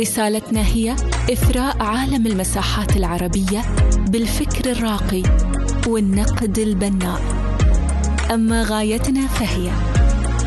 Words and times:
رسالتنا 0.00 0.66
هي 0.66 0.96
إثراء 1.32 1.82
عالم 1.82 2.26
المساحات 2.26 2.96
العربية 2.96 3.62
بالفكر 4.08 4.70
الراقي 4.70 5.22
والنقد 5.86 6.58
البناء. 6.58 7.20
أما 8.34 8.62
غايتنا 8.62 9.26
فهي 9.26 9.70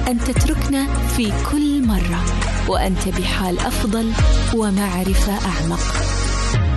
أن 0.07 0.19
تتركنا 0.19 0.87
في 1.07 1.31
كل 1.51 1.87
مرة 1.87 2.25
وأنت 2.67 3.07
بحال 3.07 3.59
أفضل 3.59 4.11
ومعرفة 4.55 5.33
أعمق. 5.33 5.83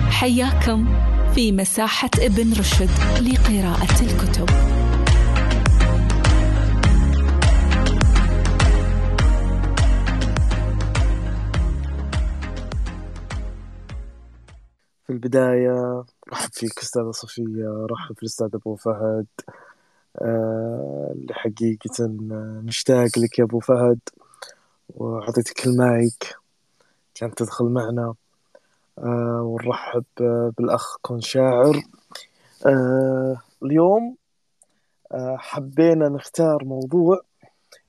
حياكم 0.09 0.85
في 1.35 1.51
مساحة 1.51 2.09
ابن 2.19 2.53
رشد 2.53 2.89
لقراءة 3.21 4.01
الكتب. 4.01 4.74
البداية 15.15 16.05
رحب 16.31 16.49
فيك 16.53 16.79
أستاذة 16.79 17.11
صفية 17.11 17.85
رحب 17.91 18.15
في 18.15 18.23
الأستاذ 18.23 18.49
أبو 18.53 18.75
فهد 18.75 19.25
اللي 21.11 21.33
حقيقة 21.33 22.07
مشتاق 22.63 23.19
لك 23.19 23.39
يا 23.39 23.43
أبو 23.43 23.59
فهد 23.59 23.99
وأعطيتك 24.89 25.67
المايك 25.67 26.35
كان 27.15 27.35
تدخل 27.35 27.65
معنا. 27.65 28.13
أه 28.99 29.41
ونرحب 29.41 30.03
بالأخ 30.57 30.97
كون 31.01 31.21
شاعر. 31.21 31.83
اليوم 33.63 34.15
حبينا 35.37 36.09
نختار 36.09 36.65
موضوع 36.65 37.21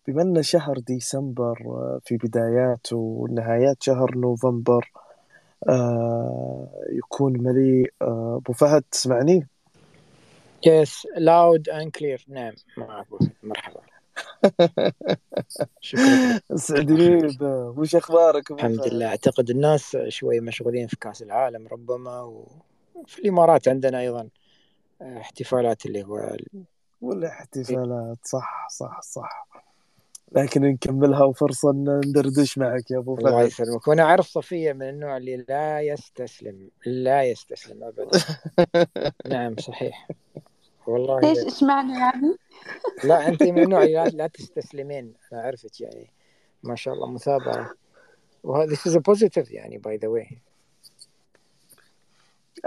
بما 0.09 0.23
أن 0.23 0.43
شهر 0.43 0.79
ديسمبر 0.79 1.57
في 2.05 2.17
بداياته 2.17 2.97
ونهايات 2.97 3.83
شهر 3.83 4.17
نوفمبر. 4.17 4.93
آه 4.97 5.06
يكون 6.91 7.43
مليء 7.43 7.93
آه 8.03 8.37
أبو 8.43 8.53
فهد 8.53 8.83
تسمعني؟ 8.91 9.47
yes 10.67 11.07
loud 11.17 11.69
and 11.69 11.91
clear 11.91 12.25
نعم 12.29 12.53
معك. 12.77 13.07
مرحبا. 13.43 13.81
شكرا. 15.81 16.41
سعدني 16.57 17.37
وش 17.77 17.97
أخبارك 17.97 18.51
الحمد 18.51 18.87
لله. 18.87 19.07
أعتقد 19.07 19.51
الناس 19.51 19.97
شوي 20.09 20.41
مشغولين 20.41 20.87
في 20.87 20.97
كأس 20.97 21.23
العالم 21.23 21.67
ربما 21.67 22.21
وفي 22.23 23.19
الإمارات 23.19 23.69
عندنا 23.69 24.01
أيضا 24.01 24.29
احتفالات 25.03 25.87
اللي 25.87 26.05
هو 26.05 26.37
ولا 27.01 27.29
احتفالات. 27.29 28.19
صح 28.25 28.69
صح 28.71 29.01
صح. 29.03 29.56
لكن 30.33 30.63
نكملها 30.63 31.25
وفرصة 31.25 31.73
ندردش 31.73 32.59
معك 32.59 32.91
يا 32.91 32.99
أبو 32.99 33.17
فهد. 33.17 33.27
الله 33.27 33.43
يسلمك 33.43 33.89
وأنا 33.89 34.03
أعرف 34.03 34.27
صفية 34.27 34.73
من 34.73 34.89
النوع 34.89 35.17
اللي 35.17 35.45
لا 35.49 35.81
يستسلم 35.81 36.71
لا 36.87 37.23
يستسلم 37.23 37.85
أبدا. 37.85 38.09
نعم 39.33 39.57
صحيح. 39.57 40.09
والله 40.87 41.21
ليش 41.21 41.39
إيش 41.39 41.63
معنى 41.63 41.99
يعني؟ 41.99 42.37
لا 43.05 43.29
أنت 43.29 43.43
من 43.43 43.63
النوع 43.63 43.83
اللي 43.83 44.11
لا 44.15 44.27
تستسلمين. 44.39 45.15
أنا 45.33 45.43
عرفت 45.43 45.81
يعني. 45.81 46.11
ما 46.63 46.75
شاء 46.77 46.95
الله 46.95 47.11
مثابرة 47.11 47.75
وهذا 48.43 48.75
this 48.75 48.79
is 48.79 48.95
a 48.97 49.01
positive 49.01 49.53
يعني 49.53 49.79
by 49.79 49.97
the 49.97 50.09
way 50.09 50.39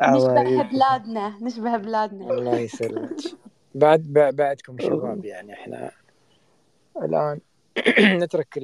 نشبه 0.04 0.64
بلادنا 0.64 1.38
نشبه 1.42 1.78
بلادنا. 1.78 2.34
الله 2.34 2.60
يسلمك. 2.60 3.16
بعد 3.76 4.04
بعدكم 4.36 4.78
شباب 4.80 5.26
يعني 5.34 5.54
إحنا 5.54 5.92
الآن 7.04 7.40
نترك 8.24 8.58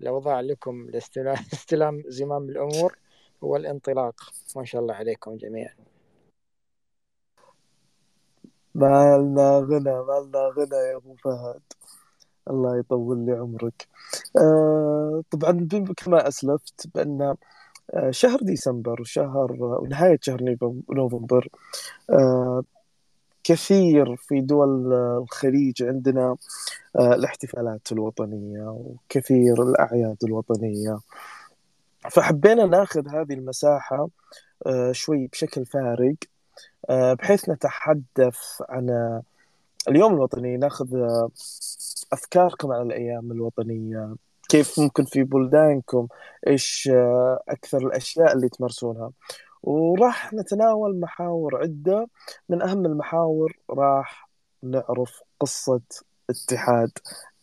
الأوضاع 0.00 0.40
لكم 0.40 0.90
لاستلام 0.90 2.02
زمام 2.18 2.48
الأمور 2.48 2.96
والانطلاق. 3.40 4.14
ما 4.56 4.64
شاء 4.64 4.80
الله 4.82 4.94
عليكم 4.94 5.36
جميعا. 5.36 5.74
ما 8.74 9.18
لنا 9.18 9.58
غنى 9.58 9.92
ما 10.02 10.20
لنا 10.26 10.40
غنى 10.58 10.76
يا 10.76 10.96
أبو 10.96 11.14
فهد. 11.14 11.62
الله 12.50 12.78
يطول 12.78 13.26
لي 13.26 13.32
عمرك. 13.32 13.88
آه 14.36 15.22
طبعا 15.30 15.68
كما 15.96 16.28
أسلفت 16.28 16.86
بأن 16.94 17.36
شهر 18.10 18.38
ديسمبر 18.42 19.00
وشهر 19.00 19.52
ونهاية 19.60 20.18
شهر 20.22 20.56
نوفمبر 20.90 21.48
آه 22.10 22.62
كثير 23.48 24.16
في 24.16 24.40
دول 24.40 24.92
الخليج 24.92 25.82
عندنا 25.82 26.36
الاحتفالات 26.96 27.92
الوطنية 27.92 28.68
وكثير 28.68 29.62
الأعياد 29.62 30.16
الوطنية. 30.24 30.98
فحبينا 32.10 32.66
ناخذ 32.66 33.08
هذه 33.08 33.32
المساحة 33.32 34.08
شوي 34.90 35.26
بشكل 35.26 35.66
فارق 35.66 36.14
بحيث 36.90 37.48
نتحدث 37.48 38.38
عن 38.68 39.20
اليوم 39.88 40.14
الوطني 40.14 40.56
ناخذ 40.56 40.86
أفكاركم 42.12 42.72
عن 42.72 42.82
الأيام 42.82 43.32
الوطنية. 43.32 44.14
كيف 44.48 44.80
ممكن 44.80 45.04
في 45.04 45.22
بلدانكم 45.22 46.08
إيش 46.46 46.90
أكثر 47.48 47.78
الأشياء 47.78 48.32
اللي 48.32 48.48
تمارسونها. 48.48 49.10
وراح 49.62 50.32
نتناول 50.34 51.00
محاور 51.00 51.62
عدة. 51.62 52.08
من 52.48 52.62
أهم 52.62 52.86
المحاور 52.86 53.58
راح 53.70 54.28
نعرف 54.62 55.22
قصة 55.40 55.80
اتحاد 56.30 56.90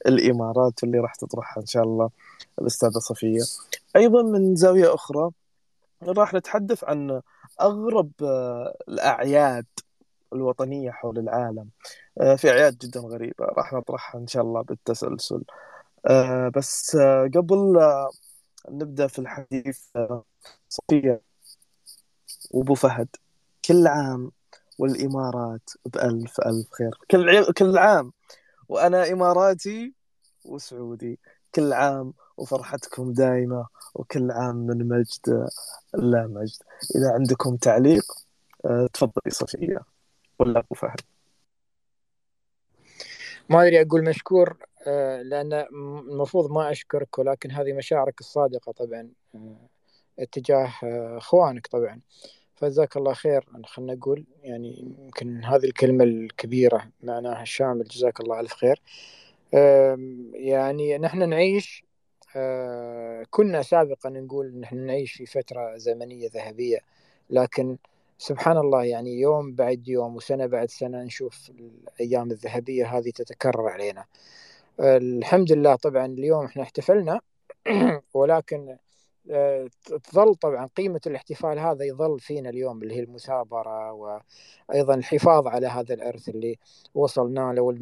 الإمارات 0.08 0.84
اللي 0.84 1.00
راح 1.00 1.16
تطرحها 1.16 1.62
إن 1.62 1.66
شاء 1.66 1.84
الله 1.84 2.10
الأستاذة 2.62 3.00
صفية. 3.00 3.42
أيضا 3.96 4.24
من 4.24 4.56
زاوية 4.56 4.94
أخرى 4.94 5.32
راح 6.04 6.34
نتحدث 6.34 6.84
عن 6.84 7.22
أغرب 7.62 8.12
الأعياد 8.90 9.66
الوطنية 10.34 10.92
حول 10.92 11.20
العالم. 11.20 11.70
في 12.38 12.50
أعياد 12.50 12.78
جدا 12.78 13.00
غريبة 13.00 13.46
راح 13.46 13.74
نطرحها 13.74 14.22
إن 14.22 14.28
شاء 14.28 14.44
الله 14.44 14.62
بالتسلسل. 14.62 15.44
بس 16.56 16.98
قبل 17.36 17.80
نبدأ 18.70 19.08
في 19.08 19.20
الحديث 19.20 19.80
صفية. 20.70 21.35
وابو 22.52 22.74
فهد. 22.74 23.08
كل 23.66 23.88
عام 23.88 24.32
والإمارات 24.78 25.70
بألف 25.86 26.40
ألف 26.40 26.72
خير. 26.72 27.00
كل 27.12 27.54
كل 27.54 27.78
عام. 27.78 28.14
وأنا 28.70 29.12
إماراتي 29.12 29.94
وسعودي. 30.46 31.20
كل 31.56 31.74
عام 31.74 32.14
وفرحتكم 32.38 33.14
دائمه 33.14 33.68
وكل 33.96 34.32
عام 34.32 34.56
من 34.56 34.88
مجد 34.88 35.50
لا 35.94 36.28
مجد. 36.28 36.58
إذا 36.96 37.14
عندكم 37.14 37.56
تعليق 37.56 38.04
تفضلي 38.94 39.30
صفية. 39.30 39.80
ولا 40.40 40.60
أبو 40.60 40.76
فهد. 40.76 41.02
ما 43.50 43.62
أدري 43.62 43.82
أقول 43.82 44.04
مشكور 44.04 44.58
لأن 45.22 45.54
المفروض 46.12 46.52
ما 46.52 46.72
أشكرك 46.72 47.20
ولكن 47.20 47.52
هذه 47.52 47.74
مشاعرك 47.74 48.20
الصادقة 48.20 48.72
طبعا. 48.72 49.10
اتجاه 50.20 50.74
اخوانك 51.18 51.68
طبعا. 51.68 52.00
فجزاك 52.56 52.98
الله 52.98 53.14
خير 53.14 53.46
خلينا 53.66 53.94
نقول 53.94 54.26
يعني 54.44 54.96
يمكن 55.00 55.44
هذه 55.44 55.66
الكلمة 55.66 56.04
الكبيرة 56.04 56.90
معناها 57.04 57.42
الشامل 57.42 57.84
جزاك 57.84 58.20
الله 58.20 58.40
ألف 58.40 58.54
خير. 58.54 58.82
يعني 60.34 60.98
نحن 60.98 61.30
نعيش 61.30 61.86
كنا 63.30 63.62
سابقا 63.62 64.10
نقول 64.10 64.60
نحن 64.60 64.78
نعيش 64.78 65.14
في 65.14 65.26
فترة 65.26 65.78
زمنية 65.78 66.30
ذهبية 66.34 66.80
لكن 67.30 67.78
سبحان 68.18 68.58
الله 68.58 68.84
يعني 68.84 69.20
يوم 69.20 69.56
بعد 69.56 69.88
يوم 69.88 70.16
وسنة 70.16 70.46
بعد 70.46 70.70
سنة 70.70 71.04
نشوف 71.04 71.50
الأيام 71.50 72.32
الذهبية 72.32 72.98
هذه 72.98 73.10
تتكرر 73.10 73.68
علينا. 73.70 74.06
الحمد 74.80 75.52
لله 75.52 75.76
طبعا 75.76 76.06
اليوم 76.06 76.46
إحنا 76.46 76.64
احتفلنا 76.64 77.20
ولكن 78.14 78.78
تظل 80.04 80.36
طبعا 80.36 80.66
قيمة 80.78 81.02
الاحتفال 81.08 81.60
هذا 81.60 81.86
يظل 81.86 82.20
فينا 82.20 82.50
اليوم 82.50 82.84
اللي 82.84 82.96
هي 82.96 83.00
المثابرة 83.00 83.92
وأيضا 83.92 84.96
الحفاظ 84.96 85.48
على 85.48 85.68
هذا 85.68 85.94
الإرث 85.94 86.30
اللي 86.30 86.60
وصلنا 86.96 87.54
له 87.54 87.76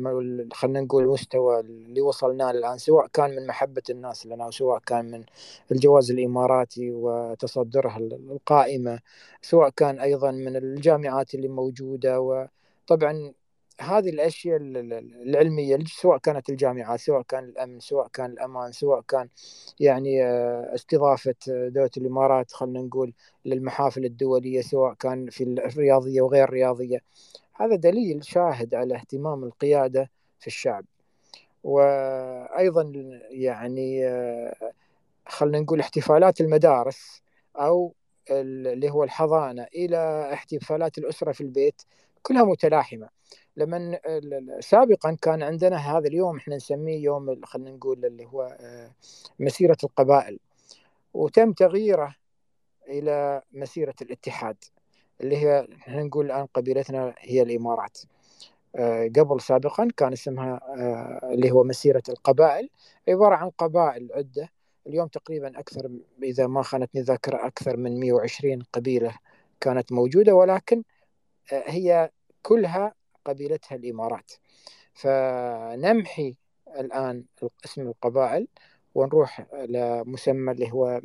خلينا 0.54 0.82
نقول 0.82 1.04
المستوى 1.04 1.60
اللي 1.60 2.02
وصلنا 2.02 2.44
له 2.44 2.52
الآن 2.52 2.78
سواء 2.78 3.08
كان 3.08 3.36
من 3.36 3.48
محبة 3.48 3.84
الناس 3.90 4.26
لنا 4.26 4.46
وسواء 4.46 4.80
كان 4.80 5.12
من 5.12 5.24
الجواز 5.72 6.12
الإماراتي 6.12 6.92
وتصدرها 6.92 7.98
القائمة 7.98 9.00
سواء 9.42 9.70
كان 9.70 10.00
أيضا 10.00 10.32
من 10.32 10.56
الجامعات 10.56 11.36
اللي 11.36 11.48
موجودة 11.48 12.20
وطبعا 12.20 13.34
هذه 13.84 14.10
الأشياء 14.10 14.58
العلمية 14.58 15.78
سواء 15.88 16.18
كانت 16.18 16.50
الجامعات 16.50 17.00
سواء 17.00 17.22
كان 17.22 17.44
الأمن 17.44 17.80
سواء 17.80 18.08
كان 18.08 18.32
الأمان 18.32 18.72
سواء 18.72 19.02
كان 19.02 19.30
يعني 19.80 20.24
آه، 20.24 20.76
استضافة 20.76 21.36
دولة 21.48 21.90
الإمارات 21.98 22.52
خلينا 22.52 22.82
نقول 22.82 23.14
للمحافل 23.46 24.06
الدولية 24.06 24.62
سواء 24.62 24.94
كان 24.94 25.30
في 25.30 25.44
الرياضية 25.44 26.22
وغير 26.22 26.44
الرياضية. 26.44 27.00
هذا 27.54 27.76
دليل 27.76 28.26
شاهد 28.26 28.76
على 28.76 28.96
اهتمام 28.96 29.44
القيادة 29.44 30.10
في 30.40 30.48
الشعب. 30.48 30.86
وأيضا 31.64 32.92
يعني 33.30 34.08
آه، 34.08 34.74
خلينا 35.28 35.60
نقول 35.60 35.80
احتفالات 35.80 36.42
المدارس 36.42 37.22
أو 37.56 37.94
اللي 38.30 38.90
هو 38.90 39.04
الحضانة 39.04 39.68
إلى 39.76 40.30
احتفالات 40.34 40.98
الأسرة 40.98 41.32
في 41.32 41.42
البيت 41.42 41.82
كلها 42.22 42.44
متلاحمة. 42.44 43.10
لما 43.58 44.00
سابقا 44.60 45.18
كان 45.22 45.44
عندنا 45.44 45.78
هذا 45.78 46.08
اليوم 46.08 46.38
إحنا 46.38 46.56
نسميه 46.56 47.04
يوم 47.04 47.46
خلينا 47.46 47.72
نقول 47.72 48.06
اللي 48.06 48.26
هو 48.26 48.58
آه، 48.60 48.92
مسيرة 49.40 49.78
القبائل. 49.84 50.40
وتم 51.14 51.54
تغييره 51.54 52.16
إلى 52.88 53.42
مسيرة 53.52 53.96
الاتحاد 54.02 54.58
اللي 55.22 55.38
هي 55.38 55.68
إحنا 55.78 56.04
نقول 56.04 56.26
الآن 56.26 56.46
قبيلتنا 56.46 57.16
هي 57.20 57.42
الإمارات. 57.42 57.98
آه، 58.76 59.08
قبل 59.08 59.42
سابقا 59.42 59.88
كان 59.98 60.14
اسمها 60.14 60.60
آه، 60.78 61.34
اللي 61.34 61.52
هو 61.52 61.64
مسيرة 61.64 62.04
القبائل 62.10 62.70
عبارة 63.10 63.36
عن 63.36 63.50
قبائل 63.50 64.10
عدة 64.14 64.50
اليوم 64.88 65.08
تقريبا 65.08 65.60
أكثر 65.60 65.90
إذا 66.24 66.48
ما 66.48 66.62
خانتني 66.62 67.02
الذاكرة 67.02 67.48
أكثر 67.48 67.78
من 67.78 68.00
120 68.00 68.62
قبيلة 68.74 69.16
كانت 69.60 69.92
موجودة 69.92 70.36
ولكن 70.36 70.84
هي 71.50 72.10
كلها 72.42 72.94
قبيلتها 73.26 73.76
الإمارات. 73.76 74.32
فنمحي 74.94 76.36
الآن 76.80 77.24
اسم 77.66 77.82
القبائل 77.82 78.48
ونروح 78.96 79.46
لمسمى 79.54 80.52
اللي 80.52 80.72
هو 80.72 81.02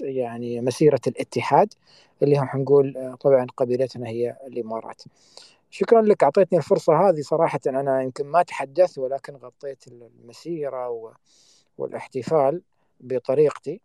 يعني 0.00 0.60
مسيرة 0.60 1.00
الاتحاد 1.06 1.74
اللي 2.22 2.38
هم 2.38 2.48
حنقول 2.48 3.16
طبعا 3.20 3.46
قبيلتنا 3.56 4.08
هي 4.08 4.36
الإمارات. 4.46 5.02
شكرا 5.70 6.02
لك 6.02 6.22
أعطيتني 6.22 6.58
الفرصة 6.58 7.08
هذه 7.08 7.20
صراحة. 7.20 7.60
أنا 7.66 8.02
يمكن 8.02 8.26
ما 8.26 8.42
تحدثت 8.42 8.98
ولكن 8.98 9.36
غطيت 9.36 9.84
المسيرة 9.88 11.12
والاحتفال. 11.78 12.62
بطريقتي 13.02 13.80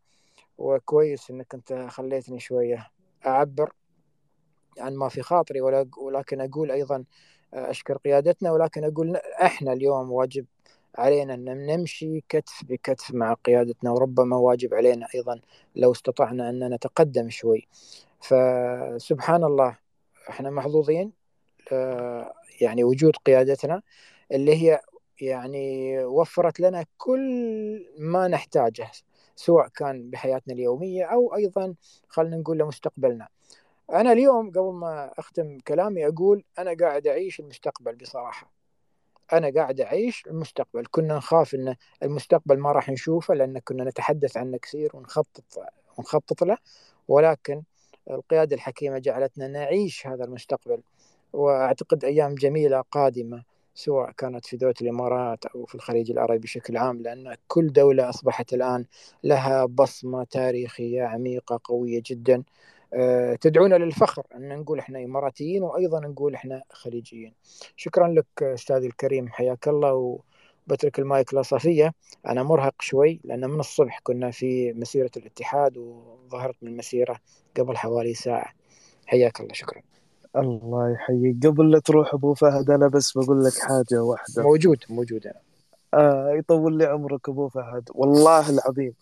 وكويس 0.57 1.31
أنك 1.31 1.53
أنت 1.53 1.87
خليتني 1.89 2.39
شوية 2.39 2.87
أعبر 3.25 3.73
عن 4.79 4.95
ما 4.95 5.09
في 5.09 5.21
خاطري 5.21 5.61
ولكن 5.97 6.41
أقول 6.41 6.71
أيضا 6.71 7.03
أشكر 7.53 7.97
قيادتنا 7.97 8.51
ولكن 8.51 8.83
أقول 8.83 9.15
إحنا 9.41 9.73
اليوم 9.73 10.11
واجب 10.11 10.45
علينا 10.97 11.33
أن 11.33 11.65
نمشي 11.65 12.23
كتف 12.29 12.63
بكتف 12.63 13.13
مع 13.13 13.33
قيادتنا 13.33 13.91
وربما 13.91 14.37
واجب 14.37 14.73
علينا 14.73 15.07
أيضا 15.15 15.41
لو 15.75 15.91
استطعنا 15.91 16.49
أن 16.49 16.73
نتقدم 16.73 17.29
شوي. 17.29 17.67
فسبحان 18.21 19.43
الله 19.43 19.77
إحنا 20.29 20.49
محظوظين 20.49 21.11
آه، 21.71 22.33
يعني 22.61 22.83
وجود 22.83 23.15
قيادتنا 23.15 23.81
اللي 24.31 24.55
هي 24.55 24.81
يعني 25.21 25.97
وفرت 26.05 26.59
لنا 26.59 26.85
كل 26.97 27.85
ما 27.99 28.27
نحتاجه. 28.27 28.91
سواء 29.37 29.67
كان 29.67 30.09
بحياتنا 30.09 30.53
اليومية 30.53 31.05
أو 31.05 31.35
أيضا 31.35 31.75
خلينا 32.07 32.37
نقول 32.37 32.57
لمستقبلنا. 32.57 33.27
أنا 33.91 34.11
اليوم 34.11 34.49
قبل 34.49 34.73
ما 34.73 35.11
أختم 35.17 35.57
كلامي 35.67 36.07
أقول 36.07 36.43
أنا 36.59 36.75
قاعد 36.79 37.07
أعيش 37.07 37.39
المستقبل 37.39 37.95
بصراحة. 37.95 38.51
أنا 39.33 39.51
قاعد 39.55 39.81
أعيش 39.81 40.23
المستقبل. 40.27 40.85
كنا 40.91 41.17
نخاف 41.17 41.55
إن 41.55 41.75
المستقبل 42.03 42.59
ما 42.59 42.71
راح 42.71 42.89
نشوفه 42.89 43.33
لأن 43.33 43.59
كنا 43.59 43.83
نتحدث 43.83 44.37
عنه 44.37 44.57
كثير 44.57 44.95
ونخطط 44.95 45.43
ونخطط 45.97 46.43
له 46.43 46.57
ولكن 47.07 47.63
القيادة 48.09 48.55
الحكيمة 48.55 48.97
جعلتنا 48.97 49.47
نعيش 49.47 50.07
هذا 50.07 50.23
المستقبل. 50.23 50.81
وأعتقد 51.33 52.03
أيام 52.05 52.35
جميلة 52.35 52.81
قادمة. 52.81 53.43
سواء 53.77 54.11
كانت 54.11 54.45
في 54.45 54.57
دولة 54.57 54.73
الإمارات 54.81 55.45
أو 55.45 55.65
في 55.65 55.75
الخليج 55.75 56.11
العربي 56.11 56.37
بشكل 56.37 56.77
عام 56.77 57.01
لأن 57.01 57.35
كل 57.47 57.73
دولة 57.73 58.09
أصبحت 58.09 58.53
الآن 58.53 58.85
لها 59.23 59.65
بصمة 59.65 60.23
تاريخية 60.23 61.03
عميقة 61.03 61.59
قوية 61.63 62.01
جدا 62.05 62.43
آه، 62.93 63.35
تدعونا 63.35 63.75
للفخر 63.75 64.23
أن 64.35 64.59
نقول 64.59 64.79
إحنا 64.79 65.03
إماراتيين 65.03 65.63
وأيضا 65.63 65.99
نقول 65.99 66.33
إحنا 66.35 66.63
خليجيين. 66.71 67.33
شكرا 67.75 68.07
لك 68.07 68.43
أستاذي 68.43 68.87
الكريم 68.87 69.27
حياك 69.29 69.67
الله 69.67 70.19
وبترك 70.67 70.99
المايك 70.99 71.33
لصفيه 71.33 71.93
أنا 72.27 72.43
مرهق 72.43 72.81
شوي 72.81 73.19
لأن 73.23 73.49
من 73.49 73.59
الصبح 73.59 73.99
كنا 74.03 74.31
في 74.31 74.73
مسيرة 74.73 75.11
الاتحاد 75.17 75.77
وظهرت 75.77 76.55
من 76.61 76.71
المسيرة 76.71 77.19
قبل 77.57 77.77
حوالي 77.77 78.13
ساعة. 78.13 78.53
حياك 79.07 79.39
الله 79.41 79.53
شكرا. 79.53 79.81
الله 80.35 80.91
يحييك. 80.91 81.47
قبل 81.47 81.71
لا 81.71 81.79
تروح 81.79 82.13
أبو 82.13 82.33
فهد 82.33 82.69
أنا 82.69 82.87
بس 82.87 83.17
بقول 83.17 83.43
لك 83.43 83.53
حاجة 83.59 84.03
واحدة. 84.03 84.43
موجود 84.43 84.83
موجود. 84.89 85.27
أنا. 85.27 85.41
آه 85.93 86.33
يطول 86.33 86.77
لي 86.77 86.85
عمرك 86.85 87.29
أبو 87.29 87.49
فهد. 87.49 87.89
والله 87.95 88.49
العظيم 88.49 88.93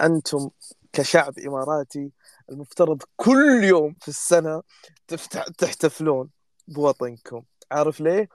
أنتم 0.00 0.50
كشعب 0.92 1.38
إماراتي 1.38 2.10
المفترض 2.50 3.02
كل 3.16 3.64
يوم 3.64 3.94
في 4.00 4.08
السنة 4.08 4.62
تفتح 5.08 5.48
تحتفلون 5.48 6.28
بوطنكم. 6.68 7.42
عارف 7.72 8.00
ليه؟ 8.00 8.28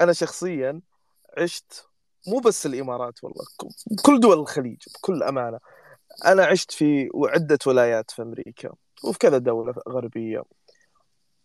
أنا 0.00 0.12
شخصيا 0.12 0.80
عشت 1.38 1.84
مو 2.26 2.38
بس 2.38 2.66
الإمارات 2.66 3.24
والله 3.24 3.44
كل 4.02 4.20
دول 4.20 4.38
الخليج 4.38 4.82
بكل 4.94 5.22
أمانة. 5.22 5.58
أنا 6.26 6.44
عشت 6.44 6.72
في 6.72 7.10
عدة 7.14 7.58
ولايات 7.66 8.10
في 8.10 8.22
أمريكا 8.22 8.72
وفي 9.04 9.18
كذا 9.18 9.38
دولة 9.38 9.74
غربية. 9.88 10.42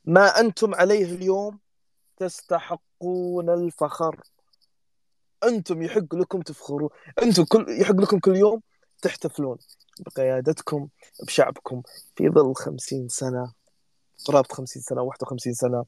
ما 0.07 0.39
أنتم 0.39 0.75
عليه 0.75 1.05
اليوم 1.05 1.59
تستحقون 2.17 3.49
الفخر. 3.49 4.21
أنتم 5.43 5.81
يحق 5.81 6.15
لكم 6.15 6.41
تفخرون 6.41 6.89
أنتم 7.21 7.43
كل 7.43 7.65
يحق 7.81 7.95
لكم 7.95 8.19
كل 8.19 8.35
يوم 8.35 8.61
تحتفلون 9.01 9.57
بقيادتكم 9.99 10.87
بشعبكم 11.23 11.81
في 12.15 12.29
ظل 12.29 12.55
خمسين 12.55 13.07
سنة 13.07 13.53
قرابة 14.25 14.47
خمسين 14.51 14.81
سنة 14.81 15.01
واحد 15.01 15.23
وخمسين 15.23 15.53
سنة 15.53 15.85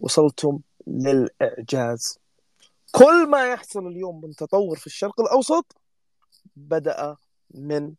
وصلتم 0.00 0.58
للإعجاز. 0.86 2.18
كل 2.92 3.26
ما 3.30 3.46
يحصل 3.52 3.86
اليوم 3.86 4.20
من 4.20 4.34
تطور 4.34 4.78
في 4.78 4.86
الشرق 4.86 5.20
الأوسط 5.20 5.76
بدأ 6.56 7.16
من 7.50 7.94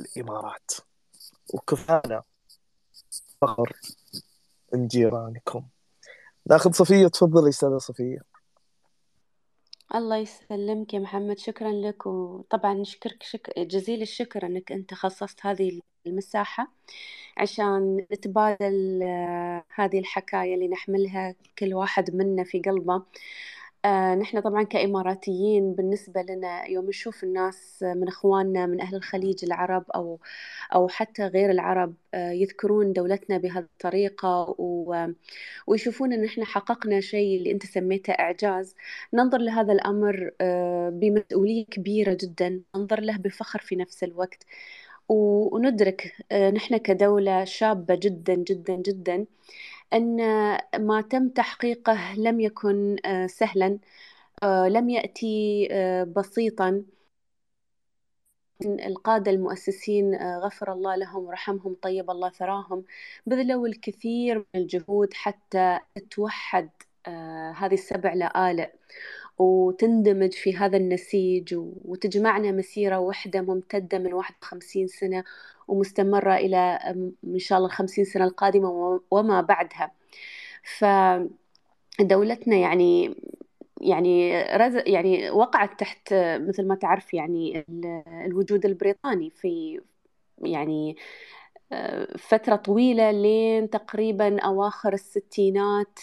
الإمارات. 0.00 0.70
وكفانا 1.54 2.22
فخر. 3.40 3.72
من 4.74 4.86
جيرانكم 4.86 5.62
ناخذ 6.46 6.72
صفية 6.72 7.06
تفضلي 7.08 7.48
أستاذة 7.48 7.78
صفية. 7.78 8.18
الله 9.94 10.16
يسلمك 10.16 10.94
يا 10.94 10.98
محمد 10.98 11.38
شكرا 11.38 11.72
لك 11.72 12.06
وطبعا 12.06 12.74
نشكرك 12.74 13.22
شك... 13.22 13.58
جزيل 13.58 14.02
الشكر 14.02 14.46
إنك 14.46 14.72
أنت 14.72 14.94
خصصت 14.94 15.46
هذه 15.46 15.80
المساحة 16.06 16.72
عشان 17.36 18.06
نتبادل 18.12 19.00
آه، 19.02 19.64
هذه 19.74 19.98
الحكاية 19.98 20.54
اللي 20.54 20.68
نحملها 20.68 21.34
كل 21.58 21.74
واحد 21.74 22.14
منا 22.16 22.44
في 22.44 22.60
قلبه. 22.60 23.02
آه 23.84 24.14
نحن 24.14 24.40
طبعا 24.40 24.62
كإماراتيين 24.62 25.74
بالنسبة 25.74 26.22
لنا 26.22 26.66
يوم 26.66 26.88
نشوف 26.88 27.24
الناس 27.24 27.82
من 27.82 28.08
إخواننا 28.08 28.66
من 28.66 28.80
أهل 28.80 28.96
الخليج 28.96 29.44
العرب 29.44 29.84
أو 29.94 30.18
أو 30.74 30.88
حتى 30.88 31.26
غير 31.26 31.50
العرب 31.50 31.94
آه 32.14 32.30
يذكرون 32.32 32.92
دولتنا 32.92 33.38
بهذه 33.38 33.58
الطريقة 33.64 34.54
و 34.58 35.06
ويشوفون 35.66 36.12
إن 36.12 36.24
إحنا 36.24 36.44
حققنا 36.44 37.00
شيء 37.00 37.38
اللي 37.38 37.52
أنت 37.52 37.66
سميته 37.66 38.12
إعجاز. 38.12 38.74
ننظر 39.14 39.38
لهذا 39.38 39.72
الأمر 39.72 40.30
آه 40.40 40.90
بمسؤولية 40.90 41.64
كبيرة 41.66 42.18
جدا. 42.22 42.62
ننظر 42.76 43.00
له 43.00 43.16
بفخر 43.18 43.58
في 43.60 43.76
نفس 43.76 44.04
الوقت. 44.04 44.44
وندرك 45.08 46.12
آه، 46.32 46.50
نحن 46.50 46.76
كدولة 46.76 47.44
شابة 47.44 47.94
جدا 47.94 48.34
جدا 48.34 48.76
جدا. 48.76 49.26
أن 49.92 50.16
ما 50.78 51.00
تم 51.00 51.28
تحقيقه 51.28 52.14
لم 52.14 52.40
يكن 52.40 52.96
آه، 53.06 53.26
سهلا 53.26 53.78
آه، 54.42 54.68
لم 54.68 54.90
يأتي 54.90 55.68
بسيطا. 56.16 56.84
القادة 58.64 59.30
المؤسسين 59.30 60.14
آه، 60.14 60.38
غفر 60.38 60.72
الله 60.72 60.96
لهم 60.96 61.24
ورحمهم 61.24 61.76
طيب 61.82 62.10
الله 62.10 62.30
ثراهم 62.30 62.84
بذلوا 63.26 63.66
الكثير 63.66 64.38
من 64.38 64.60
الجهود 64.60 65.14
حتى 65.14 65.78
توحد 66.10 66.70
آه، 67.06 67.52
هذه 67.52 67.74
السبع 67.74 68.14
لآلئ 68.14 68.70
وتندمج 69.38 70.32
في 70.32 70.56
هذا 70.56 70.76
النسيج 70.76 71.54
وتجمعنا 71.84 72.52
مسيرة 72.52 72.98
واحدة 72.98 73.40
ممتدة 73.42 73.98
من 73.98 74.12
51 74.14 74.86
سنة 74.88 75.24
ومستمرة 75.70 76.34
إلى 76.36 76.78
إن 77.24 77.38
شاء 77.38 77.58
الله 77.58 77.68
الخمسين 77.68 78.04
سنة 78.04 78.24
القادمة 78.24 79.00
وما 79.10 79.40
بعدها. 79.40 79.92
فدولتنا 81.98 82.56
يعني 82.56 83.14
يعني 83.80 84.42
رز 84.42 84.76
يعني 84.86 85.30
وقعت 85.30 85.80
تحت 85.80 86.14
مثل 86.48 86.66
ما 86.66 86.74
تعرف 86.74 87.14
يعني 87.14 87.64
الوجود 88.26 88.66
البريطاني 88.66 89.30
في 89.30 89.80
يعني 90.42 90.96
فترة 92.18 92.56
طويلة 92.56 93.10
لين 93.10 93.70
تقريبا 93.70 94.40
أواخر 94.40 94.92
الستينات 94.92 95.98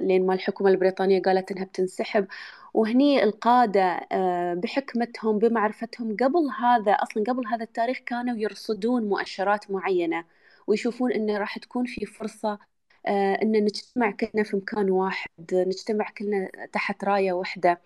لين 0.00 0.26
ما 0.26 0.34
الحكومة 0.34 0.70
البريطانية 0.70 1.22
قالت 1.22 1.50
إنها 1.52 1.64
بتنسحب. 1.64 2.26
وهني 2.74 3.22
القادة 3.24 3.80
آه، 4.12 4.54
بحكمتهم 4.54 5.38
بمعرفتهم 5.38 6.16
قبل 6.16 6.48
هذا 6.60 6.92
أصلا 6.92 7.24
قبل 7.28 7.46
هذا 7.46 7.62
التاريخ 7.64 7.98
كانوا 7.98 8.36
يرصدون 8.36 9.08
مؤشرات 9.08 9.70
معينة 9.70 10.24
ويشوفون 10.66 11.12
إنه 11.12 11.38
راح 11.38 11.58
تكون 11.58 11.86
في 11.86 12.06
فرصة 12.06 12.58
آه، 13.06 13.34
إن 13.42 13.52
نجتمع 13.64 14.10
كلنا 14.10 14.44
في 14.44 14.56
مكان 14.56 14.90
واحد 14.90 15.28
نجتمع 15.52 16.10
كلنا 16.18 16.50
تحت 16.72 17.04
راية 17.04 17.32
واحدة. 17.32 17.80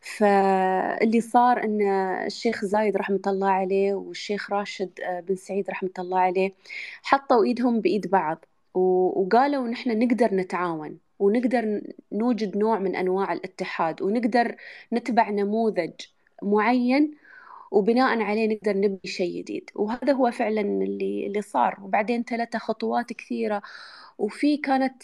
فاللي 0.00 1.20
صار 1.20 1.64
إن 1.64 1.82
الشيخ 2.26 2.64
زايد 2.64 2.96
رحمة 2.96 3.20
الله 3.26 3.50
عليه 3.50 3.94
والشيخ 3.94 4.50
راشد 4.52 4.90
بن 5.28 5.36
سعيد 5.36 5.70
رحمة 5.70 5.90
الله 5.98 6.18
عليه 6.20 6.54
حطوا 7.02 7.44
إيدهم 7.44 7.80
بإيد 7.80 8.10
بعض 8.10 8.44
وقالوا 8.74 9.68
نحن 9.68 9.98
نقدر 9.98 10.34
نتعاون. 10.34 10.98
ونقدر 11.24 11.80
نوجد 12.12 12.56
نوع 12.56 12.78
من 12.78 12.96
أنواع 12.96 13.32
الاتحاد 13.32 14.02
ونقدر 14.02 14.56
نتبع 14.92 15.30
نموذج 15.30 15.92
معين 16.42 17.14
وبناء 17.70 18.22
عليه 18.22 18.54
نقدر 18.54 18.76
نبني 18.76 19.00
شيء 19.04 19.38
جديد. 19.38 19.70
وهذا 19.74 20.12
هو 20.12 20.30
فعلا 20.30 20.60
اللي 20.60 21.26
اللي 21.26 21.42
صار. 21.42 21.78
وبعدين 21.82 22.24
ثلاثة 22.24 22.58
خطوات 22.58 23.12
كثيرة. 23.12 23.62
وفي 24.18 24.56
كانت 24.56 25.02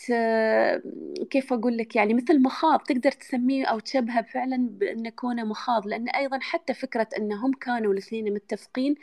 كيف 1.31 1.53
أقول 1.53 1.77
لك؟ 1.77 1.97
يعني 1.97 2.15
مثل 2.15 2.43
مخاض 2.43 2.81
تقدر 2.81 3.11
تسميه 3.13 3.67
أو 3.67 3.79
تشبهه 3.79 4.23
فعلا 4.23 4.69
بأنه 4.71 5.11
كونه 5.11 5.45
مخاض. 5.45 5.87
لأن 5.87 6.09
أيضا 6.09 6.39
حتى 6.43 6.75
فكرة 6.75 7.09
أنهم 7.19 7.53
كانوا 7.53 7.93
الاثنين 7.93 8.35
متفقين 8.35 8.95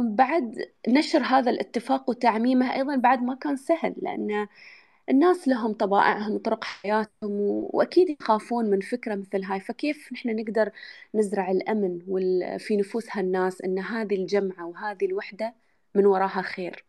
بعد 0.00 0.68
نشر 0.88 1.22
هذا 1.22 1.50
الاتفاق 1.50 2.10
وتعميمه 2.10 2.74
أيضا 2.74 2.96
بعد 2.96 3.22
ما 3.22 3.34
كان 3.34 3.56
سهل. 3.56 3.94
لأن 4.02 4.46
الناس 5.10 5.48
لهم 5.48 5.72
طبائعهم 5.72 6.32
وطرق 6.32 6.64
حياتهم 6.64 7.40
وأكيد 7.72 8.16
يخافون 8.20 8.70
من 8.70 8.80
فكرة 8.80 9.14
مثل 9.14 9.44
هاي. 9.44 9.60
فكيف 9.60 10.12
نحن 10.12 10.36
نقدر 10.36 10.70
نزرع 11.14 11.50
الأمن 11.50 11.98
في 12.58 12.76
نفوس 12.76 13.06
هالناس 13.12 13.62
أن 13.62 13.78
هذه 13.78 14.14
الجمعة 14.14 14.66
وهذه 14.66 15.04
الوحدة 15.06 15.54
من 15.94 16.06
وراها 16.06 16.42
خير؟ 16.42 16.84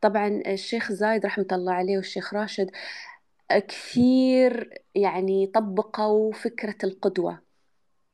طبعا 0.00 0.42
الشيخ 0.46 0.92
زايد 0.92 1.26
رحمة 1.26 1.46
الله 1.52 1.72
عليه 1.72 1.96
والشيخ 1.96 2.34
راشد 2.34 2.70
كثير 3.50 4.82
يعني 4.94 5.46
طبقوا 5.46 6.32
فكرة 6.32 6.76
القدوة 6.84 7.46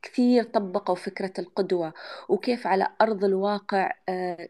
كثير 0.03 0.45
طبقوا 0.45 0.95
فكرة 0.95 1.33
القدوة 1.39 1.95
وكيف 2.29 2.67
على 2.67 2.89
أرض 3.01 3.25
الواقع 3.25 3.93
آه، 4.09 4.49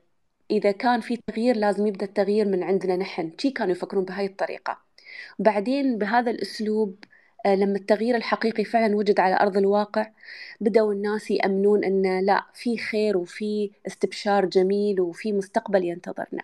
إذا 0.50 0.72
كان 0.72 1.00
في 1.00 1.16
تغيير 1.16 1.56
لازم 1.56 1.86
يبدأ 1.86 2.06
التغيير 2.06 2.48
من 2.48 2.62
عندنا 2.62 2.96
نحن. 2.96 3.32
شي 3.38 3.50
كانوا 3.50 3.72
يفكرون 3.72 4.04
بهاي 4.04 4.26
الطريقة. 4.26 4.91
بعدين 5.38 5.98
بهذا 5.98 6.30
الأسلوب 6.30 7.04
آه، 7.46 7.54
لما 7.54 7.76
التغيير 7.78 8.16
الحقيقي 8.16 8.64
فعلا 8.64 8.96
وجد 8.96 9.20
على 9.20 9.36
أرض 9.40 9.56
الواقع 9.56 10.10
بدأوا 10.60 10.92
الناس 10.92 11.30
يأمنون 11.30 11.84
أن 11.84 12.26
لا 12.26 12.46
في 12.54 12.78
خير 12.78 13.16
وفي 13.16 13.70
استبشار 13.86 14.46
جميل 14.46 15.00
وفي 15.00 15.32
مستقبل 15.32 15.84
ينتظرنا. 15.84 16.42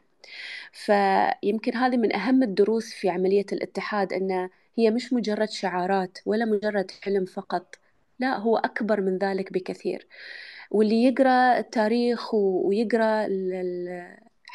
فيمكن 0.73 1.77
هذه 1.77 1.97
من 1.97 2.15
أهم 2.17 2.43
الدروس 2.43 2.95
في 2.95 3.09
عملية 3.11 3.47
الاتحاد 3.53 4.13
أن 4.13 4.51
هي 4.79 4.91
مش 4.91 5.13
مجرد 5.13 5.51
شعارات 5.51 6.19
ولا 6.27 6.45
مجرد 6.45 6.91
حلم 7.03 7.25
فقط 7.25 7.77
لا 8.19 8.37
هو 8.39 8.57
أكبر 8.57 9.01
من 9.01 9.19
ذلك 9.19 9.53
بكثير. 9.53 10.07
واللي 10.71 11.05
يقرأ 11.05 11.59
التاريخ 11.59 12.35
ويقرأ 12.35 13.27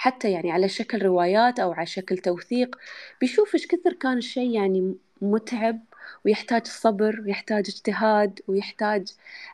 حتى 0.03 0.31
يعني 0.31 0.51
على 0.51 0.69
شكل 0.69 1.01
روايات 1.03 1.59
أو 1.59 1.71
على 1.73 1.85
شكل 1.85 2.17
توثيق 2.17 2.77
بيشوف 3.21 3.55
إيش 3.55 3.67
كثر 3.67 3.93
كان 3.93 4.17
الشيء 4.17 4.51
يعني 4.51 4.95
متعب 5.21 5.79
ويحتاج 6.25 6.65
صبر 6.67 7.21
ويحتاج 7.25 7.65
اجتهاد 7.69 8.39
ويحتاج 8.47 9.07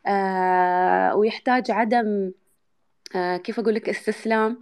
آه 0.08 1.16
ويحتاج 1.16 1.72
عدم 1.72 2.32
آه 3.16 3.38
كيف 3.38 3.60
أقول 3.60 3.76
لك 3.76 3.90
استسلام. 3.90 4.60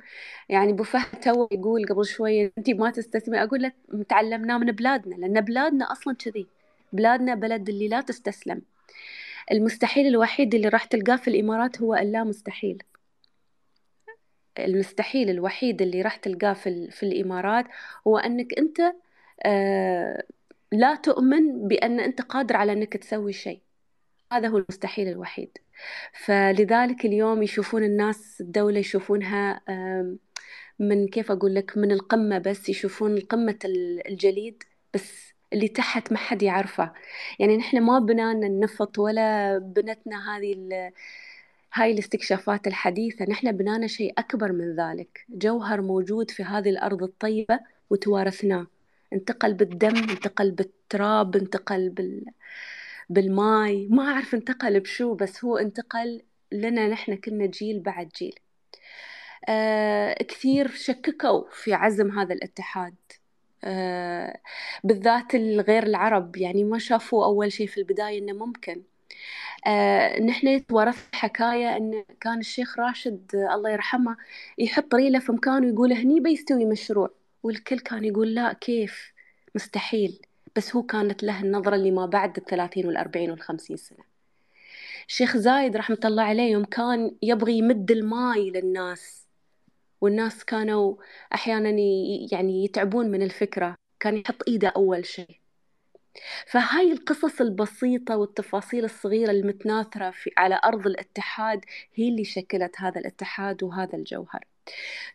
يعني 0.49 0.71
أبو 0.71 0.83
فهد 0.83 1.19
تو 1.21 1.47
يقول 1.51 1.85
قبل 1.87 2.05
شوي 2.05 2.53
انت 2.57 2.69
ما 2.69 2.91
تستسلمي 2.91 3.43
أقول 3.43 3.61
لك 3.63 3.75
تعلمناه 4.09 4.57
من 4.57 4.71
بلادنا 4.71 5.15
لأن 5.15 5.41
بلادنا 5.41 5.91
أصلا 5.91 6.15
كذي 6.15 6.47
بلادنا 6.93 7.35
بلد 7.35 7.69
اللي 7.69 7.87
لا 7.87 8.01
تستسلم. 8.01 8.61
المستحيل 9.51 10.07
الوحيد 10.07 10.55
اللي 10.55 10.69
راح 10.69 10.85
تلقاه 10.85 11.15
في 11.17 11.27
الإمارات 11.29 11.81
هو 11.81 11.95
اللا 11.95 12.23
مستحيل. 12.23 12.83
المستحيل 14.59 15.29
الوحيد 15.29 15.81
اللي 15.81 16.01
راح 16.01 16.15
تلقاه 16.15 16.53
في, 16.53 16.91
في 16.91 17.03
الإمارات 17.03 17.65
هو 18.07 18.17
أنك 18.17 18.57
أنت 18.57 18.79
آه 19.45 20.23
لا 20.71 20.95
تؤمن 20.95 21.67
بأن 21.67 21.99
أنت 21.99 22.21
قادر 22.21 22.55
على 22.55 22.73
أنك 22.73 22.97
تسوي 22.97 23.33
شيء. 23.33 23.61
هذا 24.33 24.47
هو 24.47 24.57
المستحيل 24.57 25.07
الوحيد. 25.07 25.57
فلذلك 26.25 27.05
اليوم 27.05 27.43
يشوفون 27.43 27.83
الناس 27.83 28.41
الدولة 28.41 28.79
يشوفونها 28.79 29.61
من 30.79 31.07
كيف 31.07 31.31
أقول 31.31 31.55
لك 31.55 31.77
من 31.77 31.91
القمة 31.91 32.37
بس 32.37 32.69
يشوفون 32.69 33.19
قمة 33.19 33.59
الجليد 34.09 34.63
بس 34.93 35.33
اللي 35.53 35.67
تحت 35.67 36.11
ما 36.11 36.17
حد 36.17 36.43
يعرفه. 36.43 36.93
يعني 37.39 37.57
نحن 37.57 37.81
ما 37.81 37.99
بنانا 37.99 38.47
النفط 38.47 38.99
ولا 38.99 39.57
بنتنا 39.57 40.37
هذه 40.37 40.53
هاي 41.77 41.91
الاستكشافات 41.91 42.67
الحديثة 42.67 43.25
نحن 43.25 43.51
بنانا 43.51 43.87
شيء 43.87 44.13
أكبر 44.17 44.51
من 44.51 44.75
ذلك. 44.75 45.25
جوهر 45.29 45.81
موجود 45.81 46.31
في 46.31 46.43
هذه 46.43 46.69
الأرض 46.69 47.03
الطيبة 47.03 47.59
وتوارثناه. 47.89 48.67
انتقل 49.13 49.53
بالدم 49.53 49.95
انتقل 49.95 50.51
بالتراب 50.51 51.35
انتقل 51.35 51.89
بال... 51.89 52.25
بالماي. 53.09 53.87
ما 53.91 54.03
أعرف 54.03 54.33
انتقل 54.33 54.79
بشو 54.79 55.13
بس 55.13 55.45
هو 55.45 55.57
انتقل 55.57 56.21
لنا 56.51 56.87
نحن 56.87 57.15
كنا 57.15 57.45
جيل 57.45 57.79
بعد 57.79 58.09
جيل. 58.09 58.39
آه 59.49 60.13
كثير 60.13 60.67
شككوا 60.67 61.43
في 61.51 61.73
عزم 61.73 62.19
هذا 62.19 62.33
الاتحاد. 62.33 62.95
آه 63.63 64.39
بالذات 64.83 65.35
الغير 65.35 65.83
العرب. 65.83 66.37
يعني 66.37 66.63
ما 66.63 66.79
شافوا 66.79 67.25
أول 67.25 67.51
شيء 67.51 67.67
في 67.67 67.77
البداية 67.77 68.19
إنه 68.19 68.33
ممكن. 68.33 68.83
آه 69.67 70.19
نحن 70.19 70.65
تورث 70.65 71.07
حكاية 71.13 71.77
أن 71.77 72.03
كان 72.21 72.39
الشيخ 72.39 72.79
راشد 72.79 73.35
آه 73.35 73.55
الله 73.55 73.69
يرحمه 73.71 74.17
يحط 74.57 74.95
ريلة 74.95 75.19
في 75.19 75.31
مكانه 75.31 75.67
ويقول 75.67 75.93
هني 75.93 76.19
بيستوي 76.19 76.65
مشروع 76.65 77.09
والكل 77.43 77.79
كان 77.79 78.03
يقول 78.05 78.35
لا 78.35 78.53
كيف؟ 78.53 79.13
مستحيل. 79.55 80.21
بس 80.55 80.75
هو 80.75 80.83
كانت 80.83 81.23
له 81.23 81.41
النظرة 81.43 81.75
اللي 81.75 81.91
ما 81.91 82.05
بعد 82.05 82.37
الثلاثين 82.37 82.87
والأربعين 82.87 83.31
والخمسين 83.31 83.77
سنة. 83.77 84.03
الشيخ 85.07 85.37
زايد 85.37 85.77
رحمة 85.77 85.99
الله 86.05 86.23
عليه 86.23 86.51
يوم 86.51 86.65
كان 86.65 87.11
يبغي 87.21 87.57
يمد 87.57 87.91
الماي 87.91 88.49
للناس 88.49 89.27
والناس 90.01 90.45
كانوا 90.45 90.95
أحيانا 91.33 91.69
يعني 92.31 92.65
يتعبون 92.65 93.07
من 93.11 93.21
الفكرة 93.21 93.75
كان 93.99 94.17
يحط 94.17 94.43
إيده 94.47 94.69
أول 94.69 95.05
شيء. 95.05 95.39
فهاي 96.47 96.91
القصص 96.91 97.41
البسيطة 97.41 98.17
والتفاصيل 98.17 98.85
الصغيرة 98.85 99.31
المتناثرة 99.31 100.09
في 100.11 100.31
على 100.37 100.59
أرض 100.63 100.87
الاتحاد 100.87 101.65
هي 101.95 102.09
اللي 102.09 102.23
شكلت 102.23 102.75
هذا 102.77 102.99
الاتحاد 102.99 103.63
وهذا 103.63 103.95
الجوهر. 103.97 104.45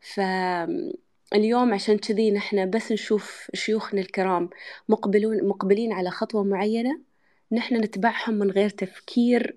فاليوم 0.00 1.74
عشان 1.74 1.98
كذي 1.98 2.30
نحن 2.30 2.70
بس 2.70 2.92
نشوف 2.92 3.50
شيوخنا 3.54 4.00
الكرام 4.00 4.50
مقبلون 4.88 5.48
مقبلين 5.48 5.92
على 5.92 6.10
خطوة 6.10 6.44
معينة 6.44 7.00
نحن 7.52 7.76
نتبعهم 7.76 8.34
من 8.34 8.50
غير 8.50 8.68
تفكير 8.70 9.56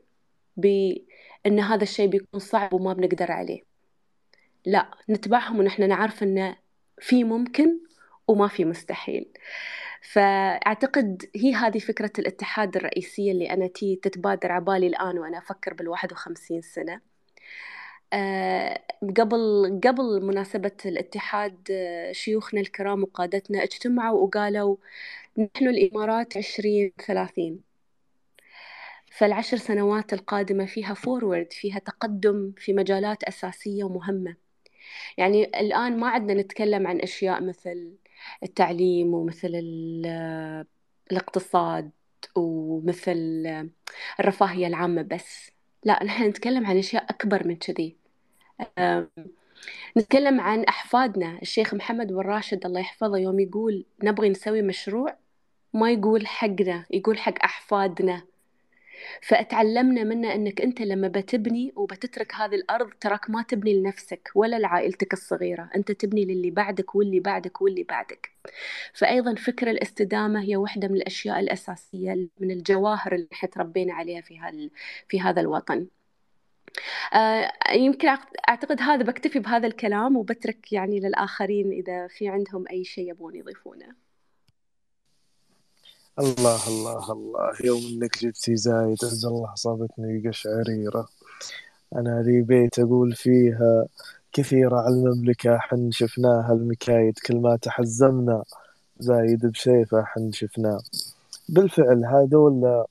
بأن 0.57 1.59
هذا 1.59 1.83
الشيء 1.83 2.07
بيكون 2.07 2.39
صعب 2.39 2.73
وما 2.73 2.93
بنقدر 2.93 3.31
عليه. 3.31 3.63
لا 4.65 4.91
نتبعهم 5.09 5.59
ونحن 5.59 5.89
نعرف 5.89 6.23
أنه 6.23 6.55
في 7.01 7.23
ممكن 7.23 7.79
وما 8.27 8.47
في 8.47 8.65
مستحيل. 8.65 9.25
فأعتقد 10.12 11.29
هي 11.35 11.53
هذه 11.53 11.79
فكرة 11.79 12.12
الاتحاد 12.19 12.75
الرئيسية 12.75 13.31
اللي 13.31 13.50
أنا 13.51 13.67
تي 13.67 13.95
تتبادر 13.95 14.51
عبالي 14.51 14.88
الآن 14.88 15.19
وأنا 15.19 15.38
أفكر 15.38 15.74
بالواحد 15.74 16.12
وخمسين 16.12 16.62
سنة. 16.62 17.01
آه، 18.13 18.81
قبل 19.17 19.79
قبل 19.83 20.21
مناسبة 20.25 20.71
الاتحاد 20.85 21.67
آه، 21.71 22.12
شيوخنا 22.12 22.62
الكرام 22.62 23.03
وقادتنا 23.03 23.63
اجتمعوا 23.63 24.21
وقالوا 24.21 24.77
نحن 25.38 25.67
الإمارات 25.67 26.38
عشرين 26.38 26.91
ثلاثين. 27.07 27.62
فالعشر 29.12 29.57
سنوات 29.57 30.13
القادمة 30.13 30.65
فيها 30.65 30.93
forward 30.93 31.53
فيها 31.53 31.79
تقدم 31.79 32.53
في 32.57 32.74
مجالات 32.74 33.24
أساسية 33.24 33.83
ومهمة. 33.83 34.35
يعني 35.17 35.43
الآن 35.43 35.97
ما 36.00 36.09
عدنا 36.09 36.33
نتكلم 36.41 36.88
عن 36.88 37.00
أشياء 37.01 37.43
مثل 37.43 37.91
التعليم 38.44 39.13
ومثل 39.13 39.51
الاقتصاد 41.12 41.91
ومثل 42.36 43.46
الرفاهية 44.20 44.67
العامة 44.67 45.01
بس. 45.01 45.51
لا 45.84 46.03
نحن 46.03 46.24
نتكلم 46.24 46.65
عن 46.65 46.77
أشياء 46.77 47.03
أكبر 47.10 47.48
من 47.48 47.55
كذي. 47.55 47.96
نتكلم 49.98 50.39
عن 50.41 50.63
أحفادنا. 50.63 51.39
الشيخ 51.41 51.74
محمد 51.74 52.08
بن 52.08 52.20
راشد 52.20 52.65
الله 52.65 52.79
يحفظه 52.79 53.17
يوم 53.17 53.39
يقول 53.39 53.86
نبغي 54.03 54.29
نسوي 54.29 54.62
مشروع 54.62 55.15
ما 55.74 55.91
يقول 55.91 56.27
حقنا 56.27 56.86
يقول 56.91 57.17
حق 57.17 57.44
أحفادنا. 57.44 58.22
فأتعلمنا 59.21 60.03
منه 60.03 60.35
أنك 60.35 60.62
أنت 60.62 60.81
لما 60.81 61.07
بتبني 61.07 61.74
وبتترك 61.75 62.33
هذه 62.35 62.55
الأرض 62.55 62.89
تراك 63.01 63.29
ما 63.29 63.43
تبني 63.43 63.74
لنفسك 63.79 64.31
ولا 64.35 64.59
لعائلتك 64.59 65.13
الصغيرة 65.13 65.69
أنت 65.75 65.91
تبني 65.91 66.25
للي 66.25 66.51
بعدك 66.51 66.95
واللي 66.95 67.19
بعدك 67.19 67.62
واللي 67.62 67.83
بعدك. 67.83 68.31
فأيضا 68.93 69.35
فكرة 69.35 69.71
الاستدامة 69.71 70.41
هي 70.43 70.55
واحدة 70.55 70.88
من 70.88 70.95
الأشياء 70.95 71.39
الأساسية 71.39 72.29
من 72.39 72.51
الجواهر 72.51 73.15
اللي 73.15 73.27
إحنا 73.33 73.50
تربينا 73.50 73.93
عليها 73.93 74.21
في, 74.21 74.69
في 75.09 75.21
هذا 75.21 75.41
الوطن. 75.41 75.88
آه 77.13 77.51
يمكن 77.74 78.07
أعتقد 78.50 78.81
هذا 78.81 79.03
بكتفي 79.03 79.39
بهذا 79.39 79.67
الكلام 79.67 80.17
وبترك 80.17 80.74
يعني 80.74 81.00
للآخرين 81.00 81.71
إذا 81.71 82.07
في 82.07 82.27
عندهم 82.27 82.65
أي 82.71 82.83
شيء 82.83 83.09
يبون 83.09 83.35
يضيفونه. 83.35 84.04
الله 86.19 86.67
الله 86.67 87.12
الله. 87.12 87.51
يوم 87.63 87.81
إنك 87.81 88.24
جبتي 88.24 88.55
زايد 88.55 88.98
عز 89.05 89.25
الله 89.25 89.55
صابتني 89.55 90.29
قشعريرة. 90.29 91.07
أنا 91.95 92.22
لي 92.22 92.41
بيت 92.41 92.79
أقول 92.79 93.15
فيها 93.15 93.88
كثيرة 94.34 94.79
على 94.79 94.95
المملكة 94.95 95.57
حن 95.57 95.91
شفناها 95.91 96.53
المكايد. 96.53 97.19
كل 97.19 97.36
ما 97.38 97.55
تحزمنا 97.55 98.43
زايد 99.00 99.45
بسيفه 99.45 100.03
حن 100.03 100.31
شفناه. 100.31 100.79
بالفعل 101.50 102.05
هذول 102.05 102.86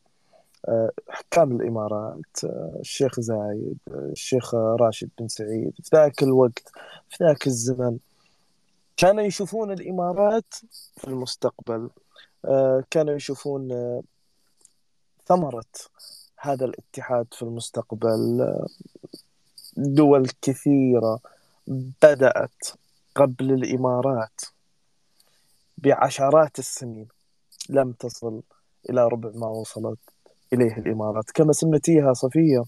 آه، 0.69 0.91
حكام 1.09 1.57
الإمارات 1.57 2.45
آه، 2.45 2.77
الشيخ 2.81 3.21
زايد 3.21 3.79
الشيخ 3.89 4.55
راشد 4.55 5.11
بن 5.19 5.29
سعيد. 5.29 5.73
في 5.83 5.97
ذاك 5.97 6.23
الوقت 6.23 6.73
في 7.11 7.25
ذاك 7.25 7.47
الزمن 7.47 7.99
كانوا 8.97 9.23
يشوفون 9.23 9.73
الإمارات 9.73 10.55
في 10.97 11.09
المستقبل. 11.09 11.91
كانوا 12.91 13.15
يشوفون 13.15 13.73
آه، 13.73 14.03
ثمرة 15.27 15.65
هذا 16.39 16.65
الاتحاد 16.65 17.27
في 17.33 17.43
المستقبل. 17.43 18.41
آه، 18.41 18.67
دول 19.77 20.31
كثيرة 20.43 21.21
بدأت 22.03 22.65
قبل 23.15 23.53
الإمارات 23.53 24.41
بعشرات 25.79 26.59
السنين 26.59 27.09
لم 27.69 27.93
تصل 27.93 28.43
إلى 28.91 29.09
ربع 29.09 29.31
ما 29.35 29.47
وصلت 29.47 29.99
إليه 30.53 30.77
الإمارات. 30.77 31.31
كما 31.31 31.53
سميتيها 31.53 32.13
صفية 32.13 32.65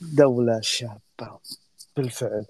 دولة 0.00 0.60
شابة 0.60 1.38
بالفعل. 1.96 2.46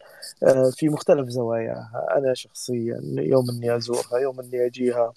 في 0.73 0.89
مختلف 0.89 1.29
زواياها. 1.29 2.07
أنا 2.17 2.35
شخصيا 2.35 3.01
يوم 3.05 3.51
أني 3.51 3.77
أزورها 3.77 4.19
يوم 4.19 4.41
أني 4.41 4.67
أجيها 4.67 5.13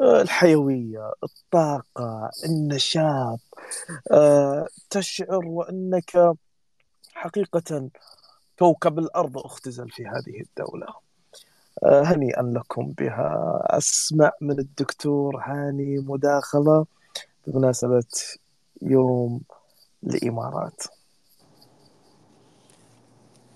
الحيوية 0.00 1.12
الطاقة 1.24 2.30
النشاط 2.44 3.40
آه، 4.10 4.66
تشعر 4.90 5.46
وأنك 5.46 6.34
حقيقة 7.14 7.90
كوكب 8.58 8.98
الأرض 8.98 9.38
أختزل 9.38 9.90
في 9.90 10.06
هذه 10.06 10.40
الدولة. 10.40 10.86
آه، 11.84 12.02
هنيئا 12.02 12.42
لكم 12.42 12.92
بها. 12.98 13.62
أسمع 13.64 14.32
من 14.40 14.58
الدكتور 14.58 15.36
هاني 15.36 15.98
مداخلة 15.98 16.86
بمناسبة 17.46 18.04
يوم 18.82 19.40
الإمارات. 20.04 20.82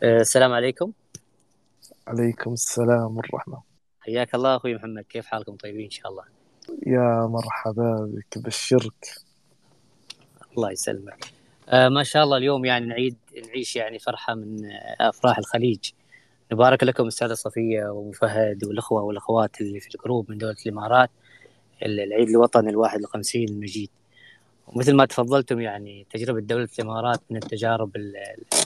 آه، 0.03 0.21
السلام 0.21 0.53
عليكم. 0.53 0.93
عليكم 2.09 2.53
السلام 2.53 3.17
والرحمة 3.17 3.70
حياك 4.01 4.35
الله 4.35 4.57
أخوي 4.57 4.75
محمد. 4.75 5.05
كيف 5.09 5.27
حالكم؟ 5.27 5.57
طيبين 5.57 5.85
إن 5.85 5.91
شاء 5.91 6.11
الله. 6.11 6.25
يا 6.87 7.27
مرحبا 7.27 8.13
بك 8.15 8.39
بالشرك 8.39 9.07
الله 10.57 10.71
يسلمك. 10.71 11.25
آه 11.69 11.89
ما 11.89 12.03
شاء 12.03 12.25
الله 12.25 12.37
اليوم 12.37 12.65
يعني 12.65 12.87
نعيد 12.87 13.17
نعيش 13.47 13.77
يعني 13.77 13.99
فرحة 13.99 14.35
من 14.35 14.57
أفراح 15.01 15.39
الخليج. 15.39 15.91
نبارك 16.53 16.85
لكم 16.85 17.07
السادة 17.07 17.35
صفية 17.35 17.85
ومفهد 17.85 18.65
والأخوة 18.65 19.03
والأخوات 19.03 19.61
اللي 19.61 19.81
في 19.81 19.95
الجروب 19.95 20.31
من 20.31 20.39
دولة 20.39 20.57
الإمارات 20.67 21.11
العيد 21.83 22.29
الوطني 22.29 22.71
الواحد 22.71 22.99
الخمسين 23.01 23.49
المجيد. 23.49 23.91
ومثل 24.67 24.95
ما 24.95 25.05
تفضلتم 25.05 25.61
يعني 25.61 26.07
تجربة 26.13 26.41
دولة 26.41 26.69
الإمارات 26.79 27.21
من 27.31 27.37
التجارب 27.37 27.97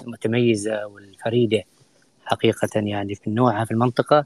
المتميزة 0.03 0.87
والفريدة 0.87 1.63
حقيقة 2.25 2.69
يعني 2.75 3.15
في 3.15 3.31
نوعها 3.31 3.65
في 3.65 3.71
المنطقة. 3.71 4.25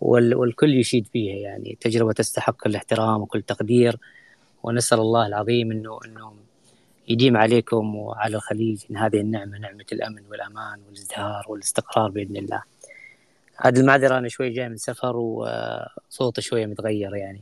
والكل 0.00 0.74
يشيد 0.74 1.06
فيها 1.06 1.36
يعني. 1.36 1.78
تجربة 1.80 2.12
تستحق 2.12 2.66
الاحترام 2.66 3.22
وكل 3.22 3.42
تقدير. 3.42 3.96
ونسأل 4.62 4.98
الله 4.98 5.26
العظيم 5.26 5.70
أنه 5.70 5.98
أنه 6.04 6.34
يديم 7.08 7.36
عليكم 7.36 7.96
وعلى 7.96 8.36
الخليج 8.36 8.84
إن 8.90 8.96
هذه 8.96 9.20
النعمة 9.20 9.58
نعمة 9.58 9.84
الأمن 9.92 10.22
والأمان 10.30 10.80
والإزدهار 10.86 11.44
والاستقرار 11.48 12.10
بإذن 12.10 12.36
الله. 12.36 12.62
هذه 13.56 13.78
المعذرة 13.80 14.18
أنا 14.18 14.28
شوي 14.28 14.50
جاي 14.50 14.68
من 14.68 14.76
سفر 14.76 15.16
وصوتي 15.16 16.40
شوية 16.40 16.66
متغير 16.66 17.14
يعني. 17.14 17.40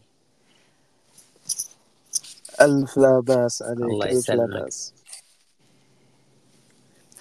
ألف 2.61 2.97
لا 2.97 3.21
بأس 3.21 3.63
عليك 3.63 3.83
الله 3.83 4.07
يسلمك. 4.07 4.69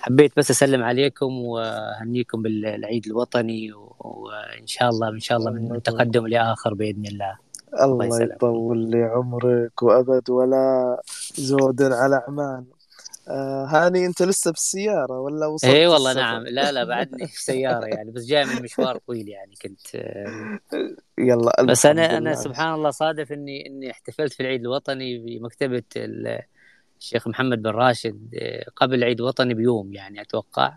حبيت 0.05 0.37
بس 0.37 0.51
أسلم 0.51 0.83
عليكم 0.83 1.37
وأهنيكم 1.37 2.41
بالعيد 2.41 3.07
الوطني 3.07 3.73
وإن 3.73 4.67
شاء 4.67 4.89
الله 4.89 5.09
إن 5.09 5.19
شاء 5.19 5.37
الله 5.37 5.51
من 5.51 5.83
تقدم 5.83 6.27
لآخر 6.27 6.73
بإذن 6.73 7.05
الله. 7.05 7.37
الله, 7.73 8.05
الله 8.05 8.23
يطول 8.23 8.77
لي 8.77 9.03
عمرك 9.03 9.83
وأبد 9.83 10.29
ولا 10.29 10.97
زود 11.35 11.81
على 11.81 12.23
عمان. 12.27 12.65
آه 13.27 13.65
هاني 13.65 14.05
أنت 14.05 14.21
لسه 14.21 14.51
بالسيارة 14.51 15.19
ولا 15.19 15.45
وصلت 15.45 15.71
اي 15.71 15.87
والله 15.87 16.11
السفر. 16.11 16.23
نعم. 16.23 16.43
لا 16.43 16.71
لا 16.71 16.83
بعدني 16.83 17.27
في 17.27 17.41
سيارة 17.41 17.85
يعني 17.85 18.11
بس 18.11 18.25
جاي 18.25 18.45
من 18.45 18.61
مشوار 18.61 18.97
طويل 18.97 19.29
يعني 19.29 19.55
كنت 19.61 19.95
آه 19.95 20.59
يلا 21.17 21.63
بس 21.63 21.85
أنا 21.85 22.17
أنا 22.17 22.35
سبحان 22.35 22.73
الله 22.73 22.89
صادف 22.89 23.31
إني 23.31 23.67
إني 23.67 23.91
احتفلت 23.91 24.33
في 24.33 24.39
العيد 24.39 24.61
الوطني 24.61 25.17
بمكتبة 25.17 25.83
الشيخ 27.05 27.27
محمد 27.27 27.61
بن 27.61 27.69
راشد 27.69 28.35
آه، 28.35 28.65
قبل 28.75 29.03
عيد 29.03 29.21
وطني 29.21 29.53
بيوم 29.53 29.93
يعني 29.93 30.21
أتوقع. 30.21 30.75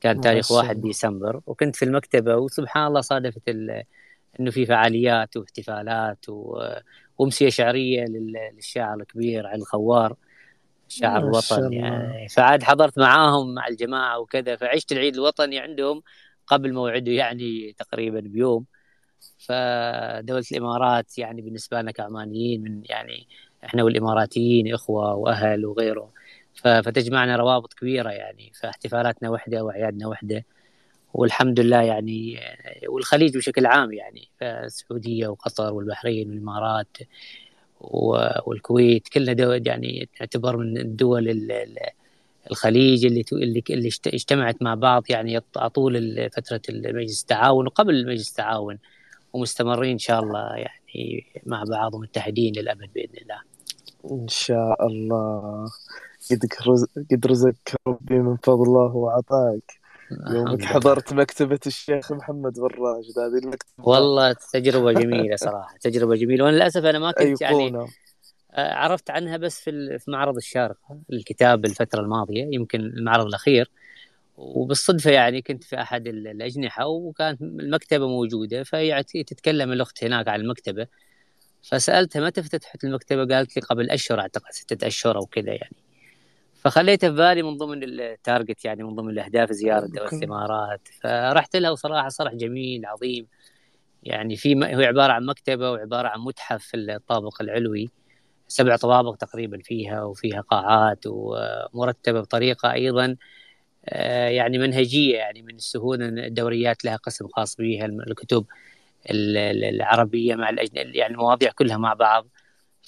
كان 0.00 0.20
تاريخ 0.20 0.52
1 0.52 0.80
ديسمبر. 0.80 1.40
وكنت 1.46 1.76
في 1.76 1.84
المكتبة 1.84 2.36
وسبحان 2.36 2.86
الله 2.86 3.00
صادفت 3.00 3.48
إنه 4.40 4.50
في 4.50 4.66
فعاليات 4.66 5.36
واحتفالات 5.36 6.28
و... 6.28 6.62
وأمسية 7.18 7.48
شعرية 7.48 8.04
للشاعر 8.56 9.00
الكبير 9.00 9.46
علي 9.46 9.62
الخوار 9.62 10.16
شاعر 10.88 11.18
الوطن 11.18 11.72
يعني. 11.72 12.28
فعاد 12.28 12.62
حضرت 12.62 12.98
معاهم 12.98 13.54
مع 13.54 13.68
الجماعة 13.68 14.18
وكذا 14.18 14.56
فعشت 14.56 14.92
العيد 14.92 15.14
الوطني 15.14 15.58
عندهم 15.58 16.02
قبل 16.46 16.72
موعده 16.72 17.12
يعني 17.12 17.74
تقريبا 17.78 18.20
بيوم. 18.20 18.64
فدولة 19.38 20.44
الإمارات 20.52 21.18
يعني 21.18 21.42
بالنسبة 21.42 21.82
لنا 21.82 21.90
كعمانيين 21.90 22.62
من 22.62 22.82
يعني 22.84 23.28
إحنا 23.64 23.82
والإماراتيين 23.82 24.74
إخوة 24.74 25.14
وأهل 25.14 25.66
وغيره. 25.66 26.10
فتجمعنا 26.54 27.36
روابط 27.36 27.74
كبيرة 27.74 28.10
يعني 28.10 28.52
فاحتفالاتنا 28.60 29.30
وحدة 29.30 29.64
وأعيادنا 29.64 30.06
وحدة. 30.06 30.44
والحمد 31.14 31.60
لله 31.60 31.82
يعني 31.82 32.40
والخليج 32.88 33.36
بشكل 33.36 33.66
عام 33.66 33.92
يعني 33.92 34.28
فالسعودية 34.40 35.28
وقطر 35.28 35.72
والبحرين 35.72 36.30
والإمارات 36.30 36.96
والكويت 38.46 39.08
كلنا 39.08 39.32
دول 39.32 39.66
يعني 39.66 40.08
تعتبر 40.18 40.56
من 40.56 40.78
الدول 40.78 41.50
الخليج 42.50 43.06
اللي 43.06 43.24
اللي 43.70 43.90
اجتمعت 44.06 44.62
مع 44.62 44.74
بعض 44.74 45.04
يعني 45.10 45.40
طول 45.74 46.30
فترة 46.30 46.60
المجلس 46.68 47.22
التعاون 47.22 47.66
وقبل 47.66 48.06
مجلس 48.06 48.30
التعاون 48.30 48.78
ومستمرين 49.32 49.92
إن 49.92 49.98
شاء 49.98 50.22
الله 50.22 50.56
يعني. 50.56 50.87
مع 51.46 51.64
بعض 51.70 51.94
ومتحدين 51.94 52.52
للأبد 52.56 52.92
بإذن 52.94 53.18
الله. 53.22 53.40
إن 54.10 54.28
شاء 54.28 54.86
الله. 54.86 55.66
قد 56.30 56.40
قد 57.12 57.26
رزقك 57.26 57.74
ربي 57.86 58.18
من 58.18 58.36
فضله 58.36 58.96
وعطاك 58.96 59.78
يومك 60.30 60.64
حضرت 60.64 61.12
مكتبة 61.12 61.58
الشيخ 61.66 62.12
محمد 62.12 62.52
بن 62.54 62.62
راشد 62.62 63.18
هذه 63.18 63.44
المكتبة. 63.44 63.88
والله 63.88 64.36
تجربة 64.52 64.92
جميلة 64.92 65.36
صراحة 65.36 65.76
تجربة 65.80 66.16
جميلة. 66.16 66.44
وأنا 66.44 66.56
للأسف 66.56 66.84
أنا 66.84 66.98
ما 66.98 67.12
كنت 67.12 67.40
يعني 67.40 67.78
آه، 68.52 68.74
عرفت 68.74 69.10
عنها 69.10 69.36
بس 69.36 69.60
في 69.60 69.98
في 69.98 70.10
معرض 70.10 70.36
الشارقة 70.36 70.98
الكتاب 71.12 71.64
الفترة 71.64 72.00
الماضية 72.00 72.48
يمكن 72.52 72.80
المعرض 72.80 73.26
الأخير. 73.26 73.70
وبالصدفة 74.38 75.10
يعني 75.10 75.42
كنت 75.42 75.64
في 75.64 75.80
أحد 75.80 76.06
الأجنحة 76.06 76.86
وكانت 76.86 77.42
المكتبة 77.42 78.08
موجودة 78.08 78.62
فهي 78.62 79.02
تتكلم 79.02 79.72
الأخت 79.72 80.04
هناك 80.04 80.28
عن 80.28 80.40
المكتبة. 80.40 80.86
فسألتها 81.62 82.26
متى 82.26 82.42
فتحت 82.42 82.84
المكتبة؟ 82.84 83.34
قالت 83.36 83.56
لي 83.56 83.62
قبل 83.62 83.90
أشهر 83.90 84.20
أعتقد 84.20 84.50
ستة 84.52 84.86
أشهر 84.86 85.16
أو 85.16 85.26
كذا 85.26 85.52
يعني. 85.52 85.76
فخليته 86.54 87.08
في 87.08 87.14
بالي 87.14 87.42
من 87.42 87.56
ضمن 87.56 87.82
التارجت 87.82 88.64
يعني 88.64 88.82
من 88.82 88.94
ضمن 88.94 89.10
الأهداف 89.10 89.52
زيارة 89.52 89.86
دوله 89.86 90.08
الامارات 90.12 90.88
فرحت 91.02 91.56
لها 91.56 91.70
وصراحه 91.70 92.08
صرح 92.08 92.34
جميل 92.34 92.86
عظيم. 92.86 93.26
يعني 94.02 94.36
في 94.36 94.54
هو 94.54 94.80
عبارة 94.80 95.12
عن 95.12 95.26
مكتبة 95.26 95.70
وعبارة 95.70 96.08
عن 96.08 96.20
متحف 96.20 96.62
في 96.62 96.76
الطابق 96.76 97.42
العلوي. 97.42 97.90
سبع 98.48 98.76
طوابق 98.76 99.16
تقريبا 99.16 99.58
فيها 99.64 100.04
وفيها 100.04 100.40
قاعات 100.40 101.04
ومرتبه 101.06 102.20
بطريقة 102.20 102.72
أيضا 102.72 103.04
آه، 103.04 103.16
يعني 104.36 104.58
منهجية 104.58 105.16
يعني 105.16 105.42
من 105.42 105.54
السهولة 105.54 106.08
الدوريات 106.08 106.84
لها 106.84 106.96
قسم 106.96 107.28
خاص 107.28 107.56
بها 107.56 107.86
الكتب 107.86 108.44
العربية 109.10 110.34
مع 110.34 110.50
الأجنبي 110.50 110.98
يعني 110.98 111.14
المواضيع 111.14 111.50
كلها 111.50 111.76
مع 111.76 111.94
بعض 111.94 112.26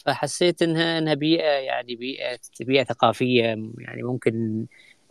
فحسيت 0.05 0.63
إنها 0.63 0.99
إنها 0.99 1.15
بيئة 1.15 1.51
يعني 1.51 1.97
بيئة 1.97 2.39
بيئة 2.61 2.85
ثقافية 2.85 3.43
يعني 3.79 4.03
ممكن 4.03 4.67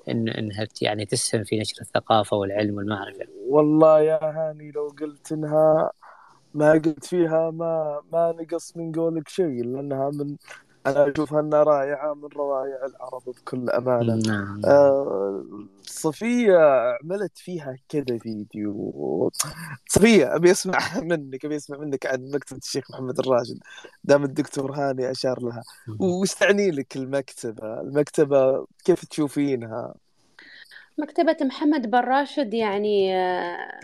إن 0.10 0.30
إنها 0.30 0.68
يعني 0.82 1.06
تسهم 1.06 1.44
في 1.44 1.60
نشر 1.60 1.82
الثقافة 1.82 2.38
والعلم 2.38 2.76
والمعرفة. 2.76 3.26
والله 3.48 4.02
يا 4.02 4.20
هاني 4.24 4.72
لو 4.72 4.88
قلت 5.02 5.32
إنها 5.32 5.92
ما 6.54 6.72
قلت 6.72 7.06
فيها 7.06 7.52
ما 7.52 8.02
ما 8.14 8.36
نقص 8.40 8.78
من 8.78 8.92
قولك 8.92 9.28
شيء 9.30 9.64
لأنها 9.66 10.10
من 10.10 10.36
أنا 10.88 11.12
اشوفها 11.12 11.40
أنها 11.40 11.64
رائعة 11.64 12.14
من 12.14 12.30
روائع 12.36 12.86
العرب 12.86 13.24
بكل 13.28 13.70
أمانة. 13.70 14.16
نعم. 14.16 14.62
آه 14.66 15.44
صفية 15.84 16.58
عملت 17.04 17.38
فيها 17.38 17.76
كذا 17.90 18.18
فيديو. 18.18 19.32
صفية 19.88 20.36
أبي 20.36 20.52
أسمع 20.52 20.78
منك 21.12 21.46
أبي 21.46 21.56
أسمع 21.56 21.78
منك 21.78 22.06
عن 22.06 22.32
مكتبة 22.34 22.58
الشيخ 22.58 22.92
محمد 22.92 23.20
الراشد. 23.20 23.60
دام 24.04 24.24
الدكتور 24.24 24.72
هاني 24.72 25.12
أشار 25.12 25.40
لها. 25.42 25.64
وش 26.00 26.34
تعني 26.34 26.72
لك 26.72 26.96
المكتبة؟ 26.96 27.82
المكتبة 27.82 28.66
كيف 28.86 29.06
تشوفينها؟ 29.06 29.94
مكتبة 30.98 31.38
محمد 31.42 31.92
بن 31.92 32.00
راشد 32.00 32.54
يعني 32.54 33.16
آه، 33.18 33.80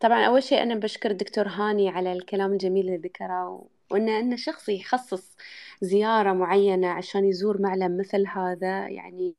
طبعا 0.00 0.26
أول 0.26 0.42
شيء 0.42 0.62
أنا 0.62 0.74
بشكر 0.74 1.10
الدكتور 1.10 1.48
هاني 1.48 1.88
على 1.88 2.12
الكلام 2.12 2.52
الجميل 2.52 2.86
اللي 2.86 2.96
ذكره 2.96 3.68
وانه 3.90 4.18
انه 4.18 4.36
شخص 4.36 4.68
يخصص 4.68 5.36
زيارة 5.82 6.32
معينة 6.32 6.88
عشان 6.88 7.24
يزور 7.24 7.62
معلم 7.62 7.96
مثل 7.96 8.26
هذا 8.26 8.88
يعني 8.88 9.34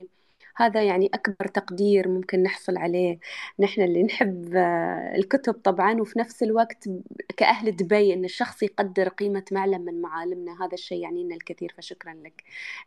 هذا 0.56 0.82
يعني 0.82 1.10
أكبر 1.14 1.46
تقدير 1.48 2.08
ممكن 2.08 2.42
نحصل 2.42 2.76
عليه. 2.78 3.18
نحن 3.60 3.82
اللي 3.82 4.02
نحب 4.02 4.54
آه، 4.56 5.16
الكتب 5.16 5.54
طبعا 5.54 6.00
وفي 6.00 6.18
نفس 6.18 6.42
الوقت 6.42 6.88
كأهل 7.36 7.76
دبي 7.76 8.14
أن 8.14 8.24
الشخص 8.24 8.62
يقدر 8.62 9.08
قيمة 9.08 9.44
معلم 9.52 9.80
من 9.80 10.00
معالمنا. 10.00 10.64
هذا 10.64 10.74
الشيء 10.74 11.02
يعني 11.02 11.24
لنا 11.24 11.34
الكثير 11.34 11.74
فشكرا 11.78 12.14
لك 12.14 12.44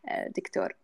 آه، 0.08 0.28
دكتور. 0.28 0.76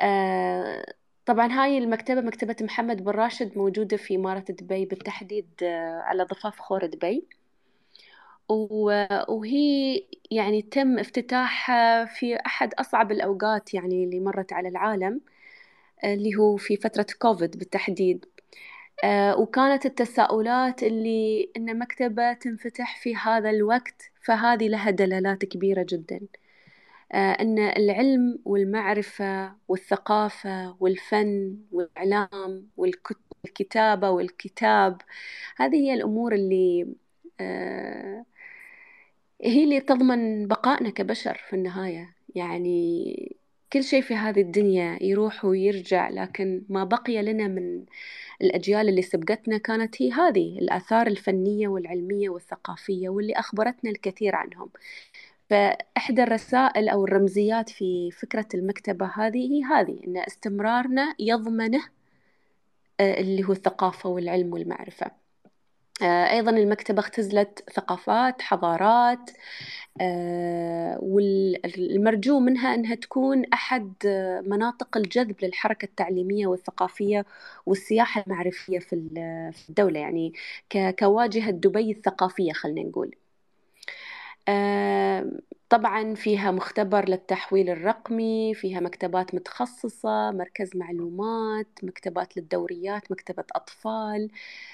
آه، 0.00 0.94
طبعا 1.26 1.52
هاي 1.52 1.78
المكتبة 1.78 2.20
مكتبة 2.20 2.56
محمد 2.60 3.04
بن 3.04 3.10
راشد 3.10 3.58
موجودة 3.58 3.96
في 3.96 4.16
إمارة 4.16 4.44
دبي 4.48 4.84
بالتحديد 4.86 5.48
على 6.02 6.22
ضفاف 6.24 6.58
خور 6.60 6.86
دبي. 6.86 7.26
وهي 8.48 10.02
يعني 10.30 10.62
تم 10.62 10.98
افتتاحها 10.98 12.04
في 12.04 12.36
أحد 12.46 12.74
أصعب 12.74 13.12
الأوقات 13.12 13.74
يعني 13.74 14.04
اللي 14.04 14.20
مرت 14.20 14.52
على 14.52 14.68
العالم 14.68 15.20
اللي 16.04 16.36
هو 16.36 16.56
في 16.56 16.76
فترة 16.76 17.06
كوفيد 17.18 17.58
بالتحديد. 17.58 18.26
آه، 19.04 19.38
وكانت 19.40 19.86
التساؤلات 19.86 20.82
اللي 20.82 21.50
إن 21.56 21.78
مكتبة 21.78 22.32
تنفتح 22.32 22.98
في 23.02 23.16
هذا 23.16 23.50
الوقت 23.50 24.12
فهذه 24.22 24.68
لها 24.68 24.90
دلالات 24.90 25.44
كبيرة 25.44 25.86
جدا. 25.88 26.20
آه، 27.12 27.32
أن 27.32 27.58
العلم 27.58 28.38
والمعرفة 28.44 29.54
والثقافة 29.68 30.76
والفن 30.80 31.58
والإعلام 31.72 32.68
والكتابة 32.76 34.10
والكتاب 34.10 35.02
هذه 35.56 35.76
هي 35.76 35.94
الأمور 35.94 36.34
اللي 36.34 36.94
آه، 37.40 38.24
هي 39.42 39.64
اللي 39.64 39.80
تضمن 39.80 40.46
بقائنا 40.48 40.90
كبشر 40.90 41.34
في 41.48 41.56
النهاية. 41.56 42.16
يعني 42.34 43.36
كل 43.72 43.84
شيء 43.84 44.02
في 44.02 44.14
هذه 44.14 44.40
الدنيا 44.40 44.98
يروح 45.02 45.44
ويرجع 45.44 46.08
لكن 46.08 46.62
ما 46.68 46.84
بقي 46.84 47.22
لنا 47.22 47.48
من 47.48 47.84
الأجيال 48.42 48.88
اللي 48.88 49.02
سبقتنا 49.02 49.58
كانت 49.58 50.02
هي 50.02 50.12
هذه 50.12 50.58
الآثار 50.58 51.06
الفنية 51.06 51.68
والعلمية 51.68 52.28
والثقافية 52.30 53.08
واللي 53.08 53.32
أخبرتنا 53.34 53.90
الكثير 53.90 54.36
عنهم. 54.36 54.70
فإحدى 55.50 56.22
الرسائل 56.22 56.88
أو 56.88 57.04
الرمزيات 57.04 57.70
في 57.70 58.10
فكرة 58.10 58.48
المكتبة 58.54 59.06
هذه 59.06 59.52
هي 59.52 59.62
هذه 59.64 60.00
أن 60.06 60.16
استمرارنا 60.18 61.14
يضمنه 61.18 61.84
آه، 63.00 63.20
اللي 63.20 63.44
هو 63.44 63.52
الثقافة 63.52 64.08
والعلم 64.08 64.52
والمعرفة. 64.52 65.23
أيضا 66.02 66.50
المكتبة 66.50 67.00
اختزلت 67.00 67.64
ثقافات 67.72 68.42
حضارات 68.42 69.30
آه، 70.00 70.98
والمرجو 71.02 72.40
منها 72.40 72.74
أنها 72.74 72.94
تكون 72.94 73.44
أحد 73.52 73.92
مناطق 74.46 74.96
الجذب 74.96 75.36
للحركة 75.44 75.84
التعليمية 75.86 76.46
والثقافية 76.46 77.26
والسياحة 77.66 78.24
المعرفية 78.26 78.78
في 78.78 78.92
الدولة 79.68 80.00
يعني 80.00 80.32
كواجهة 80.98 81.50
دبي 81.50 81.90
الثقافية 81.90 82.52
خلينا 82.52 82.82
نقول. 82.90 83.16
آه، 84.48 85.30
طبعا 85.68 86.14
فيها 86.14 86.50
مختبر 86.50 87.08
للتحويل 87.08 87.70
الرقمي 87.70 88.54
فيها 88.54 88.80
مكتبات 88.80 89.34
متخصصة 89.34 90.30
مركز 90.30 90.76
معلومات 90.76 91.68
مكتبات 91.82 92.36
للدوريات 92.36 93.12
مكتبة 93.12 93.44
أطفال. 93.56 94.30
آه، 94.30 94.73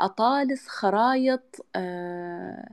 أطالس 0.00 0.68
خرايط 0.68 1.66
آه، 1.76 2.68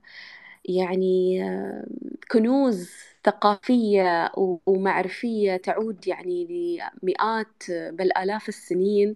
يعني 0.66 1.44
آه، 1.44 1.86
كنوز 2.32 2.90
ثقافية 3.26 4.32
ومعرفية 4.68 5.58
تعود 5.58 6.08
يعني 6.08 6.48
لمئات 7.04 7.64
بل 7.70 8.12
آلاف 8.18 8.50
السنين. 8.50 9.16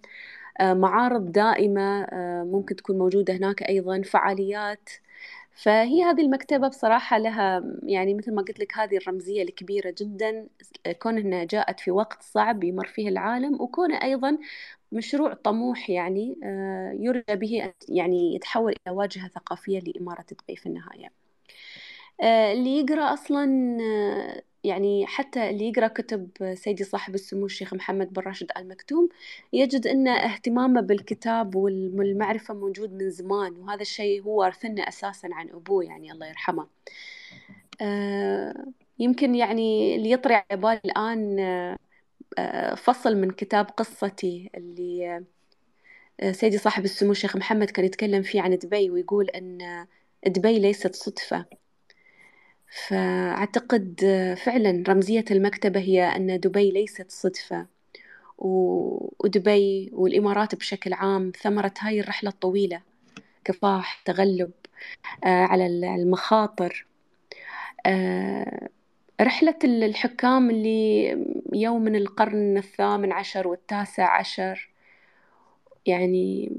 معارض 0.62 1.32
دائمة 1.32 2.06
ممكن 2.44 2.76
تكون 2.76 2.98
موجودة 2.98 3.34
هناك 3.36 3.62
أيضا 3.62 4.02
فعاليات 4.02 4.90
فهي 5.54 6.02
هذه 6.04 6.20
المكتبة 6.20 6.68
بصراحة 6.68 7.18
لها 7.18 7.64
يعني 7.82 8.14
مثل 8.14 8.34
ما 8.34 8.42
قلت 8.42 8.58
لك 8.60 8.78
هذه 8.78 8.96
الرمزية 8.96 9.42
الكبيرة 9.42 9.94
جدا 9.98 10.48
كون 11.02 11.18
أنها 11.18 11.44
جاءت 11.44 11.80
في 11.80 11.90
وقت 11.90 12.22
صعب 12.22 12.64
يمر 12.64 12.86
فيه 12.86 13.08
العالم 13.08 13.60
وكون 13.62 13.92
أيضا 13.94 14.38
مشروع 14.92 15.34
طموح 15.34 15.90
يعني 15.90 16.36
آه، 16.44 16.96
يرجى 17.00 17.36
به 17.36 17.72
يعني 17.88 18.34
يتحول 18.34 18.74
إلى 18.86 18.96
واجهة 18.96 19.28
ثقافية 19.28 19.80
لإمارة 19.80 20.24
دبي 20.32 20.56
في 20.56 20.66
النهاية. 20.66 21.24
آه، 22.22 22.52
اللي 22.52 22.78
يقرأ 22.80 23.14
أصلا 23.14 23.44
آه، 23.82 24.42
يعني 24.64 25.06
حتى 25.06 25.50
اللي 25.50 25.68
يقرأ 25.68 25.88
كتب 25.88 26.30
سيدي 26.54 26.84
صاحب 26.84 27.14
السمو 27.14 27.46
الشيخ 27.46 27.74
محمد 27.74 28.12
بن 28.12 28.22
راشد 28.22 28.50
آل 28.56 28.68
مكتوم 28.68 29.08
يجد 29.52 29.86
أن 29.86 30.08
اهتمامه 30.08 30.80
بالكتاب 30.80 31.54
والمعرفة 31.54 32.54
موجود 32.54 32.92
من 32.92 33.10
زمان 33.10 33.56
وهذا 33.56 33.82
الشيء 33.82 34.22
هو 34.22 34.40
ورثنا 34.40 34.88
أساسا 34.88 35.28
عن 35.32 35.50
أبوه 35.50 35.84
يعني 35.84 36.12
الله 36.12 36.26
يرحمه. 36.28 36.66
يمكن 38.98 39.34
يعني 39.34 39.96
اللي 39.96 40.10
يطري 40.10 40.34
على 40.34 40.60
بالي 40.60 40.80
الآن 40.84 41.36
فصل 42.76 43.16
من 43.16 43.30
كتاب 43.30 43.66
قصتي 43.66 44.50
اللي 44.54 45.24
آه، 46.20 46.32
سيدي 46.32 46.58
صاحب 46.58 46.84
السمو 46.84 47.12
الشيخ 47.12 47.36
محمد 47.36 47.70
كان 47.70 47.84
يتكلم 47.84 48.22
فيه 48.22 48.40
عن 48.40 48.58
دبي 48.58 48.90
ويقول 48.90 49.28
أن 49.28 49.86
دبي 50.26 50.58
ليست 50.58 50.94
صدفة. 50.94 51.46
فأعتقد 52.74 54.00
فعلا 54.44 54.84
رمزية 54.88 55.24
المكتبة 55.30 55.80
هي 55.80 56.02
أن 56.02 56.40
دبي 56.40 56.70
ليست 56.70 57.10
صدفة 57.10 57.66
ودبي 58.38 59.90
والإمارات 59.92 60.54
بشكل 60.54 60.92
عام 60.92 61.32
ثمرة 61.42 61.74
هاي 61.80 62.00
الرحلة 62.00 62.30
الطويلة 62.30 62.82
كفاح 63.44 64.02
تغلب 64.04 64.50
آه، 65.24 65.44
على 65.44 65.66
المخاطر. 65.66 66.86
آه، 67.86 68.68
رحلة 69.20 69.58
الحكام 69.64 70.50
اللي 70.50 71.10
يوم 71.52 71.82
من 71.82 71.96
القرن 71.96 72.56
الثامن 72.56 73.12
عشر 73.12 73.48
والتاسع 73.48 74.18
عشر 74.18 74.70
يعني 75.86 76.52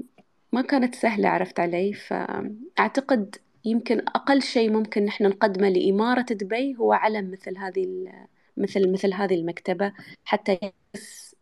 ما 0.52 0.62
كانت 0.62 0.94
سهلة 0.94 1.28
عرفت 1.28 1.60
علي؟ 1.60 1.92
فأعتقد 1.92 3.36
يمكن 3.66 3.98
أقل 3.98 4.42
شيء 4.42 4.70
ممكن 4.72 5.04
نحن 5.04 5.24
نقدمه 5.24 5.68
لإمارة 5.68 6.22
دبي 6.30 6.76
هو 6.76 6.92
علم 6.92 7.30
مثل 7.30 7.58
هذه 7.58 8.12
مثل 8.56 8.92
مثل 8.92 9.14
هذه 9.14 9.34
المكتبة 9.34 9.92
حتى 10.24 10.58
يعكس 10.62 11.36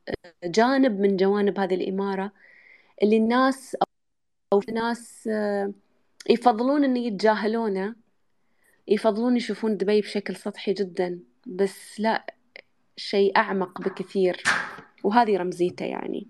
جانب 0.44 1.00
من 1.00 1.16
جوانب 1.16 1.58
هذه 1.58 1.74
الإمارة 1.74 2.32
اللي 3.02 3.16
الناس 3.16 3.76
أو 4.52 4.60
ناس 4.72 5.28
يفضلون 6.30 6.84
إن 6.84 6.96
يتجاهلونه 6.96 7.96
يفضلون 8.88 9.36
يشوفون 9.36 9.76
دبي 9.76 10.00
بشكل 10.00 10.36
سطحي 10.36 10.72
جدا 10.72 11.20
بس 11.46 12.00
لا 12.00 12.26
شيء 12.96 13.36
أعمق 13.36 13.80
بكثير 13.80 14.42
وهذه 15.04 15.36
رمزيته 15.36 15.84
يعني. 15.84 16.26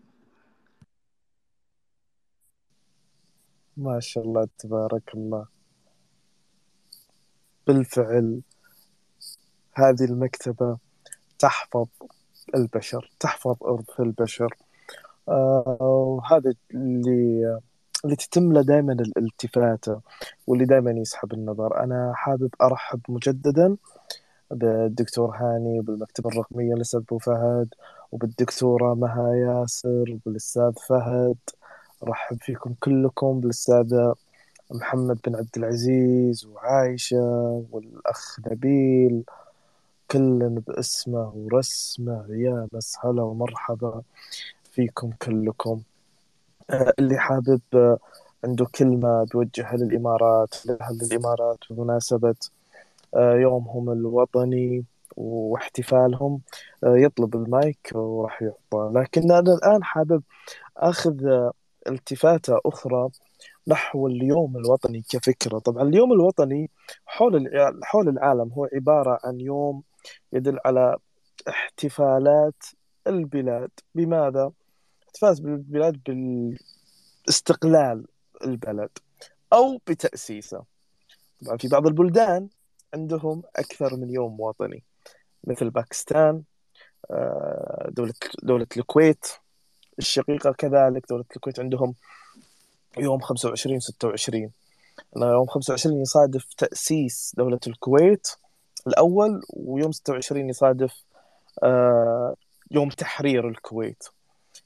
ما 3.77 4.01
شاء 4.01 4.25
الله 4.25 4.49
تبارك 4.59 5.15
الله. 5.15 5.54
بالفعل 7.67 8.41
هذه 9.75 10.05
المكتبة 10.05 10.77
تحفظ 11.39 11.87
البشر 12.55 13.11
تحفظ 13.21 13.57
إرث 13.65 14.01
البشر. 14.01 14.55
آه 15.29 15.77
وهذا 15.81 16.55
اللي 16.75 17.61
اللي 18.05 18.17
تتم 18.17 18.53
له 18.53 18.63
دائما 18.63 18.93
الالتفاتة 18.93 20.01
واللي 20.47 20.65
دائما 20.65 20.91
يسحب 20.91 21.33
النظر. 21.33 21.85
أنا 21.85 22.13
حابب 22.15 22.51
أرحب 22.63 23.01
مجددا 23.09 23.77
بالدكتور 24.51 25.37
هاني 25.37 25.81
بالمكتبة 25.81 26.31
الرقمية 26.31 26.75
لأستاذ 26.75 27.01
أبو 27.01 27.19
فهد 27.19 27.69
وبالدكتورة 28.13 28.95
مها 28.95 29.35
ياسر 29.35 30.05
وبالأستاذ 30.11 30.73
فهد. 30.89 31.37
أرحب 32.03 32.37
فيكم 32.43 32.75
كلكم 32.81 33.41
بالأستاذ 33.41 34.13
محمد 34.75 35.19
بن 35.27 35.37
عبد 35.37 35.57
العزيز 35.57 36.47
وعايشة 36.47 37.17
والأخ 37.73 38.41
نبيل 38.47 39.25
كل 40.11 40.49
باسمه 40.67 41.33
ورسمه 41.37 42.27
يا 42.29 42.69
مسهلا 42.73 43.23
ومرحبا 43.23 44.03
فيكم 44.73 45.11
كلكم. 45.23 45.83
آه، 46.71 46.93
اللي 46.99 47.19
حابب 47.19 47.61
آه، 47.75 47.99
عنده 48.45 48.67
كلمة 48.75 49.25
بيوجهها 49.25 49.77
للإمارات 49.77 50.67
لأهل 50.67 51.01
الإمارات 51.03 51.59
بمناسبة 51.71 52.35
آه، 53.15 53.35
يومهم 53.35 53.91
الوطني 53.91 54.85
واحتفالهم؟ 55.17 56.41
يطلب 56.85 57.35
المايك 57.37 57.91
وراح 57.95 58.43
يعطى. 58.43 58.93
لكن 58.95 59.33
أنا 59.33 59.55
الآن 59.55 59.85
حابب 59.85 60.23
أخذ 60.77 61.51
التفاتة 61.89 62.61
أخرى 62.67 63.11
نحو 63.69 64.07
اليوم 64.07 64.57
الوطني 64.57 65.03
كفكرة. 65.09 65.59
طبعا 65.59 65.83
اليوم 65.83 66.13
الوطني 66.13 66.71
حول 67.07 67.51
حول 67.83 68.09
العالم 68.09 68.53
هو 68.53 68.69
عبارة 68.75 69.21
عن 69.25 69.41
يوم 69.41 69.83
يدل 70.33 70.59
على 70.65 70.97
احتفالات 71.49 72.65
البلاد. 73.07 73.71
بماذا؟ 73.95 74.53
احتفالات 75.07 75.41
بالبلاد 75.41 76.01
باستقلال 77.27 78.07
البلد 78.45 78.91
أو 79.53 79.81
بتأسيسه. 79.87 80.65
طبعا 81.45 81.57
في 81.57 81.69
بعض 81.69 81.87
البلدان 81.87 82.49
عندهم 82.95 83.43
أكثر 83.57 83.97
من 83.97 84.11
يوم 84.11 84.41
وطني 84.41 84.83
مثل 85.45 85.71
باكستان 85.71 86.43
آه، 87.11 87.89
دولة 87.91 88.15
دولة 88.43 88.67
الكويت 88.77 89.27
الشقيقة 89.99 90.53
كذلك. 90.53 91.09
دولة 91.09 91.25
الكويت 91.37 91.61
عندهم 91.61 91.95
يوم 92.99 93.21
25 93.21 93.81
26 93.81 94.51
يوم 95.17 95.47
25 95.47 96.01
يصادف 96.01 96.55
تأسيس 96.55 97.35
دولة 97.37 97.61
الكويت 97.67 98.29
الأول 98.87 99.43
ويوم 99.49 99.93
26 99.93 100.49
يصادف 100.49 101.05
آه، 101.63 102.35
يوم 102.71 102.89
تحرير 102.89 103.49
الكويت. 103.49 104.05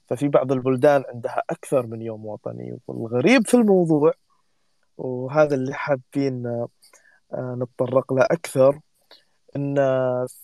ففي 0.07 0.27
بعض 0.27 0.51
البلدان 0.51 1.03
عندها 1.13 1.43
أكثر 1.49 1.87
من 1.87 2.01
يوم 2.01 2.25
وطني 2.25 2.79
والغريب 2.87 3.47
في 3.47 3.53
الموضوع 3.53 4.13
وهذا 4.97 5.55
اللي 5.55 5.73
حابين 5.73 6.47
آه، 7.33 7.55
نتطرق 7.59 8.13
له 8.13 8.23
أكثر 8.23 8.79
أن 9.55 9.75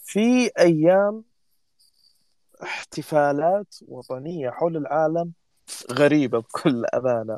في 0.03 0.51
أيام 0.59 1.23
احتفالات 2.63 3.75
وطنية 3.87 4.49
حول 4.49 4.77
العالم 4.77 5.31
غريبة 5.91 6.39
بكل 6.39 6.85
أمانة. 6.85 7.37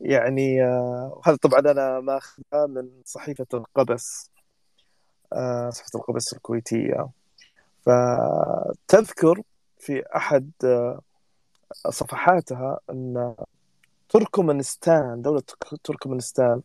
يعني 0.00 0.64
آه، 0.64 1.20
هذا 1.26 1.36
طبعا 1.36 1.60
أنا 1.60 2.00
ماخذها 2.00 2.66
من 2.66 2.88
صحيفة 3.04 3.46
القبس 3.54 4.30
آه، 5.32 5.70
صحيفة 5.70 5.98
القبس 5.98 6.32
الكويتية. 6.32 7.08
فتذكر 7.86 9.42
في 9.78 10.02
أحد 10.16 10.50
آه، 10.64 11.00
صفحاتها 11.90 12.80
أن 12.90 13.34
تركمانستان 14.08 15.22
دولة 15.22 15.42
تركمانستان 15.84 16.62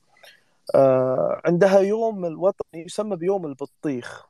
عندها 1.45 1.79
يوم 1.79 2.25
الوطني 2.25 2.85
يسمى 2.85 3.15
بيوم 3.15 3.45
البطيخ 3.45 4.27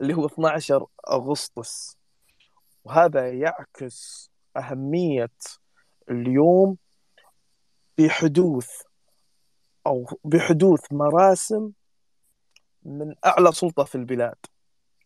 اللي 0.00 0.14
هو 0.14 0.26
12 0.26 0.86
أغسطس. 1.10 1.96
وهذا 2.84 3.30
يعكس 3.32 4.30
أهمية 4.56 5.30
اليوم 6.10 6.76
بحدوث 7.98 8.70
أو 9.86 10.06
بحدوث 10.24 10.92
مراسم 10.92 11.70
من 12.82 13.14
أعلى 13.26 13.52
سلطة 13.52 13.84
في 13.84 13.94
البلاد 13.94 14.36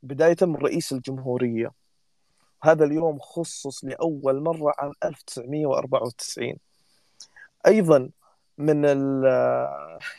بداية 0.02 0.36
من 0.42 0.56
رئيس 0.56 0.92
الجمهورية. 0.92 1.72
هذا 2.62 2.84
اليوم 2.84 3.18
خصص 3.18 3.84
لأول 3.84 4.40
مرة 4.42 4.74
عام 4.78 4.92
1994 5.04 6.56
أيضا 7.66 8.10
من 8.58 8.84
ال 8.84 9.22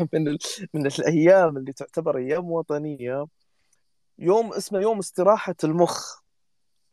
من 0.14 0.28
ال 0.28 0.38
من 0.74 0.86
الأيام 0.86 1.58
اللي 1.58 1.74
تعتبر 1.74 2.18
أيام 2.18 2.52
وطنية 2.52 3.26
يوم 4.20 4.54
اسمه 4.54 4.80
يوم 4.80 5.00
استراحة 5.00 5.56
المخ. 5.64 6.20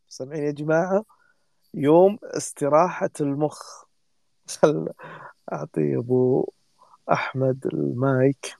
سامعين 0.08 0.44
يا 0.44 0.50
جماعة؟ 0.50 1.04
يوم 1.74 2.18
استراحة 2.22 3.10
المخ. 3.20 3.84
أعطي 5.52 5.96
أبو 5.96 6.50
أحمد 7.12 7.66
المايك. 7.66 8.56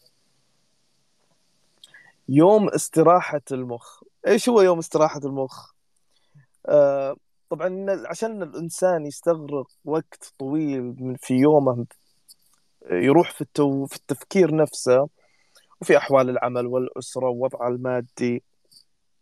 يوم 2.28 2.68
استراحة 2.68 3.40
المخ. 3.52 4.02
إيش 4.26 4.48
هو 4.48 4.60
يوم 4.62 4.78
استراحة 4.78 5.20
المخ؟ 5.24 5.72
آه 6.66 7.16
طبعا 7.50 7.86
عشان 8.06 8.42
الإنسان 8.42 9.06
يستغرق 9.06 9.66
وقت 9.84 10.32
طويل 10.38 11.16
في 11.18 11.34
يومه 11.34 11.86
يروح 12.90 13.32
في, 13.32 13.40
التو 13.40 13.86
في 13.86 13.96
التفكير 13.96 14.56
نفسه 14.56 15.08
وفي 15.80 15.96
أحوال 15.96 16.30
العمل 16.30 16.66
والأسرة 16.66 17.28
ووضعه 17.28 17.68
المادي. 17.68 18.42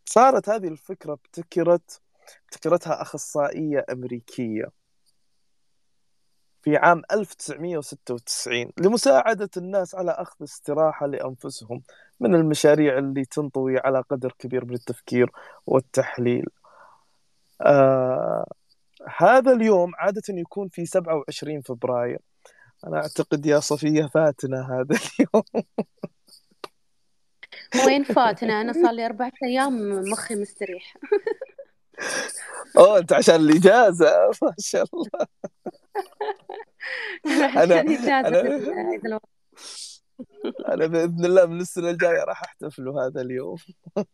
صارت 0.04 0.48
هذه 0.48 0.68
الفكرة 0.68 1.12
ابتكرت 1.12 2.00
ابتكرتها 2.44 3.02
أخصائية 3.02 3.84
أمريكية. 3.92 4.83
في 6.64 6.76
عام 6.76 7.02
1996 7.12 8.72
لمساعدة 8.80 9.50
الناس 9.56 9.94
على 9.94 10.10
أخذ 10.10 10.44
استراحة 10.44 11.06
لأنفسهم 11.06 11.82
من 12.20 12.34
المشاريع 12.34 12.98
اللي 12.98 13.24
تنطوي 13.24 13.78
على 13.78 14.00
قدر 14.10 14.32
كبير 14.38 14.64
من 14.64 14.74
التفكير 14.74 15.30
والتحليل. 15.66 16.46
آه 17.60 18.46
هذا 19.16 19.52
اليوم 19.52 19.92
عادة 19.98 20.22
يكون 20.28 20.68
في 20.68 20.86
27 20.86 21.60
فبراير. 21.60 22.18
أنا 22.86 22.96
أعتقد 22.96 23.46
يا 23.46 23.60
صفية 23.60 24.06
فاتنا 24.14 24.68
هذا 24.72 24.98
اليوم. 25.04 25.64
وين 27.86 28.04
فاتنا 28.04 28.60
أنا 28.60 28.72
صار 28.72 28.92
لي 28.92 29.06
أربعة 29.06 29.32
أيام 29.44 29.90
مخي 30.10 30.34
مستريح. 30.34 30.96
أوه 32.78 32.98
أنت 32.98 33.12
عشان 33.12 33.34
الإجازة 33.34 34.30
ما 34.42 34.54
شاء 34.58 34.84
الله. 34.94 35.26
أنا 37.62 37.80
أنا 37.80 37.90
أنا 40.68 40.86
بإذن 40.86 41.24
الله 41.24 41.46
من 41.46 41.60
السنة 41.60 41.90
الجاية 41.90 42.24
راح 42.24 42.42
أحتفل 42.42 42.88
هذا 42.88 43.20
اليوم. 43.20 43.56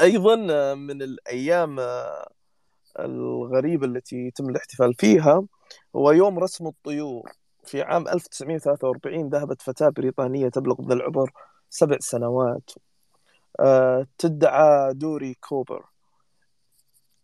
أيضا 0.00 0.36
من 0.74 1.02
الأيام 1.02 1.80
الغريبة 2.98 3.86
التي 3.86 4.16
يتم 4.16 4.48
الاحتفال 4.48 4.94
فيها 4.94 5.42
هو 5.96 6.10
يوم 6.12 6.38
رسم 6.38 6.66
الطيور. 6.66 7.30
في 7.64 7.82
عام 7.82 8.08
1943 8.08 9.28
ذهبت 9.28 9.62
فتاة 9.62 9.88
بريطانية 9.88 10.48
تبلغ 10.48 10.82
من 10.82 10.92
العمر 10.92 11.30
سبع 11.70 11.96
سنوات. 12.00 12.70
تدعى 14.18 14.94
دوري 14.94 15.34
كوبر. 15.34 15.84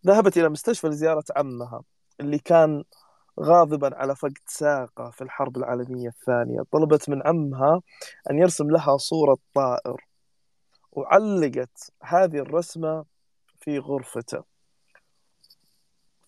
ذهبت 0.07 0.37
إلى 0.37 0.49
مستشفى 0.49 0.87
لزيارة 0.87 1.23
عمها 1.35 1.83
اللي 2.19 2.39
كان 2.39 2.83
غاضبا 3.39 3.95
على 3.95 4.15
فقد 4.15 4.37
ساقه 4.45 5.09
في 5.09 5.21
الحرب 5.21 5.57
العالمية 5.57 6.07
الثانية. 6.07 6.61
طلبت 6.71 7.09
من 7.09 7.27
عمها 7.27 7.81
أن 8.31 8.39
يرسم 8.39 8.71
لها 8.71 8.97
صورة 8.97 9.37
طائر. 9.53 10.07
وعلقت 10.91 11.91
هذه 12.03 12.37
الرسمة 12.37 13.05
في 13.59 13.79
غرفته. 13.79 14.43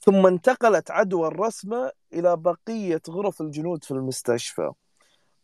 ثم 0.01 0.27
انتقلت 0.27 0.91
عدوى 0.91 1.27
الرسمة 1.27 1.91
إلى 2.13 2.37
بقية 2.37 3.01
غرف 3.09 3.41
الجنود 3.41 3.83
في 3.83 3.91
المستشفى 3.91 4.71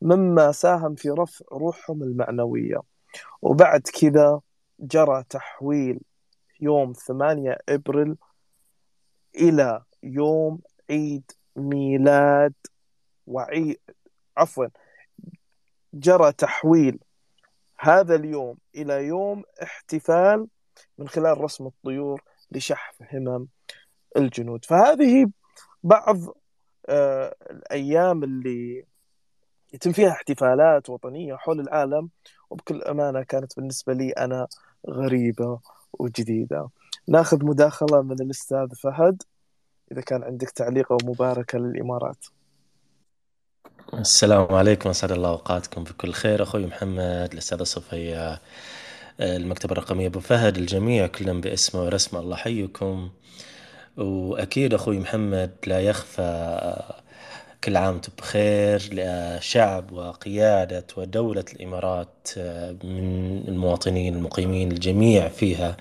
مما 0.01 0.51
ساهم 0.51 0.95
في 0.95 1.09
رفع 1.09 1.45
روحهم 1.51 2.03
المعنوية. 2.03 2.81
وبعد 3.41 3.81
كذا 3.81 4.41
جرى 4.79 5.23
تحويل 5.29 5.99
يوم 6.61 6.93
8 6.93 7.57
إبريل 7.69 8.15
إلى 9.35 9.83
يوم 10.03 10.61
عيد 10.89 11.31
ميلاد 11.55 12.53
وعيد 13.27 13.79
عفوا 14.37 14.67
جرى 15.93 16.31
تحويل 16.31 16.99
هذا 17.79 18.15
اليوم 18.15 18.57
إلى 18.75 19.05
يوم 19.07 19.43
احتفال 19.63 20.47
من 20.97 21.07
خلال 21.07 21.41
رسم 21.41 21.67
الطيور 21.67 22.23
لشحذ 22.51 22.95
همم 23.13 23.47
الجنود. 24.17 24.65
فهذه 24.65 25.31
بعض 25.83 26.17
آه، 26.89 27.35
الأيام 27.51 28.23
اللي 28.23 28.85
يتم 29.73 29.91
فيها 29.91 30.11
احتفالات 30.11 30.89
وطنية 30.89 31.35
حول 31.35 31.59
العالم 31.59 32.09
وبكل 32.49 32.81
أمانة 32.81 33.23
كانت 33.23 33.55
بالنسبة 33.57 33.93
لي 33.93 34.11
أنا 34.11 34.47
غريبة 34.89 35.59
وجديدة. 35.93 36.69
ناخذ 37.07 37.45
مداخلة 37.45 38.01
من 38.01 38.21
الأستاذ 38.21 38.67
فهد 38.75 39.23
إذا 39.91 40.01
كان 40.01 40.23
عندك 40.23 40.49
تعليق 40.49 40.91
أو 40.91 40.97
مباركة 41.03 41.59
للإمارات. 41.59 42.25
السلام 43.93 44.55
عليكم 44.55 44.89
أسعد 44.89 45.11
الله 45.11 45.29
أوقاتكم 45.29 45.83
بكل 45.83 46.11
خير. 46.13 46.43
أخوي 46.43 46.65
محمد 46.65 47.29
الأستاذة 47.33 47.63
صفية 47.63 48.41
المكتبة 49.19 49.71
الرقمية 49.71 50.07
أبو 50.07 50.19
فهد 50.19 50.57
الجميع 50.57 51.07
كلهم 51.07 51.41
باسمه 51.41 51.83
ورسمه 51.83 52.19
الله 52.19 52.35
حيكم. 52.35 53.09
وأكيد 53.97 54.73
أخوي 54.73 54.99
محمد 54.99 55.51
لا 55.67 55.79
يخفى 55.79 57.03
كل 57.65 57.77
عام 57.77 57.93
وأنتم 57.93 58.11
بخير 58.17 58.89
لشعب 58.91 59.91
وقيادة 59.91 60.85
ودولة 60.97 61.45
الإمارات 61.53 62.27
من 62.83 63.43
المواطنين 63.47 64.15
المقيمين 64.15 64.71
الجميع 64.71 65.27
فيها 65.27 65.77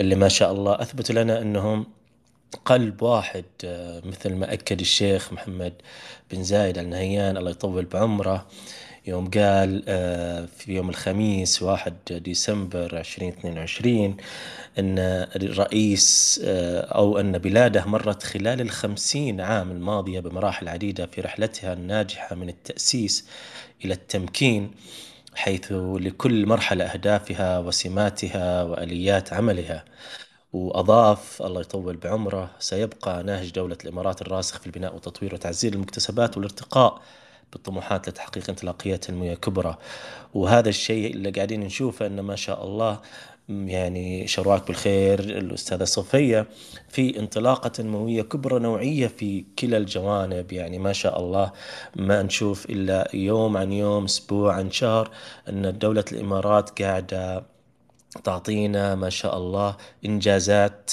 اللي 0.00 0.14
ما 0.14 0.28
شاء 0.28 0.52
الله 0.52 0.82
أثبتوا 0.82 1.14
لنا 1.14 1.42
أنهم 1.42 1.86
قلب 2.64 3.02
واحد 3.02 3.44
مثل 4.04 4.34
ما 4.34 4.52
أكد 4.52 4.80
الشيخ 4.80 5.32
محمد 5.32 5.72
بن 6.30 6.42
زايد 6.42 6.78
النهيان 6.78 7.36
الله 7.36 7.50
يطول 7.50 7.84
بعمره. 7.84 8.46
يوم 9.06 9.24
قال 9.30 9.82
في 10.48 10.64
يوم 10.74 10.88
الخميس 10.90 11.62
واحد 11.62 11.94
ديسمبر 12.10 12.98
عشرين 12.98 13.28
اثنين 13.28 13.58
وعشرين 13.58 14.16
أن 14.78 14.98
الرئيس 15.36 16.40
أو 16.44 17.18
أن 17.20 17.38
بلاده 17.38 17.84
مرت 17.84 18.22
خلال 18.22 18.60
الخمسين 18.60 19.40
عام 19.40 19.70
الماضية 19.70 20.20
بمراحل 20.20 20.68
عديدة 20.68 21.06
في 21.06 21.20
رحلتها 21.20 21.72
الناجحة 21.72 22.36
من 22.36 22.48
التأسيس 22.48 23.26
إلى 23.84 23.94
التمكين 23.94 24.70
حيث 25.34 25.72
لكل 25.72 26.46
مرحلة 26.46 26.84
أهدافها 26.84 27.58
وسماتها 27.58 28.62
وآليات 28.62 29.32
عملها. 29.32 29.84
وأضاف 30.52 31.42
الله 31.42 31.60
يطول 31.60 31.96
بعمره 31.96 32.50
سيبقى 32.58 33.22
نهج 33.22 33.50
دولة 33.50 33.76
الإمارات 33.84 34.22
الراسخ 34.22 34.58
في 34.60 34.66
البناء 34.66 34.94
والتطوير 34.94 35.34
وتعزيز 35.34 35.72
المكتسبات 35.72 36.36
والارتقاء 36.36 37.02
بالطموحات 37.52 38.08
لتحقيق 38.08 38.50
انطلاقية 38.50 38.96
تنموية 38.96 39.34
كبرى. 39.34 39.78
وهذا 40.34 40.68
الشيء 40.68 41.12
اللي 41.14 41.30
قاعدين 41.30 41.60
نشوفه 41.60 42.06
أنه 42.06 42.22
ما 42.22 42.36
شاء 42.36 42.64
الله 42.64 43.00
يعني 43.48 44.26
شرواك 44.26 44.66
بالخير 44.66 45.20
الأستاذة 45.20 45.84
صفية 45.84 46.46
في 46.88 47.18
انطلاقة 47.18 47.68
تنموية 47.68 48.22
كبرى 48.22 48.58
نوعية 48.58 49.06
في 49.06 49.44
كلا 49.58 49.76
الجوانب. 49.76 50.52
يعني 50.52 50.78
ما 50.78 50.92
شاء 50.92 51.20
الله 51.20 51.52
ما 51.96 52.22
نشوف 52.22 52.66
إلا 52.70 53.08
يوم 53.14 53.56
عن 53.56 53.72
يوم 53.72 54.04
أسبوع 54.04 54.54
عن 54.54 54.70
شهر 54.70 55.10
أن 55.48 55.78
دولة 55.78 56.04
الإمارات 56.12 56.82
قاعدة 56.82 57.42
تعطينا 58.24 58.94
ما 58.94 59.10
شاء 59.10 59.36
الله 59.36 59.76
إنجازات 60.04 60.90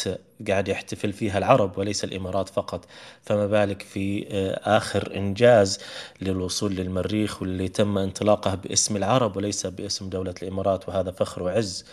قاعد 0.47 0.67
يحتفل 0.67 1.13
فيها 1.13 1.37
العرب 1.37 1.77
وليس 1.77 2.03
الإمارات 2.03 2.49
فقط. 2.49 2.85
فما 3.21 3.47
بالك 3.47 3.81
في 3.81 4.27
آخر 4.63 5.15
إنجاز 5.15 5.79
للوصول 6.21 6.75
للمريخ 6.75 7.41
واللي 7.41 7.67
تم 7.67 7.97
انطلاقه 7.97 8.55
باسم 8.55 8.95
العرب 8.95 9.37
وليس 9.37 9.65
باسم 9.67 10.09
دولة 10.09 10.33
الإمارات 10.41 10.89
وهذا 10.89 11.11
فخر 11.11 11.43
وعز. 11.43 11.85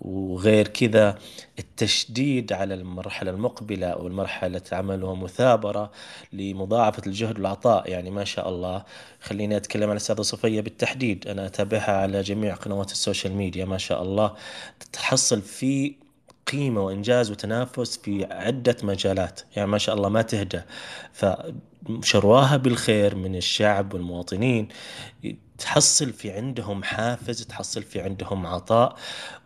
وغير 0.00 0.68
كذا 0.68 1.18
التشديد 1.58 2.52
على 2.52 2.74
المرحلة 2.74 3.30
المقبلة 3.30 3.86
أو 3.86 4.06
المرحلة 4.06 4.62
عمل 4.72 5.04
ومثابرة 5.04 5.90
لمضاعفة 6.32 7.02
الجهد 7.06 7.38
والعطاء. 7.38 7.90
يعني 7.90 8.10
ما 8.10 8.24
شاء 8.24 8.48
الله 8.48 8.84
خليني 9.20 9.56
أتكلم 9.56 9.84
عن 9.84 9.90
الأستاذة 9.90 10.22
صفية 10.22 10.60
بالتحديد. 10.60 11.28
أنا 11.28 11.46
أتابعها 11.46 11.96
على 11.96 12.20
جميع 12.20 12.54
قنوات 12.54 12.92
السوشيال 12.92 13.32
ميديا 13.32 13.64
ما 13.64 13.78
شاء 13.78 14.02
الله. 14.02 14.34
تحصل 14.92 15.42
في 15.42 15.94
قيمة 16.52 16.84
وإنجاز 16.84 17.30
وتنافس 17.30 17.96
في 17.96 18.24
عدة 18.24 18.76
مجالات. 18.82 19.40
يعني 19.56 19.70
ما 19.70 19.78
شاء 19.78 19.94
الله 19.94 20.08
ما 20.08 20.22
تهدى 20.22 20.60
فشرواها 21.12 22.56
بالخير 22.56 23.14
من 23.14 23.36
الشعب 23.36 23.94
والمواطنين. 23.94 24.68
تحصل 25.58 26.12
في 26.12 26.30
عندهم 26.30 26.82
حافز 26.82 27.42
تحصل 27.42 27.82
في 27.82 28.00
عندهم 28.00 28.46
عطاء. 28.46 28.96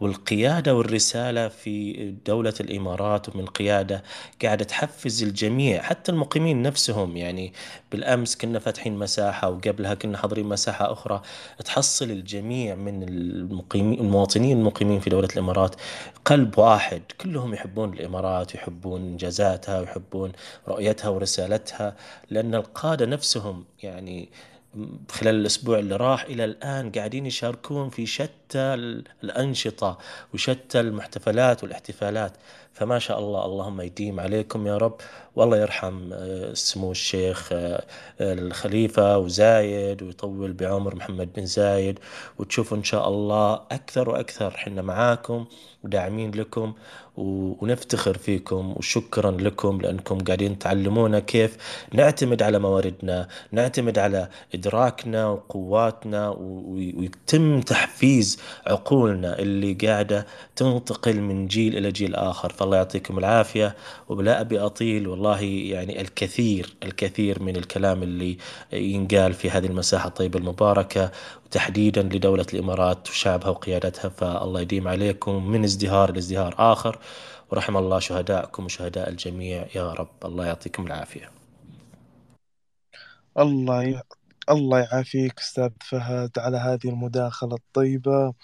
والقيادة 0.00 0.74
والرسالة 0.74 1.48
في 1.48 1.92
دولة 2.26 2.54
الإمارات 2.60 3.28
ومن 3.28 3.46
قيادة 3.46 4.02
قاعدة 4.42 4.64
تحفز 4.64 5.22
الجميع 5.22 5.82
حتى 5.82 6.12
المقيمين 6.12 6.62
نفسهم. 6.62 7.16
يعني 7.16 7.52
بالأمس 7.92 8.36
كنا 8.36 8.58
فاتحين 8.58 8.96
مساحة 8.98 9.50
وقبلها 9.50 9.94
كنا 9.94 10.18
حاضرين 10.18 10.46
مساحة 10.46 10.92
أخرى. 10.92 11.22
تحصل 11.64 12.10
الجميع 12.10 12.74
من 12.74 13.02
المقيمين 13.02 14.00
المواطنين 14.00 14.58
المقيمين 14.58 15.00
في 15.00 15.10
دولة 15.10 15.28
الإمارات. 15.32 15.74
قلب 16.24 16.58
واحد 16.58 17.02
كلهم 17.20 17.54
يحبون 17.54 17.92
الإمارات 17.92 18.54
ويحبون 18.54 19.00
إنجازاتها 19.00 19.80
ويحبون 19.80 20.32
رؤيتها 20.68 21.08
ورسالتها. 21.08 21.96
لأن 22.30 22.54
القادة 22.54 23.06
نفسهم 23.06 23.64
يعني 23.82 24.28
خلال 25.10 25.34
الأسبوع 25.34 25.78
اللي 25.78 25.96
راح 25.96 26.24
إلى 26.24 26.44
الآن 26.44 26.92
قاعدين 26.92 27.26
يشاركون 27.26 27.90
في 27.90 28.06
شتى 28.06 28.74
الأنشطة 29.24 29.98
وشتى 30.34 30.80
المحتفلات 30.80 31.62
والاحتفالات. 31.62 32.32
فما 32.72 32.98
شاء 32.98 33.18
الله 33.18 33.44
اللهم 33.44 33.80
يديم 33.80 34.20
عليكم 34.20 34.66
يا 34.66 34.76
رب. 34.76 34.94
والله 35.36 35.56
يرحم 35.56 36.10
سمو 36.54 36.90
الشيخ 36.90 37.52
الخليفة 38.20 39.18
وزايد 39.18 40.02
ويطول 40.02 40.52
بعمر 40.52 40.94
محمد 40.94 41.32
بن 41.36 41.46
زايد. 41.46 41.98
وتشوفوا 42.38 42.76
إن 42.76 42.84
شاء 42.84 43.08
الله 43.08 43.54
أكثر 43.54 44.08
وأكثر 44.08 44.50
حنا 44.50 44.82
معاكم. 44.82 45.46
وداعمين 45.84 46.30
لكم 46.30 46.72
ونفتخر 47.16 48.18
فيكم 48.18 48.74
وشكرا 48.76 49.30
لكم 49.30 49.80
لأنكم 49.80 50.18
قاعدين 50.18 50.58
تعلمونا 50.58 51.18
كيف 51.20 51.56
نعتمد 51.92 52.42
على 52.42 52.58
مواردنا 52.58 53.28
نعتمد 53.52 53.98
على 53.98 54.28
إدراكنا 54.54 55.26
وقواتنا 55.26 56.28
ويتم 56.38 57.60
تحفيز 57.60 58.38
عقولنا 58.66 59.38
اللي 59.38 59.72
قاعدة 59.74 60.26
تنتقل 60.56 61.20
من 61.20 61.46
جيل 61.46 61.76
إلى 61.76 61.92
جيل 61.92 62.14
آخر. 62.14 62.52
فالله 62.52 62.76
يعطيكم 62.76 63.18
العافية 63.18 63.76
وبلا 64.08 64.40
أبي 64.40 64.60
أطيل 64.60 65.08
والله 65.08 65.40
يعني 65.42 66.00
الكثير 66.00 66.74
الكثير 66.82 67.42
من 67.42 67.56
الكلام 67.56 68.02
اللي 68.02 68.38
ينقال 68.72 69.34
في 69.34 69.50
هذه 69.50 69.66
المساحة 69.66 70.08
الطيبة 70.08 70.38
المباركة. 70.38 71.10
تحديدا 71.50 72.02
لدولة 72.02 72.46
الإمارات 72.54 73.10
وشعبها 73.10 73.48
وقيادتها 73.48 74.08
فالله 74.08 74.60
يديم 74.60 74.88
عليكم 74.88 75.46
من 75.46 75.64
ازدهار 75.64 76.12
لازدهار 76.12 76.54
آخر. 76.58 76.98
ورحم 77.50 77.76
الله 77.76 77.98
شهداءكم 77.98 78.64
وشهداء 78.64 79.08
الجميع. 79.08 79.66
يا 79.74 79.92
رب 79.92 80.08
الله 80.24 80.46
يعطيكم 80.46 80.86
العافية. 80.86 81.30
الله 83.38 83.84
ي... 83.84 84.02
الله 84.50 84.78
يعافيك 84.78 85.38
أستاذ 85.40 85.70
فهد 85.80 86.30
على 86.38 86.56
هذه 86.56 86.88
المداخلة 86.88 87.54
الطيبة. 87.54 88.34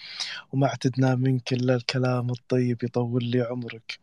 وما 0.53 0.67
اعتدنا 0.67 1.15
منك 1.15 1.53
إلا 1.53 1.75
الكلام 1.75 2.31
الطيب 2.31 2.85
يطول 2.85 3.25
لي 3.25 3.43
عمرك. 3.43 3.99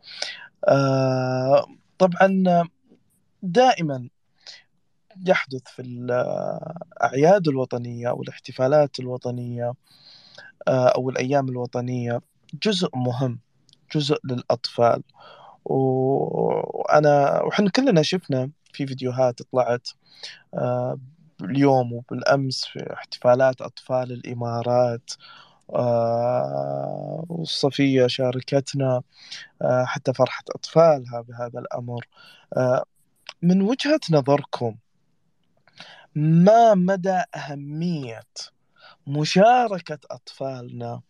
آه 0.68 1.66
طبعا 1.98 2.44
دائما 3.42 4.08
يحدث 5.26 5.62
في 5.66 5.82
الأعياد 5.82 7.48
الوطنية 7.48 8.08
أو 8.08 8.22
الاحتفالات 8.22 9.00
الوطنية 9.00 9.72
أو 10.68 11.10
الأيام 11.10 11.48
الوطنية 11.48 12.20
جزء 12.62 12.88
مهم 12.94 13.38
جزء 13.94 14.18
للأطفال. 14.24 15.02
وأنا 15.64 17.42
وحنا 17.42 17.70
كلنا 17.70 18.02
شفنا 18.02 18.50
في 18.72 18.86
فيديوهات 18.86 19.42
طلعت 19.42 19.88
آه، 20.54 20.98
اليوم 21.42 21.92
وبالأمس 21.92 22.64
في 22.64 22.92
احتفالات 22.92 23.60
أطفال 23.62 24.12
الإمارات 24.12 25.10
آه، 25.74 27.26
وصفية 27.28 28.06
شاركتنا 28.06 29.02
آه، 29.62 29.84
حتى 29.84 30.14
فرحة 30.14 30.44
أطفالها 30.50 31.20
بهذا 31.20 31.60
الأمر. 31.60 32.06
من 33.42 33.62
وجهة 33.62 34.00
نظركم 34.10 34.76
ما 36.14 36.74
مدى 36.74 37.22
أهمية 37.36 38.22
مشاركة 39.06 39.98
أطفالنا 40.10 41.00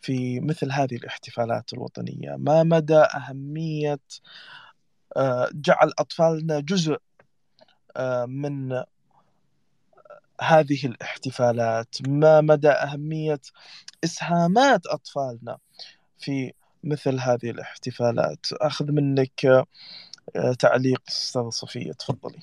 في 0.00 0.40
مثل 0.40 0.72
هذه 0.72 0.96
الاحتفالات 0.96 1.72
الوطنية؟ 1.72 2.36
ما 2.38 2.62
مدى 2.62 2.98
أهمية 2.98 4.00
جعل 5.52 5.92
أطفالنا 5.98 6.60
جزء 6.60 6.98
من 8.26 8.84
هذه 10.40 10.86
الاحتفالات؟ 10.86 11.96
ما 12.08 12.40
مدى 12.40 12.70
أهمية 12.70 13.40
إسهامات 14.04 14.86
أطفالنا 14.86 15.58
في 16.18 16.52
مثل 16.84 17.18
هذه 17.20 17.50
الاحتفالات؟ 17.50 18.46
أخذ 18.52 18.92
منك 18.92 19.44
آه، 20.36 20.52
تعليق 20.58 21.02
أستاذة 21.08 21.48
صفية 21.48 21.92
تفضلي. 21.92 22.40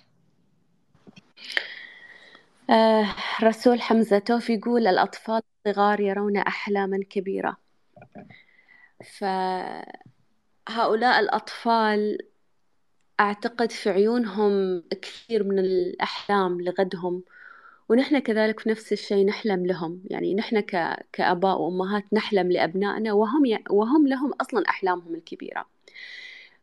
آه 2.69 3.15
رسول 3.43 3.81
حمزة 3.81 4.19
توفي 4.19 4.53
يقول 4.53 4.87
الأطفال 4.87 5.41
الصغار 5.67 5.99
يرون 5.99 6.37
أحلاما 6.37 6.99
كبيرة. 7.09 7.57
فهؤلاء 10.67 11.19
الأطفال 11.19 12.17
أعتقد 13.19 13.71
في 13.71 13.89
عيونهم 13.89 14.83
كثير 15.01 15.43
من 15.43 15.59
الأحلام 15.59 16.61
لغدهم 16.61 17.23
ونحن 17.89 18.19
كذلك 18.19 18.59
في 18.59 18.69
نفس 18.69 18.93
الشيء 18.93 19.25
نحلم 19.25 19.65
لهم. 19.65 20.01
يعني 20.05 20.35
نحن 20.35 20.59
ك... 20.59 20.97
كآباء 21.13 21.61
وأمهات 21.61 22.05
نحلم 22.13 22.51
لأبنائنا 22.51 23.13
وهم 23.13 23.45
ي... 23.45 23.59
وهم 23.69 24.07
لهم 24.07 24.33
أصلا 24.41 24.69
أحلامهم 24.69 25.15
الكبيرة. 25.15 25.65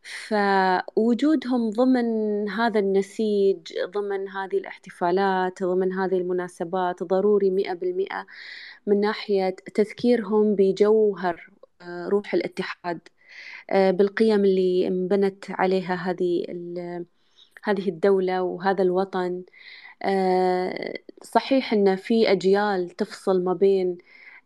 فوجودهم 0.05 1.71
ضمن 1.71 2.49
هذا 2.49 2.81
النسيج 2.81 3.59
ضمن 3.95 4.29
هذه 4.29 4.59
الاحتفالات 4.59 5.63
ضمن 5.63 5.93
هذه 5.93 6.17
المناسبات 6.19 7.03
ضروري 7.03 7.51
مئة 7.51 7.75
بالمئة 7.75 8.27
من 8.87 9.01
ناحية 9.01 9.57
تذكيرهم 9.75 10.55
بجوهر 10.55 11.51
آه، 11.83 12.09
روح 12.09 12.35
الاتحاد 12.35 13.01
آه، 13.71 13.91
بالقيم 13.91 14.45
اللي 14.45 14.89
انبنت 14.89 15.51
عليها 15.51 15.95
هذه 15.95 16.47
هذه 17.65 17.89
الدولة 17.89 18.43
وهذا 18.43 18.83
الوطن. 18.83 19.45
آه، 20.03 20.95
صحيح 21.23 21.73
أن 21.73 21.97
في 21.97 22.33
أجيال 22.33 22.91
تفصل 22.91 23.45
ما 23.45 23.53
بين 23.55 23.99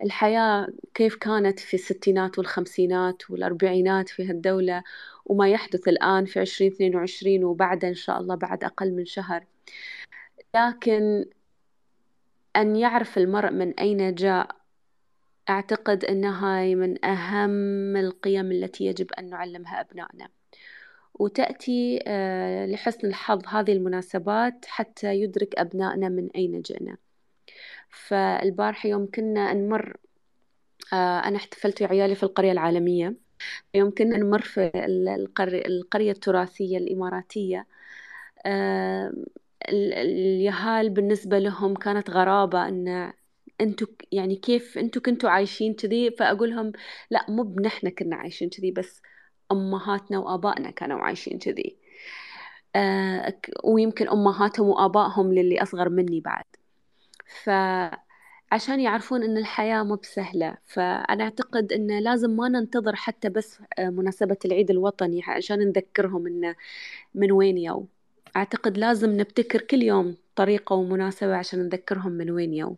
الحياة 0.03 0.69
كيف 0.95 1.17
كانت 1.17 1.61
في 1.61 1.75
الستينات 1.75 2.39
والخمسينات 2.39 3.31
والأربعينات 3.31 4.09
في 4.09 4.29
هالدولة 4.29 4.83
وما 5.29 5.49
يحدث 5.49 5.89
الآن 5.89 6.25
في 6.25 6.41
عشرين 6.41 6.73
اثنين 6.73 6.97
وعشرين 6.97 7.45
وبعد 7.45 7.85
إن 7.85 7.95
شاء 7.95 8.21
الله 8.21 8.35
بعد 8.35 8.65
أقل 8.65 8.93
من 8.93 9.05
شهر. 9.05 9.45
لكن 10.55 11.25
أن 12.57 12.77
يعرف 12.77 13.19
المرء 13.19 13.51
من 13.51 13.75
أين 13.79 14.15
جاء 14.15 14.57
أعتقد 15.51 16.05
أن 16.05 16.25
هاي 16.25 16.75
من 16.75 17.05
أهم 17.05 17.97
القيم 17.97 18.53
التي 18.53 18.85
يجب 18.85 19.13
أن 19.13 19.31
نعلمها 19.31 19.81
أبنائنا. 19.81 20.29
وتأتي 21.15 22.01
آه، 22.07 22.67
لحسن 22.67 23.09
الحظ 23.09 23.43
هذه 23.49 23.73
المناسبات 23.73 24.65
حتى 24.69 25.15
يدرك 25.15 25.59
أبنائنا 25.59 26.09
من 26.09 26.29
أين 26.37 26.63
جئنا. 26.63 26.97
فالبارحة 27.91 28.89
يوم 28.89 29.09
كنا 29.15 29.55
نمر 29.55 29.97
آه، 30.93 31.19
أنا 31.19 31.37
احتفلت 31.37 31.83
وعيالي 31.83 32.15
في 32.15 32.23
القرية 32.23 32.53
العالمية. 32.53 33.28
يوم 33.75 33.91
كنا 33.91 34.17
نمر 34.17 34.43
في 34.43 34.71
القرية, 35.67 36.13
التراثية 36.13 36.79
الإماراتية. 36.79 37.67
اليهال 39.69 40.91
بالنسبة 40.91 41.39
لهم 41.39 41.75
كانت 41.75 42.11
غرابة 42.11 42.69
أن 42.69 43.13
أنتوا 43.61 43.87
يعني 44.13 44.37
كيف 44.37 44.79
أنتوا 44.79 45.03
كنتوا 45.03 45.31
عايشين 45.31 45.75
كذي؟ 45.75 46.11
فأقول 46.11 46.51
لهم 46.51 46.73
لا 47.11 47.27
مو 47.31 47.43
بنحن 47.43 47.89
كنا 47.89 48.17
عايشين 48.17 48.49
كذي 48.51 48.71
بس 48.71 49.03
أمهاتنا 49.53 50.19
وآبائنا 50.19 50.71
كانوا 50.71 50.99
عايشين 51.01 51.39
كذي. 51.39 51.79
آه 52.77 53.41
ويمكن 53.65 54.09
أمهاتهم 54.09 54.69
وآبائهم 54.69 55.33
للي 55.35 55.63
أصغر 55.63 55.89
مني 55.89 56.21
بعد. 56.21 56.45
فعشان 58.51 58.81
يعرفون 58.81 59.23
إن 59.23 59.37
الحياة 59.39 59.83
مو 59.83 59.95
بسهلة. 59.97 60.59
فأنا 60.67 61.25
أعتقد 61.25 61.73
إن 61.73 61.99
لازم 61.99 62.31
ما 62.31 62.49
ننتظر 62.49 62.97
حتى 62.97 63.29
بس 63.29 63.59
آه، 63.79 63.91
مناسبة 63.91 64.37
العيد 64.45 64.71
الوطني 64.71 65.23
عشان 65.25 65.59
نذكرهم 65.59 66.27
انه 66.27 66.57
من 67.15 67.33
وين 67.33 67.59
يو 67.59 67.89
أعتقد 68.37 68.79
لازم 68.79 69.11
نبتكر 69.21 69.61
كل 69.63 69.83
يوم 69.83 70.17
طريقة 70.37 70.75
ومناسبة 70.77 71.37
عشان 71.37 71.61
نذكرهم 71.61 72.13
من 72.13 72.31
وين 72.31 72.55
يو 72.55 72.77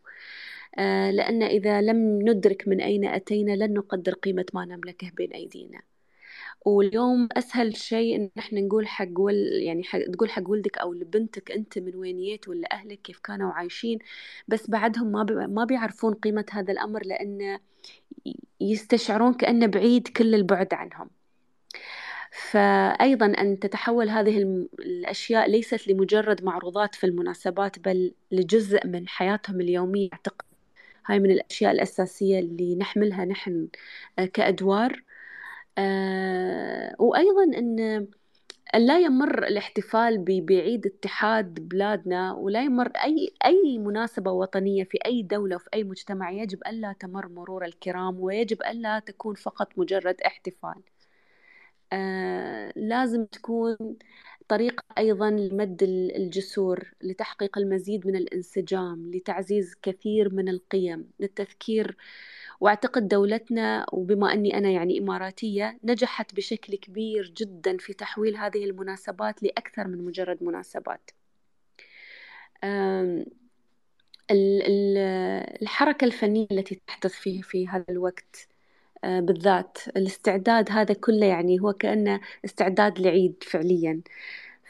آه، 0.78 1.10
لأن 1.10 1.42
إذا 1.42 1.82
لم 1.82 2.22
ندرك 2.30 2.68
من 2.68 2.80
أين 2.80 3.04
أتينا 3.06 3.52
لن 3.52 3.74
نقدر 3.74 4.14
قيمة 4.14 4.46
ما 4.54 4.64
نملكه 4.64 5.10
بين 5.16 5.32
أيدينا. 5.32 5.82
واليوم 6.66 7.28
أسهل 7.32 7.76
شيء 7.76 8.16
إن 8.16 8.30
إحنا 8.38 8.60
نقول 8.60 8.88
حق 8.88 9.08
ول 9.18 9.34
يعني 9.52 9.84
حق 9.84 9.98
تقول 9.98 10.30
حق 10.30 10.50
ولدك 10.50 10.78
أو 10.78 10.92
لبنتك 10.92 11.50
أنت 11.52 11.78
من 11.78 11.96
وين 11.96 12.16
جيت 12.16 12.48
ولا 12.48 12.72
أهلك 12.72 13.02
كيف 13.02 13.18
كانوا 13.18 13.52
عايشين 13.52 13.98
بس 14.48 14.70
بعدهم 14.70 15.12
ما. 15.12 15.24
ما 15.46 15.64
بيعرفون 15.64 16.14
قيمة 16.14 16.44
هذا 16.52 16.72
الأمر 16.72 17.06
لأن 17.06 17.58
يستشعرون 18.60 19.34
كأنه 19.34 19.66
بعيد 19.66 20.08
كل 20.08 20.34
البعد 20.34 20.74
عنهم 20.74 21.10
فأيضا 22.32 23.26
أن 23.26 23.58
تتحول 23.58 24.08
هذه 24.08 24.38
الأشياء 24.78 25.50
ليست 25.50 25.88
لمجرد 25.88 26.44
معروضات 26.44 26.94
في 26.94 27.06
المناسبات 27.06 27.78
بل 27.78 28.14
لجزء 28.32 28.86
من 28.86 29.08
حياتهم 29.08 29.60
اليومية 29.60 30.08
أعتقد 30.12 30.44
هاي 31.06 31.18
من 31.20 31.30
الأشياء 31.30 31.72
الأساسية 31.72 32.38
اللي 32.38 32.76
نحملها 32.76 33.24
نحن 33.24 33.68
آه، 34.18 34.24
كأدوار 34.24 35.02
وأيضا 36.98 37.44
أن 37.58 38.06
لا 38.74 38.98
يمر 38.98 39.46
الاحتفال 39.48 40.24
بعيد 40.44 40.86
اتحاد 40.86 41.54
بلادنا 41.68 42.32
ولا 42.32 42.62
يمر 42.64 42.88
أي 42.88 43.34
أي 43.44 43.78
مناسبة 43.78 44.32
وطنية 44.32 44.84
في 44.84 44.98
أي 45.06 45.22
دولة 45.22 45.56
وفي 45.56 45.68
أي 45.74 45.84
مجتمع 45.84 46.30
يجب 46.30 46.58
ألا 46.66 46.92
تمر 47.00 47.28
مرور 47.28 47.64
الكرام 47.64 48.20
ويجب 48.20 48.62
ألا 48.62 48.98
تكون 48.98 49.34
فقط 49.34 49.78
مجرد 49.78 50.20
احتفال. 50.22 50.82
آه 51.92 52.72
لازم 52.76 53.24
تكون 53.24 53.76
طريقة 54.50 54.84
أيضا 54.98 55.30
لمد 55.30 55.82
الجسور 56.16 56.94
لتحقيق 57.02 57.58
المزيد 57.58 58.06
من 58.06 58.16
الانسجام 58.16 59.10
لتعزيز 59.14 59.74
كثير 59.82 60.34
من 60.34 60.48
القيم 60.48 61.10
للتذكير. 61.20 61.96
وأعتقد 62.60 63.08
دولتنا 63.08 63.86
وبما 63.92 64.32
أني 64.32 64.58
أنا 64.58 64.70
يعني 64.70 64.98
إماراتية 64.98 65.78
نجحت 65.84 66.34
بشكل 66.34 66.74
كبير 66.76 67.34
جدا 67.36 67.76
في 67.76 67.92
تحويل 67.92 68.36
هذه 68.36 68.64
المناسبات 68.64 69.42
لأكثر 69.42 69.88
من 69.88 70.04
مجرد 70.04 70.42
مناسبات. 70.42 71.10
الحركة 75.62 76.04
الفنية 76.04 76.46
التي 76.52 76.80
تحدث 76.86 77.12
فيه 77.12 77.42
في 77.42 77.68
هذا 77.68 77.84
الوقت 77.88 78.48
بالذات 79.04 79.78
الاستعداد 79.96 80.70
هذا 80.70 80.94
كله 80.94 81.26
يعني 81.26 81.60
هو 81.60 81.72
كأنه 81.72 82.20
استعداد 82.44 82.98
لعيد 83.00 83.44
فعليا. 83.46 84.00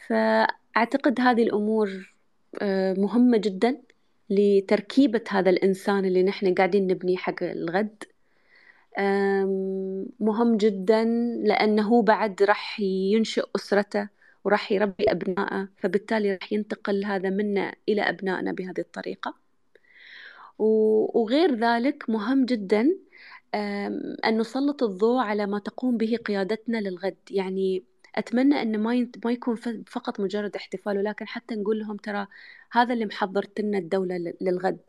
فأعتقد 0.07 1.19
هذه 1.21 1.43
الأمور 1.43 2.13
آه، 2.61 2.93
مهمة 2.93 3.37
جدا 3.37 3.81
لتركيبة 4.29 5.23
هذا 5.29 5.49
الإنسان 5.49 6.05
اللي 6.05 6.23
نحن 6.23 6.53
قاعدين 6.55 6.87
نبنيه 6.87 7.17
حق 7.17 7.43
الغد. 7.43 8.03
مهم 10.19 10.57
جدا 10.57 11.03
لأنه 11.43 12.01
بعد 12.03 12.43
راح 12.43 12.79
ينشئ 12.79 13.43
أسرته 13.55 14.09
وراح 14.43 14.71
يربي 14.71 15.11
أبنائه 15.11 15.69
فبالتالي 15.77 16.33
راح 16.35 16.53
ينتقل 16.53 17.05
هذا 17.05 17.29
منا 17.29 17.75
إلى 17.89 18.01
أبنائنا 18.01 18.51
بهذه 18.51 18.79
الطريقة. 18.79 19.35
وغير 20.59 21.55
ذلك 21.55 22.09
مهم 22.09 22.45
جدا 22.45 22.89
أن 23.55 24.37
نسلط 24.37 24.83
الضوء 24.83 25.19
على 25.19 25.45
ما 25.47 25.59
تقوم 25.59 25.97
به 25.97 26.17
قيادتنا 26.25 26.77
للغد. 26.77 27.17
يعني 27.31 27.83
أتمنى 28.15 28.61
أن 28.61 28.79
ما 28.79 29.07
ما 29.25 29.31
يكون 29.31 29.55
فقط 29.87 30.19
مجرد 30.19 30.55
احتفال 30.55 30.97
ولكن 30.97 31.27
حتى 31.27 31.55
نقول 31.55 31.79
لهم 31.79 31.97
ترى 31.97 32.27
هذا 32.71 32.93
اللي 32.93 33.05
محضرت 33.05 33.61
لنا 33.61 33.77
الدولة 33.77 34.33
للغد. 34.41 34.79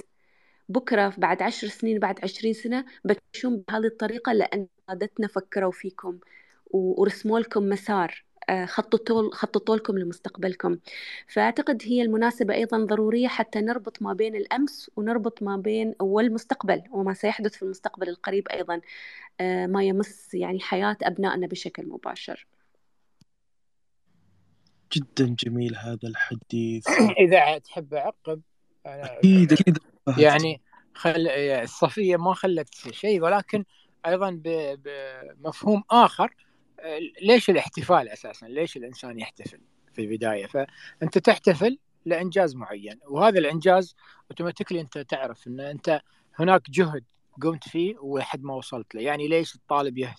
بكرة 0.69 1.15
بعد 1.19 1.43
عشر 1.43 1.69
سنين 1.69 1.99
بعد 1.99 2.19
عشرين 2.25 2.53
سنة 2.53 2.85
بتعيشون 3.05 3.65
بهذه 3.69 3.87
الطريقة 3.87 4.33
لأن 4.33 4.67
قادتنا 4.89 5.27
فكروا 5.29 5.73
فيكم 5.73 6.19
ورسموا 6.71 7.41
لكم 7.41 7.69
مسار. 7.69 8.25
خططوا 8.65 9.35
خططوا 9.35 9.77
لكم 9.77 9.99
لمستقبلكم. 9.99 10.79
فأعتقد 11.29 11.83
هي 11.85 12.03
المناسبة 12.03 12.55
أيضا 12.55 12.85
ضرورية 12.85 13.29
حتى 13.29 13.61
نربط 13.61 14.03
ما 14.03 14.13
بين 14.13 14.37
الأمس 14.37 14.91
ونربط 14.97 15.43
ما 15.43 15.57
بين 15.57 15.95
والمستقبل 16.01 16.83
وما 16.91 17.15
سيحدث 17.15 17.55
في 17.55 17.63
المستقبل 17.63 18.09
القريب 18.09 18.49
أيضا 18.49 18.81
آه، 19.41 19.67
ما 19.67 19.85
يمس 19.85 20.35
يعني 20.35 20.61
حياة 20.61 20.97
أبنائنا 21.03 21.47
بشكل 21.47 21.87
مباشر. 21.87 22.47
جدا 24.93 25.37
جميل 25.39 25.77
هذا 25.77 26.09
الحديث. 26.09 26.87
إذا 27.27 27.59
تحب 27.59 27.95
أعقب 27.95 28.41
أكيد 28.87 29.53
أكيد. 29.53 29.79
يعني 30.19 30.61
خل 30.95 31.29
الصفية 31.29 32.17
ما 32.17 32.35
خلت 32.35 32.75
شيء 32.75 33.23
ولكن 33.23 33.65
أيضا 34.07 34.41
بمفهوم 34.45 35.83
آخر 35.91 36.35
ليش 37.23 37.51
الاحتفال 37.51 38.09
أساسا؟ 38.09 38.47
ليش 38.47 38.77
الإنسان 38.77 39.19
يحتفل 39.19 39.61
في 39.93 40.03
البداية؟ 40.03 40.47
فأنت 40.47 41.19
تحتفل 41.19 41.79
لإنجاز 42.05 42.55
معين 42.55 42.99
وهذا 43.09 43.39
الإنجاز 43.39 43.97
اوتوماتيكلي 44.31 44.81
أنت 44.81 44.99
تعرف 44.99 45.47
إن 45.47 45.61
أنت 45.61 46.01
هناك 46.35 46.71
جهد 46.71 47.05
قمت 47.43 47.69
فيه 47.69 47.99
ولحد 47.99 48.43
ما 48.43 48.55
وصلت 48.55 48.95
له، 48.95 49.03
يعني 49.03 49.29
ليش 49.29 49.55
الطالب 49.55 49.99
يه... 49.99 50.15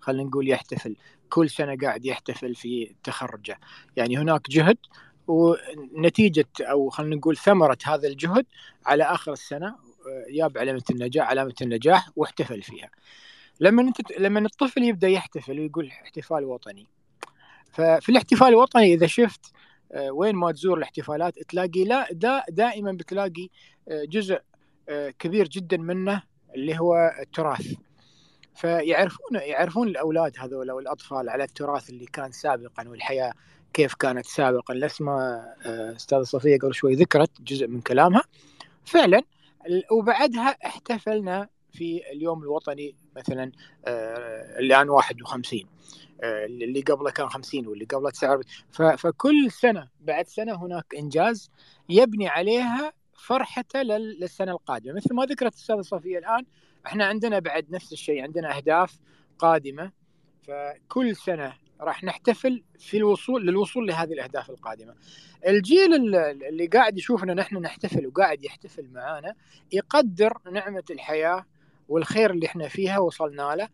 خلينا 0.00 0.24
نقول 0.24 0.48
يحتفل 0.48 0.96
كل 1.28 1.50
سنة 1.50 1.76
قاعد 1.82 2.04
يحتفل 2.04 2.54
في 2.54 2.94
تخرجه؟ 3.04 3.60
يعني 3.96 4.18
هناك 4.18 4.50
جهد 4.50 4.78
ونتيجة 5.26 6.46
أو 6.60 6.88
خلينا 6.90 7.16
نقول 7.16 7.36
ثمرة 7.36 7.78
هذا 7.84 8.08
الجهد 8.08 8.46
على 8.86 9.04
آخر 9.04 9.32
السنة 9.32 9.76
جاب 10.30 10.58
علامة 10.58 10.82
النجاح 10.90 11.28
علامة 11.28 11.54
النجاح 11.62 12.08
واحتفل 12.16 12.62
فيها. 12.62 12.90
لما 13.60 13.82
انت 13.82 14.18
لما 14.18 14.40
الطفل 14.40 14.82
يبدأ 14.82 15.08
يحتفل 15.08 15.60
ويقول 15.60 15.86
احتفال 15.86 16.44
وطني. 16.44 16.86
ففي 17.72 18.08
الاحتفال 18.08 18.48
الوطني 18.48 18.94
إذا 18.94 19.06
شفت 19.06 19.52
آه، 19.92 20.10
وين 20.10 20.36
ما 20.36 20.52
تزور 20.52 20.78
الاحتفالات 20.78 21.38
تلاقي 21.38 21.84
لا 21.84 22.08
دا 22.12 22.44
دائما 22.48 22.92
بتلاقي 22.92 23.48
آه، 23.88 24.04
جزء 24.04 24.40
آه، 24.88 25.10
كبير 25.10 25.48
جدا 25.48 25.76
منه 25.76 26.22
اللي 26.54 26.78
هو 26.78 27.14
التراث. 27.20 27.74
فيعرفون 28.54 29.34
يعرفون 29.34 29.88
الأولاد 29.88 30.32
هذول 30.38 30.70
أو 30.70 30.78
الأطفال 30.78 31.28
على 31.28 31.44
التراث 31.44 31.90
اللي 31.90 32.06
كان 32.06 32.32
سابقا 32.32 32.88
والحياة 32.88 33.32
كيف 33.72 33.94
كانت 33.94 34.26
سابقا. 34.26 34.74
نفس 34.74 35.00
ما 35.00 35.44
أستاذة 35.96 36.22
صفية 36.22 36.58
قبل 36.58 36.74
شوي 36.74 36.94
ذكرت 36.94 37.30
جزء 37.40 37.66
من 37.66 37.80
كلامها. 37.80 38.22
فعلا 38.84 39.22
وبعدها 39.90 40.56
احتفلنا 40.66 41.48
في 41.76 42.02
اليوم 42.12 42.42
الوطني 42.42 42.94
مثلا 43.16 43.52
آه، 43.86 44.58
الآن 44.58 44.88
51 44.88 45.66
آه، 46.22 46.46
اللي 46.46 46.80
قبله 46.80 47.10
كان 47.10 47.28
50 47.28 47.66
واللي 47.66 47.84
قبله 47.84 48.10
49 48.10 48.96
فكل 48.96 49.50
سنة 49.50 49.88
بعد 50.00 50.26
سنة 50.26 50.54
هناك 50.64 50.94
إنجاز 50.98 51.50
يبني 51.88 52.28
عليها 52.28 52.92
فرحته 53.14 53.82
للسنة 53.82 54.52
القادمة. 54.52 54.94
مثل 54.94 55.14
ما 55.14 55.24
ذكرت 55.24 55.52
الاستاذه 55.52 55.80
صفية 55.80 56.18
الآن 56.18 56.44
إحنا 56.86 57.04
عندنا 57.06 57.38
بعد 57.38 57.70
نفس 57.70 57.92
الشيء 57.92 58.22
عندنا 58.22 58.56
أهداف 58.56 58.98
قادمة. 59.38 59.92
فكل 60.42 61.16
سنة 61.16 61.52
راح 61.80 62.04
نحتفل 62.04 62.62
في 62.78 62.96
الوصول 62.96 63.46
للوصول 63.46 63.86
لهذه 63.86 64.12
الأهداف 64.12 64.50
القادمة. 64.50 64.94
الجيل 65.46 65.94
اللي 66.48 66.66
قاعد 66.66 66.98
يشوفنا 66.98 67.34
نحن 67.34 67.56
نحتفل 67.56 68.06
وقاعد 68.06 68.44
يحتفل 68.44 68.88
معانا 68.92 69.34
يقدر 69.72 70.38
نعمة 70.52 70.84
الحياة 70.90 71.46
والخير 71.88 72.30
اللي 72.30 72.46
إحنا 72.46 72.68
فيها 72.68 72.98
وصلنا 72.98 73.56
له. 73.56 73.68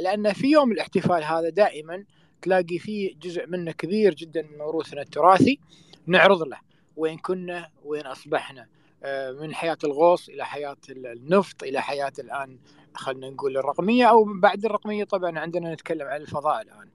لأن 0.00 0.32
في 0.32 0.46
يوم 0.50 0.72
الاحتفال 0.72 1.24
هذا 1.24 1.48
دائما 1.48 2.04
تلاقي 2.42 2.78
فيه 2.78 3.14
جزء 3.22 3.46
منه 3.46 3.72
كبير 3.72 4.14
جدا 4.14 4.42
من 4.42 4.58
موروثنا 4.58 5.02
التراثي 5.02 5.58
نعرض 6.06 6.42
له. 6.42 6.58
وين 6.96 7.18
كنا 7.18 7.70
وين 7.84 8.06
أصبحنا. 8.06 8.68
آه، 9.04 9.32
من 9.32 9.54
حياة 9.54 9.78
الغوص 9.84 10.28
إلى 10.28 10.46
حياة 10.46 10.76
النفط 10.88 11.62
إلى 11.62 11.82
حياة 11.82 12.12
الآن 12.18 12.58
خلينا 12.94 13.30
نقول 13.30 13.56
الرقمية 13.56 14.04
أو 14.04 14.24
بعد 14.40 14.64
الرقمية 14.64 15.04
طبعا 15.04 15.38
عندنا 15.38 15.74
نتكلم 15.74 16.06
عن 16.06 16.20
الفضاء 16.20 16.62
الآن. 16.62 16.90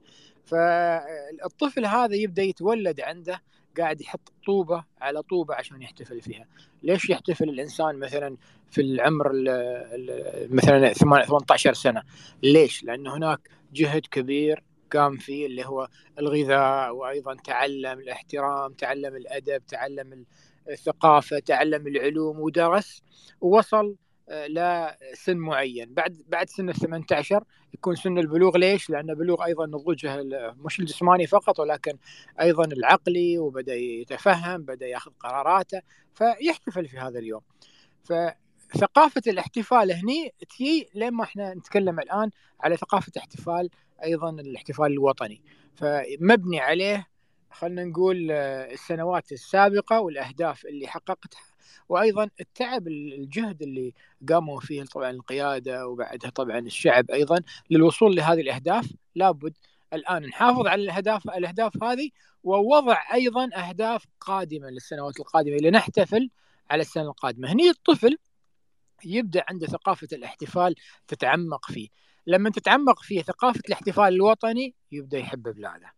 فالطفل 0.45 1.85
هذا 1.85 2.15
يبدأ 2.15 2.43
يتولد 2.43 3.01
عنده 3.01 3.41
قاعد 3.77 4.01
يحط 4.01 4.33
طوبة 4.45 4.83
على 5.01 5.21
طوبة 5.21 5.55
عشان 5.55 5.81
يحتفل 5.81 6.21
فيها. 6.21 6.45
ليش 6.83 7.09
يحتفل 7.09 7.49
الإنسان 7.49 7.99
مثلا 7.99 8.37
في 8.71 8.81
العمر 8.81 9.31
مثلا 10.49 10.93
18 10.93 11.73
سنة؟ 11.73 12.03
ليش؟ 12.43 12.83
لأن 12.83 13.07
هناك 13.07 13.49
جهد 13.73 14.05
كبير 14.11 14.63
قام 14.93 15.17
فيه 15.17 15.45
اللي 15.45 15.65
هو 15.65 15.87
الغذاء 16.19 16.95
وأيضا 16.95 17.35
تعلم 17.35 17.99
الاحترام 17.99 18.73
تعلم 18.73 19.15
الأدب 19.15 19.65
تعلم 19.67 20.25
الثقافة 20.69 21.39
تعلم 21.39 21.87
العلوم 21.87 22.39
ودرس 22.39 23.03
ووصل 23.41 23.95
لسن 24.29 25.37
معين 25.37 25.93
بعد 25.93 26.23
بعد 26.27 26.49
سن 26.49 26.69
ال 26.69 26.75
18 26.75 27.43
يكون 27.73 27.95
سن 27.95 28.17
البلوغ 28.17 28.57
ليش؟ 28.57 28.89
لأن 28.89 29.13
بلوغ 29.13 29.45
أيضا 29.45 29.65
نضوجه 29.65 30.23
مش 30.57 30.79
الجسماني 30.79 31.27
فقط 31.27 31.59
ولكن 31.59 31.97
أيضا 32.41 32.65
العقلي 32.65 33.37
وبدأ 33.39 33.75
يتفهم 33.75 34.61
بدأ 34.61 34.87
يأخذ 34.87 35.11
قراراته 35.19 35.81
فيحتفل 36.13 36.87
في 36.87 36.97
هذا 36.97 37.19
اليوم. 37.19 37.41
فثقافة 38.03 39.21
الاحتفال 39.27 39.91
هني 39.91 40.33
تجي 40.49 40.89
لما 40.95 41.23
إحنا 41.23 41.53
نتكلم 41.53 41.99
الآن 41.99 42.29
على 42.61 42.77
ثقافة 42.77 43.11
احتفال 43.17 43.69
أيضا 44.03 44.29
الاحتفال 44.29 44.91
الوطني 44.91 45.41
فمبني 45.75 46.59
عليه 46.59 47.07
خلينا 47.51 47.83
نقول 47.83 48.31
السنوات 48.31 49.31
السابقة 49.31 49.99
والأهداف 49.99 50.65
اللي 50.65 50.87
حققتها 50.87 51.41
وأيضا 51.89 52.29
التعب 52.39 52.87
الجهد 52.87 53.61
اللي 53.61 53.93
قاموا 54.29 54.59
فيه 54.59 54.83
طبعا 54.83 55.09
القيادة 55.09 55.87
وبعدها 55.87 56.29
طبعا 56.29 56.59
الشعب 56.59 57.11
أيضا 57.11 57.41
للوصول 57.69 58.15
لهذه 58.15 58.41
الأهداف. 58.41 58.91
لابد 59.15 59.53
الآن 59.93 60.23
نحافظ 60.25 60.67
على 60.67 60.83
الأهداف 60.83 61.29
الأهداف 61.29 61.83
هذه 61.83 62.09
ووضع 62.43 62.97
أيضا 63.13 63.49
أهداف 63.55 64.05
قادمة 64.19 64.69
للسنوات 64.69 65.19
القادمة 65.19 65.57
لنحتفل 65.57 66.29
على 66.69 66.81
السنة 66.81 67.03
القادمة. 67.09 67.51
هني 67.51 67.69
الطفل 67.69 68.17
يبدأ 69.05 69.43
عنده 69.49 69.67
ثقافة 69.67 70.07
الاحتفال 70.13 70.75
تتعمق 71.07 71.71
فيه. 71.71 71.89
لما 72.27 72.49
تتعمق 72.49 73.01
فيه 73.03 73.21
ثقافة 73.21 73.61
الاحتفال 73.67 74.13
الوطني 74.13 74.73
يبدأ 74.91 75.17
يحب 75.17 75.43
بلاده 75.43 75.93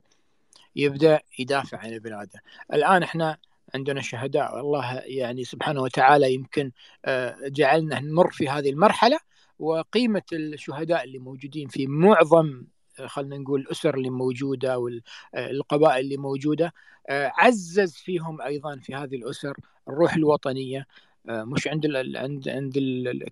يبدأ 0.76 1.22
يدافع 1.39 1.78
عن 1.78 1.99
بلاده. 1.99 2.41
الآن 2.74 3.03
إحنا 3.03 3.38
عندنا 3.76 4.01
شهداء 4.01 4.59
الله 4.59 4.93
يعني 5.05 5.43
سبحانه 5.43 5.82
وتعالى 5.82 6.34
يمكن 6.34 6.72
آه، 7.05 7.36
جعلنا 7.47 7.99
نمر 7.99 8.32
في 8.32 8.49
هذه 8.49 8.70
المرحلة 8.70 9.20
وقيمة 9.59 10.24
الشهداء 10.34 11.03
اللي 11.03 11.20
موجودين 11.20 11.68
في 11.68 11.88
معظم 11.88 12.63
آه، 12.99 13.07
خلينا 13.07 13.38
نقول 13.38 13.61
الأسر 13.61 13.95
اللي 13.95 14.09
موجودة 14.09 14.80
والقبائل 14.80 16.05
اللي 16.05 16.18
موجودة 16.18 16.74
آه، 17.09 17.32
عزز 17.38 17.93
فيهم 17.93 18.41
أيضا 18.41 18.80
في 18.84 18.95
هذه 18.95 19.15
الأسر 19.15 19.53
الروح 19.88 20.15
الوطنية 20.15 20.88
مش 21.30 21.68
عند 21.68 21.86
عند 22.15 22.49
عند 22.49 22.74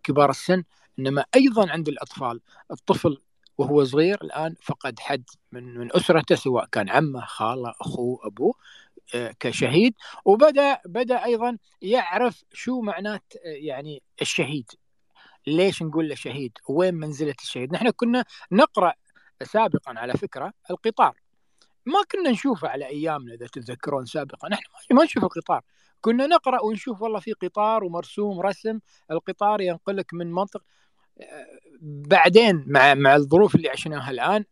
كبار 0.03 0.29
السن 0.29 0.63
إنما 0.99 1.25
أيضا 1.35 1.71
عند 1.71 1.87
الأطفال. 1.87 2.41
الطفل 2.71 3.17
وهو 3.57 3.83
صغير 3.83 4.17
الآن 4.23 4.55
فقد 4.61 4.99
حد 4.99 5.23
من 5.51 5.77
من 5.77 5.95
أسرته 5.95 6.35
سواء 6.35 6.65
كان 6.65 6.89
عمه 6.89 7.25
خاله 7.25 7.73
أخوه 7.81 8.19
أبوه. 8.27 8.53
كشهيد. 9.39 9.93
وبدأ 10.25 10.79
بدأ 10.85 11.25
أيضا 11.25 11.57
يعرف 11.81 12.43
شو 12.53 12.81
معنات 12.81 13.33
يعني 13.45 14.03
الشهيد. 14.21 14.71
ليش 15.47 15.83
نقول 15.83 16.09
له 16.09 16.15
شهيد؟ 16.15 16.51
وين 16.69 16.95
منزلة 16.95 17.35
الشهيد؟ 17.41 17.73
نحن 17.73 17.89
كنا 17.89 18.25
نقرأ 18.51 18.93
سابقا 19.43 19.93
على 19.99 20.13
فكرة 20.13 20.53
القطار. 20.71 21.19
ما 21.85 21.99
كنا 22.11 22.31
نشوفه 22.31 22.67
على 22.67 22.85
أيامنا 22.85 23.33
إذا 23.33 23.47
تتذكرون 23.47 24.05
سابقا. 24.05 24.49
نحن 24.49 24.63
ما 24.91 25.03
نشوف 25.03 25.23
القطار. 25.23 25.61
كنا 26.01 26.27
نقرأ 26.27 26.61
ونشوف 26.61 27.01
والله 27.01 27.19
في 27.19 27.33
قطار 27.33 27.83
ومرسوم 27.83 28.39
رسم 28.41 28.79
القطار 29.11 29.61
ينقلك 29.61 30.13
من 30.13 30.31
منطقه 30.31 30.65
بعدين 31.81 32.63
مع 32.67 32.93
مع 32.93 33.15
الظروف 33.15 33.55
اللي 33.55 33.69
عشناها 33.69 34.11
الآن 34.11 34.45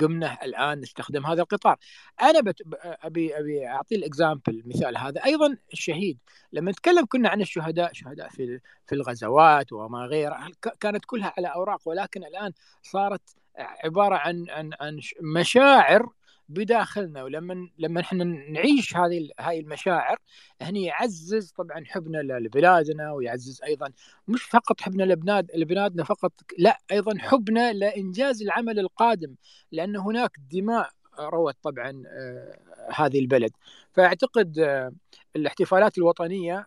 قمنا 0.00 0.44
الآن 0.44 0.80
نستخدم 0.80 1.26
هذا 1.26 1.42
القطار. 1.42 1.76
أنا 2.22 2.40
بت... 2.40 2.62
أبي 2.82 3.38
أبي 3.38 3.66
أعطي 3.66 3.94
الإكزامبل 3.94 4.62
مثال. 4.66 4.96
هذا 4.98 5.24
أيضا 5.24 5.56
الشهيد 5.72 6.18
لما 6.52 6.70
نتكلم 6.70 7.06
كنا 7.08 7.28
عن 7.28 7.40
الشهداء 7.40 7.92
شهداء 7.92 8.28
في 8.28 8.60
في 8.86 8.94
الغزوات 8.94 9.72
وما 9.72 9.98
غيرها 9.98 10.50
كانت 10.80 11.04
كلها 11.04 11.32
على 11.38 11.48
أوراق 11.48 11.80
ولكن 11.88 12.24
الآن 12.24 12.52
صارت 12.82 13.22
عبارة 13.58 14.16
عن 14.16 14.46
عن 14.50 14.70
عن 14.80 15.00
مشاعر 15.20 16.08
بداخلنا 16.48 17.24
ولما 17.24 17.68
لما 17.78 18.00
إحنا 18.00 18.24
نعيش 18.24 18.96
هذه 18.96 19.28
هاي 19.40 19.60
المشاعر 19.60 20.18
هني 20.62 20.84
يعزز 20.84 21.50
طبعا 21.52 21.84
حبنا 21.86 22.18
لبلادنا 22.18 23.12
ويعزز 23.12 23.62
أيضا 23.62 23.92
مش 24.28 24.42
فقط 24.42 24.80
حبنا 24.80 25.02
لبناد 25.02 25.50
لبلادنا 25.54 26.04
فقط 26.04 26.32
لا 26.58 26.78
أيضا 26.90 27.18
حبنا 27.18 27.72
لإنجاز 27.72 28.42
العمل 28.42 28.78
القادم 28.78 29.34
لأن 29.72 29.96
هناك 29.96 30.30
دماء 30.52 30.90
روت 31.18 31.56
طبعا 31.62 32.02
آه، 32.06 32.58
هذه 32.94 33.18
البلد. 33.18 33.50
فأعتقد 33.92 34.58
آه، 34.58 34.92
الاحتفالات 35.36 35.98
الوطنية 35.98 36.66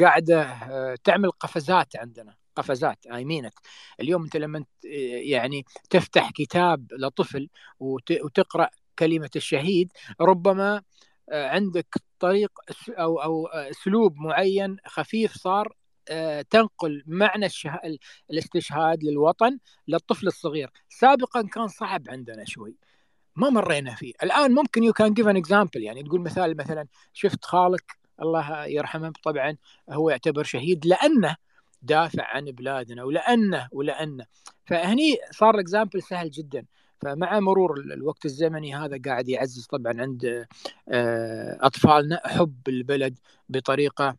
قاعدة 0.00 0.54
تعمل 1.04 1.30
قفزات 1.30 1.96
عندنا 1.96 2.34
قفزات 2.56 3.06
I 3.06 3.24
meant 3.24 3.54
اليوم 4.00 4.24
أنت 4.24 4.36
لما 4.36 4.64
يعني 4.84 5.64
تفتح 5.90 6.30
كتاب 6.30 6.92
لطفل 6.92 7.48
وتقرأ 7.80 8.70
كلمة 8.98 9.30
الشهيد 9.36 9.92
ربما 10.20 10.82
عندك 11.32 11.94
طريق 12.18 12.50
أو 12.88 13.22
أو 13.22 13.46
أسلوب 13.46 14.16
معين 14.16 14.76
خفيف 14.86 15.34
صار 15.36 15.76
آه، 16.08 16.42
تنقل 16.42 17.02
معنى. 17.06 17.48
الاستشهاد 18.30 19.04
للوطن 19.04 19.58
للطفل 19.88 20.26
الصغير. 20.26 20.70
سابقا 20.88 21.42
كان 21.42 21.68
صعب 21.68 22.02
عندنا 22.08 22.44
شوي 22.44 22.76
ما 23.36 23.50
مرينا 23.50 23.94
فيه. 23.94 24.12
الآن 24.22 24.52
ممكن 24.52 24.82
you 24.84 24.92
can 24.92 25.14
give 25.14 25.28
an 25.28 25.36
example 25.36 25.82
يعني 25.82 26.02
تقول 26.02 26.20
مثال 26.20 26.56
مثلا 26.56 26.86
شفت 27.12 27.44
خالك 27.44 27.98
الله 28.22 28.66
يرحمه 28.66 29.12
طبعا 29.24 29.56
هو 29.90 30.10
يعتبر 30.10 30.44
شهيد 30.44 30.86
لأنه 30.86 31.36
دافع 31.82 32.24
عن 32.24 32.44
بلادنا 32.44 33.04
ولأنه 33.04 33.68
ولأنه. 33.72 34.26
فهني 34.64 35.16
صار 35.32 35.54
الاكزامبل 35.54 36.02
سهل 36.02 36.30
جدا. 36.30 36.66
فمع 37.00 37.40
مرور 37.40 37.80
الوقت 37.80 38.24
الزمني 38.24 38.74
هذا 38.76 38.98
قاعد 39.06 39.28
يعزز 39.28 39.66
طبعا 39.66 40.00
عند 40.00 40.46
آه، 40.88 41.58
أطفالنا 41.60 42.20
حب 42.24 42.68
البلد 42.68 43.18
بطريقة 43.48 44.16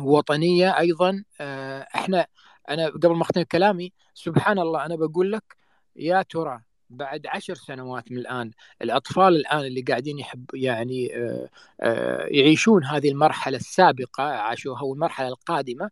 وطنية 0.00 0.78
أيضا 0.78 1.24
آه، 1.40 1.86
إحنا 1.94 2.26
أنا 2.70 2.86
قبل 2.88 3.16
ما 3.16 3.22
أختم 3.22 3.42
كلامي 3.42 3.92
سبحان 4.14 4.58
الله 4.58 4.86
أنا 4.86 4.96
بقول 4.96 5.32
لك 5.32 5.56
يا 5.96 6.22
ترى 6.22 6.60
بعد 6.90 7.26
عشر 7.26 7.54
سنوات 7.54 8.12
من 8.12 8.18
الآن 8.18 8.50
الأطفال 8.82 9.36
الآن 9.36 9.60
اللي 9.60 9.80
قاعدين 9.80 10.18
يحب 10.18 10.44
يعني 10.54 11.16
آه، 11.16 11.48
آه، 11.80 12.26
يعيشون 12.30 12.84
هذه 12.84 13.08
المرحلة 13.08 13.56
السابقة 13.56 14.22
عاشوها 14.22 14.82
والمرحلة 14.82 15.28
القادمة 15.28 15.90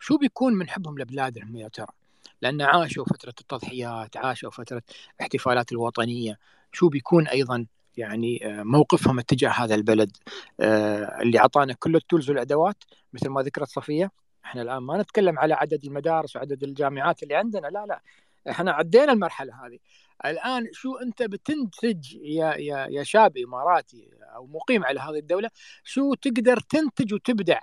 شو 0.00 0.18
بيكون 0.18 0.54
من 0.54 0.68
حبهم 0.68 0.98
لبلادهم 0.98 1.56
يا 1.56 1.68
ترى؟ 1.68 2.01
لأن 2.42 2.62
عاشوا 2.62 3.04
فترة 3.04 3.34
التضحيات، 3.40 4.16
عاشوا 4.16 4.50
فترة 4.50 4.82
الاحتفالات 5.16 5.72
الوطنية، 5.72 6.38
شو 6.72 6.88
بيكون 6.88 7.28
أيضا 7.28 7.66
يعني 7.96 8.46
آه، 8.46 8.62
موقفهم 8.62 9.18
اتجاه 9.18 9.50
هذا 9.50 9.74
البلد؟ 9.74 10.16
آه، 10.60 11.22
اللي 11.22 11.38
أعطانا 11.38 11.72
كل 11.72 11.96
التولز 11.96 12.30
والأدوات 12.30 12.84
مثل 13.12 13.28
ما 13.28 13.42
ذكرت 13.42 13.68
صفية 13.68 14.10
إحنا 14.44 14.62
الآن 14.62 14.78
ما 14.78 15.02
نتكلم 15.02 15.38
على 15.38 15.54
عدد 15.54 15.84
المدارس 15.84 16.36
وعدد 16.36 16.62
الجامعات 16.64 17.22
اللي 17.22 17.34
عندنا 17.34 17.66
لا 17.66 17.86
لا 17.86 18.02
إحنا 18.50 18.72
عدينا 18.72 19.12
المرحلة 19.12 19.66
هذه. 19.66 19.78
الآن 20.26 20.68
شو 20.72 20.96
أنت 20.96 21.22
بتنتج 21.22 22.14
يا 22.14 22.54
يا 22.54 22.86
يا 22.90 23.02
شاب 23.02 23.36
اماراتي 23.36 24.10
أو 24.36 24.46
مقيم 24.46 24.84
على 24.84 25.00
هذه 25.00 25.18
الدولة 25.18 25.50
شو 25.84 26.14
تقدر 26.14 26.60
تنتج 26.60 27.14
وتبدع؟ 27.14 27.60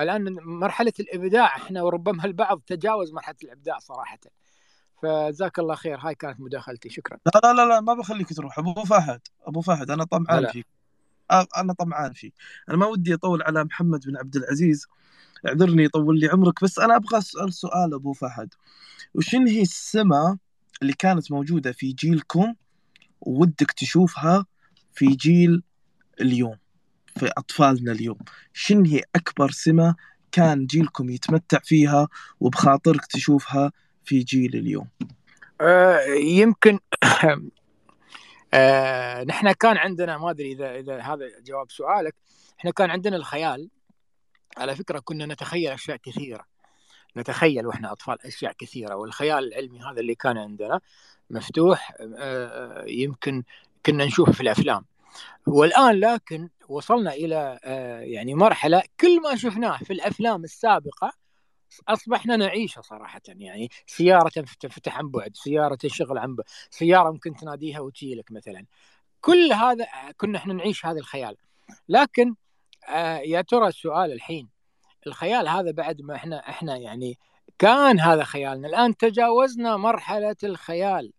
الآن 0.00 0.34
مرحلة 0.44 0.92
الإبداع 1.00 1.56
إحنا 1.56 1.82
وربما 1.82 2.24
البعض 2.24 2.60
تجاوز 2.66 3.12
مرحلة 3.12 3.36
الإبداع 3.44 3.78
صراحة. 3.78 4.18
فجزاك 5.02 5.58
الله 5.58 5.74
خير 5.74 5.98
هاي 5.98 6.14
كانت 6.14 6.40
مداخلتي 6.40 6.90
شكرا. 6.90 7.18
لا 7.26 7.40
لا 7.44 7.54
لا, 7.54 7.68
لا 7.68 7.80
ما 7.80 7.94
بخليك 7.94 8.32
تروح. 8.32 8.58
أبو 8.58 8.84
فهد 8.84 9.20
أبو 9.42 9.60
فهد 9.60 9.90
أنا 9.90 10.04
طمعان 10.04 10.46
فيك. 10.46 10.66
أنا 11.56 11.72
طمعان 11.72 12.12
فيك. 12.12 12.34
أنا 12.68 12.76
ما 12.76 12.86
ودي 12.86 13.14
أطول 13.14 13.42
على 13.42 13.64
محمد 13.64 14.06
بن 14.06 14.16
عبد 14.16 14.36
العزيز. 14.36 14.86
اعذرني 15.46 15.84
يطول 15.84 16.20
لي 16.20 16.28
عمرك 16.28 16.64
بس 16.64 16.78
أنا 16.78 16.96
أبغى 16.96 17.18
أسأل 17.18 17.52
سؤال 17.52 17.94
أبو 17.94 18.12
فهد. 18.12 18.54
وشن 19.14 19.46
هي 19.46 19.62
السمة 19.62 20.38
اللي 20.82 20.92
كانت 20.92 21.32
موجودة 21.32 21.72
في 21.72 21.92
جيلكم 21.92 22.54
ودك 23.20 23.72
تشوفها 23.72 24.46
في 24.92 25.06
جيل 25.06 25.62
اليوم؟ 26.20 26.56
في 27.16 27.30
أطفالنا 27.38 27.92
اليوم. 27.92 28.18
شن 28.52 28.86
هي 28.86 29.02
أكبر 29.14 29.50
سمة 29.50 29.94
كان 30.32 30.66
جيلكم 30.66 31.10
يتمتع 31.10 31.58
فيها 31.64 32.08
وبخاطرك 32.40 33.06
تشوفها 33.06 33.72
في 34.04 34.18
جيل 34.18 34.56
اليوم؟ 34.56 34.88
آه 35.60 36.00
يمكن 36.14 36.78
آه 38.54 39.24
نحن 39.24 39.52
كان 39.52 39.76
عندنا 39.76 40.18
ما 40.18 40.30
أدري 40.30 40.52
إذا 40.52 40.78
إذا 40.78 41.00
هذا 41.00 41.26
جواب 41.44 41.70
سؤالك. 41.70 42.14
إحنا 42.58 42.70
كان 42.70 42.90
عندنا 42.90 43.16
الخيال. 43.16 43.68
على 44.56 44.76
فكرة 44.76 44.98
كنا 44.98 45.26
نتخيل 45.26 45.72
أشياء 45.72 45.96
كثيرة. 45.96 46.44
نتخيل 47.16 47.66
وإحنا 47.66 47.92
أطفال 47.92 48.26
أشياء 48.26 48.52
كثيرة 48.52 48.94
والخيال 48.94 49.48
العلمي 49.48 49.80
هذا 49.80 50.00
اللي 50.00 50.14
كان 50.14 50.38
عندنا 50.38 50.80
مفتوح. 51.30 51.94
آه 52.18 52.84
يمكن 52.86 53.42
كنا 53.86 54.04
نشوفه 54.04 54.32
في 54.32 54.40
الأفلام. 54.40 54.84
والآن 55.46 56.00
لكن 56.00 56.48
وصلنا 56.68 57.12
إلى 57.12 57.58
آه 57.64 58.00
يعني 58.00 58.34
مرحلة 58.34 58.82
كل 59.00 59.22
ما 59.22 59.36
شفناه 59.36 59.78
في 59.78 59.92
الأفلام 59.92 60.44
السابقة 60.44 61.12
أصبحنا 61.88 62.36
نعيشه 62.36 62.80
صراحة 62.80 63.20
يعني 63.28 63.68
سيارة 63.86 64.28
تنفتح 64.60 64.98
عن 64.98 65.08
بعد 65.08 65.36
سيارة 65.36 65.74
تشغل 65.74 66.18
عن 66.18 66.34
بعد 66.34 66.46
سيارة 66.70 67.10
ممكن 67.10 67.34
تناديها 67.34 67.80
وتجي 67.80 68.14
لك 68.14 68.32
مثلا. 68.32 68.66
كل 69.20 69.52
هذا 69.52 69.86
كنا 70.16 70.38
إحنا 70.38 70.54
نعيش 70.54 70.86
هذا 70.86 70.98
الخيال. 70.98 71.36
لكن 71.88 72.34
آه 72.88 73.18
يا 73.18 73.40
ترى 73.40 73.68
السؤال 73.68 74.12
الحين 74.12 74.48
الخيال 75.06 75.48
هذا 75.48 75.70
بعد 75.70 76.00
ما 76.02 76.14
إحنا 76.14 76.48
إحنا 76.48 76.76
يعني 76.76 77.18
كان 77.58 78.00
هذا 78.00 78.24
خيالنا 78.24 78.68
الآن 78.68 78.96
تجاوزنا 78.96 79.76
مرحلة 79.76 80.36
الخيال. 80.44 81.12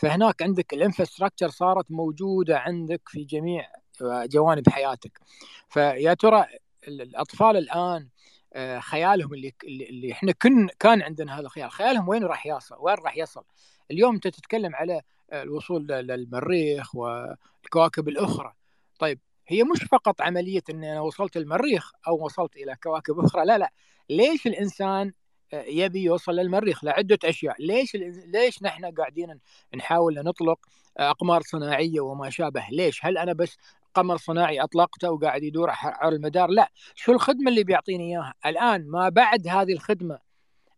فهناك 0.00 0.42
عندك 0.42 0.72
الانفراستراكشر 0.74 1.48
صارت 1.48 1.90
موجودة 1.90 2.58
عندك 2.58 3.00
في 3.06 3.24
جميع 3.24 3.68
جوانب 4.02 4.68
حياتك. 4.68 5.20
فيا 5.68 6.14
ترى 6.14 6.46
الأطفال 6.88 7.56
الآن 7.56 8.08
آه، 8.52 8.78
خيالهم 8.80 9.34
اللي 9.34 9.54
اللي 9.64 10.12
إحنا 10.12 10.32
كن 10.32 10.68
كان 10.78 11.02
عندنا 11.02 11.34
هذا 11.38 11.46
الخيال 11.46 11.70
خيالهم 11.70 12.08
وين 12.08 12.24
راح 12.24 12.46
يصل؟ 12.46 12.76
وين 12.80 12.94
راح 12.94 13.16
يصل؟ 13.16 13.44
اليوم 13.90 14.14
أنت 14.14 14.28
تتكلم 14.28 14.76
على 14.76 15.00
الوصول 15.32 15.86
للمريخ 15.86 16.94
والكواكب 16.94 18.08
الأخرى. 18.08 18.52
طيب 18.98 19.20
هي 19.46 19.64
مش 19.64 19.78
فقط 19.84 20.20
عملية 20.22 20.62
إن 20.70 20.84
أنا 20.84 21.00
وصلت 21.00 21.36
المريخ 21.36 21.92
أو 22.08 22.24
وصلت 22.24 22.56
إلى 22.56 22.76
كواكب 22.82 23.18
أخرى 23.18 23.44
لا 23.44 23.58
لا. 23.58 23.72
ليش 24.10 24.46
الإنسان 24.46 25.06
آه، 25.08 25.12
يبي 25.52 26.02
يوصل 26.02 26.32
للمريخ 26.32 26.84
لعدة 26.84 27.18
أشياء. 27.24 27.56
ليش 27.58 27.96
ليش 28.26 28.62
نحن 28.62 28.84
قاعدين 28.94 29.40
نحاول 29.74 30.14
نطلق 30.24 30.58
أقمار 30.96 31.42
صناعية 31.42 32.00
وما 32.00 32.30
شابه؟ 32.30 32.66
ليش؟ 32.70 33.04
هل 33.04 33.18
أنا 33.18 33.32
بس 33.32 33.56
قمر 33.94 34.16
صناعي 34.16 34.60
أطلقته 34.60 35.10
وقاعد 35.10 35.42
يدور 35.42 35.70
على 35.70 36.16
المدار؟ 36.16 36.48
لا. 36.48 36.70
شو 36.94 37.12
الخدمة 37.12 37.50
اللي 37.50 37.64
بيعطيني 37.64 38.04
إياها؟ 38.04 38.34
الآن 38.46 38.88
ما 38.90 39.08
بعد 39.08 39.48
هذه 39.48 39.72
الخدمة 39.72 40.18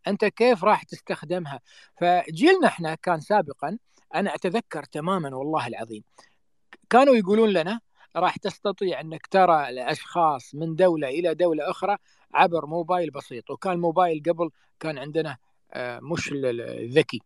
أنت 0.06 0.24
كيف 0.24 0.64
راح 0.64 0.82
تستخدمها؟ 0.82 1.60
فجيلنا 2.00 2.66
إحنا 2.66 2.94
كان 2.94 3.20
سابقا 3.20 3.78
أنا 4.14 4.34
أتذكر 4.34 4.84
تماما 4.84 5.36
والله 5.36 5.66
العظيم 5.66 6.02
كانوا 6.90 7.14
يقولون 7.14 7.48
لنا 7.48 7.80
راح 8.16 8.36
تستطيع 8.36 9.00
أنك 9.00 9.26
ترى 9.26 9.68
الأشخاص 9.68 10.54
من 10.54 10.76
دولة 10.76 11.08
إلى 11.08 11.34
دولة 11.34 11.70
أخرى 11.70 11.96
عبر 12.34 12.66
موبايل 12.66 13.10
بسيط. 13.10 13.50
وكان 13.50 13.72
الموبايل 13.72 14.22
قبل 14.28 14.50
كان 14.80 14.98
عندنا 14.98 15.36
آه، 15.72 16.00
مش 16.00 16.30
الذكي 16.32 17.22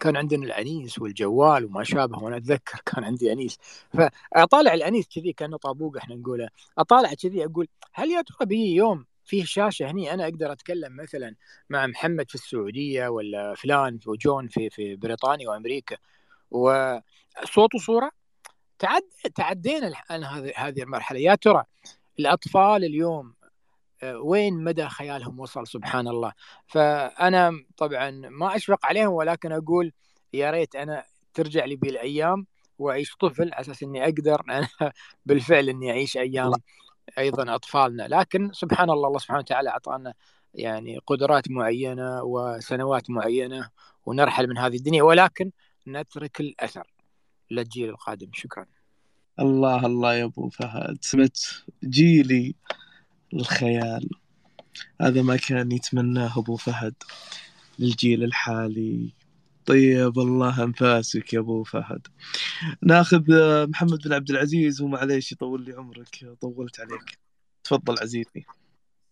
كان 0.00 0.16
عندنا 0.16 0.44
الأنيس 0.44 0.98
والجوال 0.98 1.64
وما 1.64 1.84
شابه 1.84 2.18
وأنا 2.18 2.36
أتذكر 2.36 2.80
كان 2.86 3.04
عندي 3.04 3.32
أنيس. 3.32 3.58
فأطالع 3.92 4.74
الأنيس 4.74 5.08
كذي 5.08 5.32
كأنه 5.32 5.56
طابوق 5.56 5.96
إحنا 5.96 6.14
نقوله. 6.14 6.48
أطالع 6.78 7.14
كذي 7.14 7.44
أقول 7.44 7.68
هل 7.92 8.10
يا 8.10 8.22
ترى 8.22 8.46
بيجي 8.46 8.74
يوم 8.74 9.04
فيه 9.24 9.44
شاشة 9.44 9.90
هني 9.90 10.14
أنا 10.14 10.24
أقدر 10.24 10.52
أتكلم 10.52 10.96
مثلا 10.96 11.34
مع 11.70 11.86
محمد 11.86 12.28
في 12.28 12.34
السعودية 12.34 13.08
ولا 13.08 13.54
فلان 13.54 13.98
وجون 14.06 14.48
في 14.48 14.70
في 14.70 14.96
بريطانيا 14.96 15.48
وأمريكا؟ 15.48 15.96
وصوت 16.50 17.74
وصورة؟ 17.74 18.21
تعد 18.82 19.02
تعدينا 19.34 19.88
الان 19.88 20.24
هذه 20.24 20.52
هذه 20.56 20.82
المرحلة. 20.82 21.18
يا 21.18 21.34
ترى 21.34 21.64
الأطفال 22.18 22.84
اليوم 22.84 23.34
وين 24.04 24.64
مدى 24.64 24.88
خيالهم 24.88 25.40
وصل؟ 25.40 25.66
سبحان 25.66 26.08
الله. 26.08 26.32
فأنا 26.66 27.52
طبعا 27.76 28.10
ما 28.10 28.56
أشفق 28.56 28.86
عليهم 28.86 29.12
ولكن 29.12 29.52
أقول 29.52 29.92
يا 30.32 30.50
ريت 30.50 30.76
أنا 30.76 31.04
ترجع 31.34 31.64
لي 31.64 31.76
بالأيام 31.76 32.46
وأعيش 32.78 33.16
طفل 33.16 33.52
على 33.52 33.60
أساس 33.60 33.82
إني 33.82 34.04
أقدر 34.04 34.42
أنا 34.50 34.92
بالفعل 35.26 35.68
إني 35.68 35.90
أعيش 35.90 36.16
أيام 36.16 36.52
أيضا 37.18 37.54
أطفالنا. 37.54 38.08
لكن 38.08 38.50
سبحان 38.52 38.90
الله 38.90 39.08
الله 39.08 39.18
سبحانه 39.18 39.40
وتعالى 39.40 39.70
أعطانا 39.70 40.14
يعني 40.54 40.98
قدرات 41.06 41.50
معينة 41.50 42.22
وسنوات 42.22 43.10
معينة 43.10 43.70
ونرحل 44.06 44.48
من 44.48 44.58
هذه 44.58 44.76
الدنيا 44.76 45.02
ولكن 45.02 45.50
نترك 45.88 46.40
الأثر. 46.40 47.01
للجيل 47.52 47.88
القادم. 47.88 48.30
شكرا. 48.32 48.66
الله 49.40 49.86
الله 49.86 50.14
يا 50.14 50.24
أبو 50.24 50.48
فهد. 50.48 50.98
سمت 51.00 51.64
جيلي 51.84 52.54
الخيال. 53.34 54.08
هذا 55.00 55.22
ما 55.22 55.36
كان 55.36 55.72
يتمناه 55.72 56.38
أبو 56.38 56.56
فهد 56.56 56.94
للجيل 57.78 58.24
الحالي. 58.24 59.14
طيب 59.66 60.18
الله 60.18 60.64
أنفاسك 60.64 61.32
يا 61.32 61.38
أبو 61.38 61.64
فهد. 61.64 62.06
ناخذ 62.82 63.24
محمد 63.68 63.98
بن 64.04 64.12
عبد 64.12 64.30
العزيز 64.30 64.80
ومعليش 64.80 65.32
يطول 65.32 65.64
لي 65.64 65.72
عمرك. 65.72 66.36
طولت 66.40 66.80
عليك. 66.80 67.18
تفضل 67.64 67.98
عزيزي. 68.02 68.44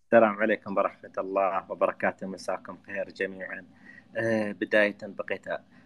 السلام 0.05 0.35
عليكم 0.35 0.77
ورحمة 0.77 1.13
الله 1.17 1.71
وبركاته. 1.71 2.27
مساكم 2.27 2.77
خير 2.85 3.09
جميعا. 3.09 3.65
آه، 4.17 4.51
بداية 4.51 4.97
بقيت 5.03 5.45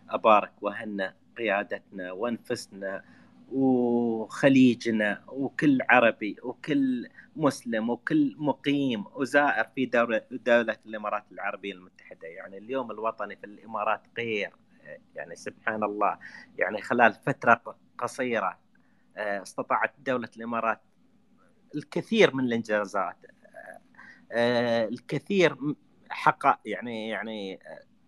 أبارك 0.10 0.54
وهنأ 0.62 1.14
قيادتنا 1.38 2.12
وانفسنا 2.12 3.04
وخليجنا 3.52 5.24
وكل 5.28 5.80
عربي 5.90 6.36
وكل 6.44 7.10
مسلم 7.36 7.90
وكل 7.90 8.36
مقيم 8.38 9.04
وزائر 9.16 9.64
في 9.76 9.86
دولة, 9.86 10.22
دولة 10.32 10.78
الإمارات 10.86 11.24
العربية 11.32 11.74
المتحدة. 11.74 12.28
يعني 12.28 12.58
اليوم 12.58 12.92
الوطني 12.92 13.36
في 13.36 13.46
الإمارات 13.46 14.02
غير. 14.18 14.52
يعني 15.16 15.36
سبحان 15.36 15.84
الله. 15.84 16.18
يعني 16.58 16.82
خلال 16.82 17.14
فترة 17.14 17.78
قصيرة 17.98 18.60
آه، 19.18 19.42
استطاعت 19.42 19.94
دولة 20.06 20.30
الإمارات 20.38 20.82
الكثير 21.76 22.36
من 22.36 22.44
الإنجازات. 22.44 23.18
آه، 24.32 24.86
الكثير 24.86 25.58
حقق 26.10 26.60
يعني 26.66 27.10
يعني 27.10 27.60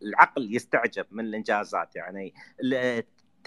العقل 0.02 0.56
يستعجب 0.56 1.06
من 1.12 1.26
الإنجازات. 1.26 1.96
يعني 1.96 2.34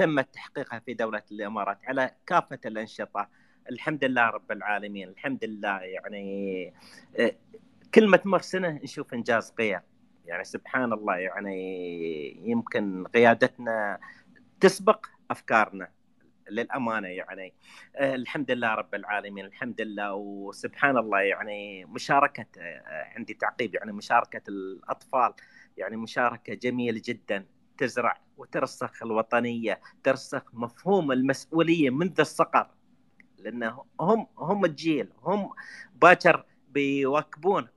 تم 0.01 0.21
تحقيقها 0.21 0.79
في 0.79 0.95
دولة 0.95 1.23
الإمارات 1.33 1.79
على 1.85 2.11
كافة 2.27 2.59
الأنشطة. 2.67 3.29
الحمد 3.71 4.05
لله 4.05 4.27
رب 4.31 4.53
العالمين 4.53 5.09
الحمد 5.09 5.45
لله 5.45 5.79
يعني 5.81 6.75
آه، 7.19 7.33
كل 7.95 8.09
ما 8.09 8.17
تمر 8.17 8.41
سنة 8.41 8.69
نشوف 8.69 9.15
إنجاز 9.15 9.55
غير. 9.59 9.81
يعني 10.27 10.45
سبحان 10.45 10.93
الله 10.93 11.17
يعني 11.17 12.51
يمكن 12.51 13.05
قيادتنا 13.15 13.99
تسبق 14.61 15.07
أفكارنا 15.31 15.89
للأمانة 16.51 17.09
يعني. 17.09 17.55
آه، 17.97 18.15
الحمد 18.15 18.51
لله 18.51 18.75
رب 18.75 18.95
العالمين 18.95 19.45
الحمد 19.45 19.81
لله. 19.81 20.15
وسبحان 20.15 20.97
الله 20.97 21.21
يعني 21.21 21.85
مشاركة 21.85 22.47
آه، 22.59 23.13
عندي 23.17 23.35
تعقيب 23.35 23.75
يعني 23.75 23.93
مشاركة 23.93 24.43
الأطفال 24.49 25.33
يعني 25.77 25.97
مشاركة 25.97 26.55
جميلة 26.55 27.03
جدا. 27.05 27.47
تزرع 27.81 28.21
وترسخ 28.37 29.03
الوطنية 29.03 29.81
ترسخ 30.05 30.43
مفهوم 30.53 31.13
المسؤولية 31.13 31.91
منذ 31.91 32.21
الصقر. 32.21 32.71
لأنه 33.39 33.85
هم 34.01 34.27
هم 34.39 34.65
الجيل 34.65 35.09
هم 35.23 35.51
باكر 35.95 36.45
بيواكبون 36.69 37.69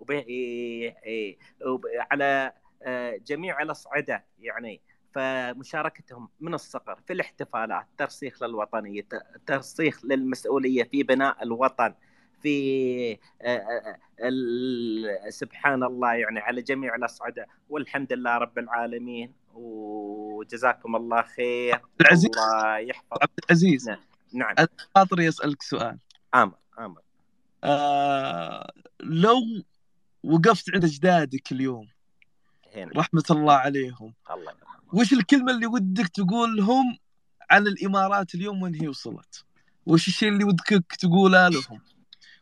على 2.11 2.53
آه، 2.83 3.17
جميع 3.27 3.61
الأصعدة 3.61 4.25
يعني. 4.39 4.81
فمشاركتهم 5.13 6.29
من 6.39 6.53
الصقر 6.53 6.99
في 7.07 7.13
الاحتفالات 7.13 7.85
ترسيخ 7.97 8.43
للوطنية 8.43 9.07
ترسيخ 9.45 10.05
للمسؤولية 10.05 10.83
في 10.83 11.03
بناء 11.03 11.43
الوطن. 11.43 11.93
في 12.43 13.17
آه، 13.41 13.97
آه، 14.19 15.29
سبحان 15.29 15.83
الله 15.83 16.13
يعني 16.13 16.39
على 16.39 16.61
جميع 16.61 16.95
الأصعدة. 16.95 17.47
والحمد 17.69 18.13
لله 18.13 18.37
رب 18.37 18.59
العالمين. 18.59 19.33
وجزاكم 19.53 20.95
الله 20.95 21.21
خير. 21.21 21.81
العزيز. 22.01 22.31
الله 22.37 22.77
يحفظ 22.77 23.17
عبد 23.21 23.39
العزيز 23.45 23.89
نعم 23.89 23.99
نعم. 24.33 24.55
خاطري 24.95 25.29
أسألك 25.29 25.61
سؤال. 25.61 25.97
آمر 26.35 26.57
آمر. 26.79 27.01
آه 27.63 28.71
لو 28.99 29.35
وقفت 30.23 30.69
عند 30.73 30.83
أجدادك 30.83 31.51
اليوم 31.51 31.87
هنا. 32.75 32.91
رحمة 32.95 33.23
الله 33.31 33.53
عليهم 33.53 34.13
الله 34.31 34.51
يرحمه. 34.51 34.99
وش 34.99 35.13
الكلمة 35.13 35.51
اللي 35.51 35.67
ودك 35.67 36.07
تقول 36.07 36.55
لهم 36.55 36.97
عن 37.51 37.67
الإمارات 37.67 38.35
اليوم 38.35 38.61
وين 38.61 38.75
هي 38.75 38.87
وصلت؟ 38.87 39.45
وش 39.85 40.07
الشيء 40.07 40.29
اللي 40.29 40.43
ودك 40.43 40.85
تقوله 40.99 41.49
لهم؟ 41.49 41.81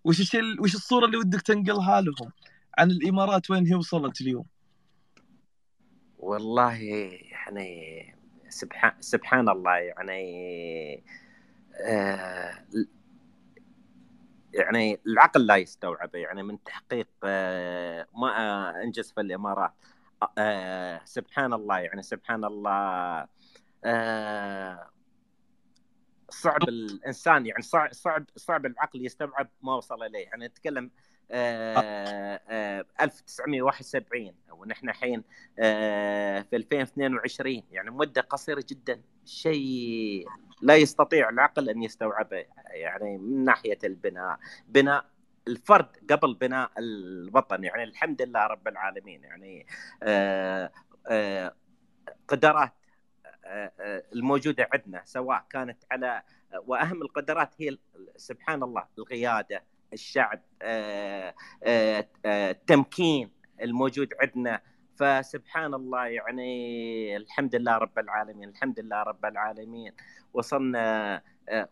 وش 0.03 0.19
الشيء 0.19 0.61
وش 0.61 0.75
الصورة 0.75 1.05
اللي 1.05 1.17
ودك 1.17 1.41
تنقلها 1.41 2.01
لهم؟ 2.01 2.31
عن 2.77 2.91
الإمارات 2.91 3.51
وين 3.51 3.67
هي 3.67 3.75
وصلت 3.75 4.21
اليوم؟ 4.21 4.45
والله 6.19 6.73
يعني 7.31 8.15
سبحان 8.49 8.91
سبحان 8.99 9.49
الله 9.49 9.75
يعني 9.75 11.03
آه 11.81 12.65
يعني 14.53 14.99
العقل 15.07 15.45
لا 15.45 15.55
يستوعبه 15.55 16.19
يعني 16.19 16.43
من 16.43 16.63
تحقيق 16.63 17.07
آه 17.23 18.07
ما 18.15 18.83
أنجز 18.83 19.11
في 19.11 19.21
الإمارات. 19.21 19.73
آه 20.37 21.01
سبحان 21.05 21.53
الله 21.53 21.79
يعني 21.79 22.03
سبحان 22.03 22.45
الله. 22.45 23.27
صعب 26.31 26.69
الإنسان 26.69 27.45
يعني 27.45 27.61
صعب 27.61 27.93
صعب 27.93 28.25
صعب 28.35 28.65
العقل 28.65 29.05
يستوعب 29.05 29.49
ما 29.61 29.75
وصل 29.75 30.03
إليه. 30.03 30.25
يعني 30.25 30.45
نتكلم 30.45 30.91
آه 31.31 32.41
آه 32.49 32.85
1971 33.01 34.33
ونحن 34.51 34.89
الحين 34.89 35.23
آه 35.59 36.41
في 36.41 36.55
2022 36.55 37.63
يعني 37.71 37.91
مدة 37.91 38.21
قصيرة 38.21 38.65
جدا. 38.69 39.01
شيء 39.25 40.27
لا 40.61 40.75
يستطيع 40.75 41.29
العقل 41.29 41.69
أن 41.69 41.83
يستوعبه. 41.83 42.45
يعني 42.71 43.17
من 43.17 43.45
ناحية 43.45 43.79
البناء. 43.83 44.39
بناء 44.67 45.05
الفرد 45.47 45.89
قبل 46.11 46.33
بناء 46.33 46.71
الوطن. 46.77 47.63
يعني 47.63 47.83
الحمد 47.83 48.21
لله 48.21 48.47
رب 48.47 48.67
العالمين. 48.67 49.23
يعني 49.23 49.65
آه 50.03 50.71
آه 51.07 51.55
قدرات 52.27 52.55
آه، 52.55 52.65
آه، 52.65 52.80
الموجوده 54.13 54.69
عندنا 54.73 55.01
سواء 55.05 55.45
كانت 55.49 55.77
على 55.91 56.23
وأهم 56.67 57.01
القدرات 57.01 57.53
هي 57.61 57.77
سبحان 58.17 58.63
الله 58.63 58.87
القيادة 58.97 59.63
الشعب 59.93 60.41
التمكين 62.25 63.31
آه، 63.59 63.63
الموجود 63.63 64.13
عندنا. 64.21 64.61
فسبحان 64.95 65.73
الله 65.73 66.05
يعني 66.07 67.17
الحمد 67.17 67.55
لله 67.55 67.77
رب 67.77 67.99
العالمين 67.99 68.49
الحمد 68.49 68.79
لله 68.79 69.03
رب 69.03 69.25
العالمين. 69.25 69.93
وصلنا 70.33 71.21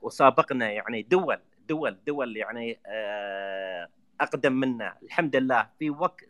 وسابقنا 0.01 0.71
يعني 0.71 1.01
دول 1.01 1.39
دول 1.69 1.97
دول 2.07 2.37
يعني 2.37 2.79
أقدم 4.21 4.53
منا. 4.53 4.97
الحمد 5.03 5.35
لله 5.35 5.69
في 5.79 5.89
وقت 5.89 6.23
آه، 6.23 6.28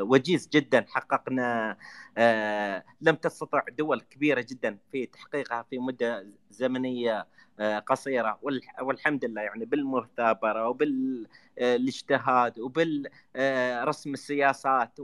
وجيز 0.00 0.48
جدا 0.48 0.84
حققنا 0.88 1.76
آه، 2.18 2.84
لم 3.00 3.14
تستطع 3.14 3.62
دول 3.78 4.00
كبيرة 4.00 4.46
جدا 4.50 4.78
في 4.92 5.06
تحقيقها 5.06 5.62
في 5.70 5.78
مدة 5.78 6.26
زمنية 6.50 7.26
آه، 7.60 7.78
قصيرة. 7.78 8.38
والحمد 8.82 9.24
لله 9.24 9.42
يعني 9.42 9.64
بالمثابرة 9.64 10.68
وبالاجتهاد 10.68 12.58
وبالرسم 12.58 14.12
السياسات 14.12 14.98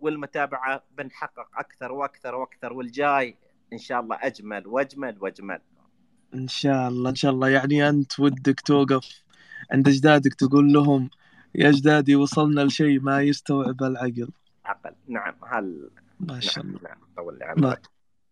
والمتابعة 0.00 0.82
بنحقق 0.98 1.48
أكثر 1.58 1.92
وأكثر 1.92 2.34
وأكثر. 2.34 2.72
والجاي 2.72 3.36
إن 3.72 3.78
شاء 3.78 4.00
الله 4.00 4.18
أجمل 4.22 4.66
وأجمل 4.66 5.16
وأجمل. 5.20 5.60
إن 6.34 6.48
شاء 6.48 6.88
الله 6.88 7.10
إن 7.10 7.14
شاء 7.14 7.30
الله. 7.32 7.48
يعني 7.48 7.88
أنت 7.88 8.20
ودك 8.20 8.60
توقف 8.60 9.24
عند 9.72 9.88
أجدادك 9.88 10.34
تقول 10.34 10.72
لهم 10.72 11.10
يا 11.54 11.68
اجدادي 11.68 12.16
وصلنا 12.16 12.60
لشيء 12.60 13.00
ما 13.00 13.22
يستوعب 13.22 13.82
العقل. 13.82 14.28
عقل. 14.64 14.94
نعم 15.08 15.34
هل 15.46 15.90
ما 16.20 16.40
شاء 16.40 16.64
الله. 16.64 16.78
نعم 16.82 16.98
طول 17.16 17.42
عمرك 17.42 17.82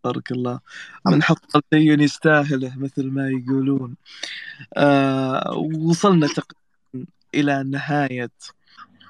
بارك 0.05 0.33
الله. 0.33 0.61
من 1.07 1.23
حط 1.23 1.65
شيء 1.75 2.01
يستاهله 2.01 2.79
مثل 2.79 3.11
ما 3.11 3.29
يقولون. 3.29 3.97
آه 4.77 5.53
وصلنا 5.57 6.27
تقريبا 6.27 7.11
إلى 7.35 7.63
نهاية 7.63 8.31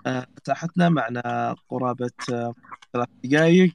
آه 0.07 0.27
فتحتنا 0.37 0.89
معنا 0.89 1.57
قرابة 1.69 2.11
آه 2.33 2.55
ثلاث 2.93 3.09
دقائق 3.25 3.75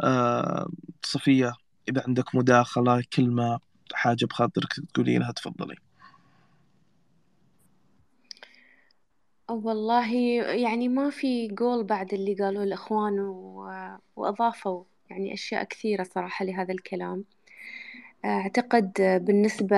آه 0.00 0.68
صفية 1.02 1.54
إذا 1.88 2.02
عندك 2.06 2.34
مداخلة 2.34 3.04
كلمة 3.12 3.58
حاجة 3.92 4.24
بخاطرك 4.24 4.72
تقولينها 4.94 5.32
تفضلي. 5.32 5.76
والله 9.50 10.14
يعني 10.54 10.88
ما 10.88 11.10
في 11.10 11.48
قول 11.58 11.84
بعد 11.84 12.14
اللي 12.14 12.34
قالوه 12.34 12.62
الإخوان 12.64 13.18
وأضافوا 14.16 14.84
يعني 15.10 15.34
أشياء 15.34 15.64
كثيرة 15.64 16.02
صراحة 16.02 16.44
لهذا 16.44 16.72
الكلام. 16.72 17.24
أعتقد 18.24 18.92
بالنسبة 19.26 19.76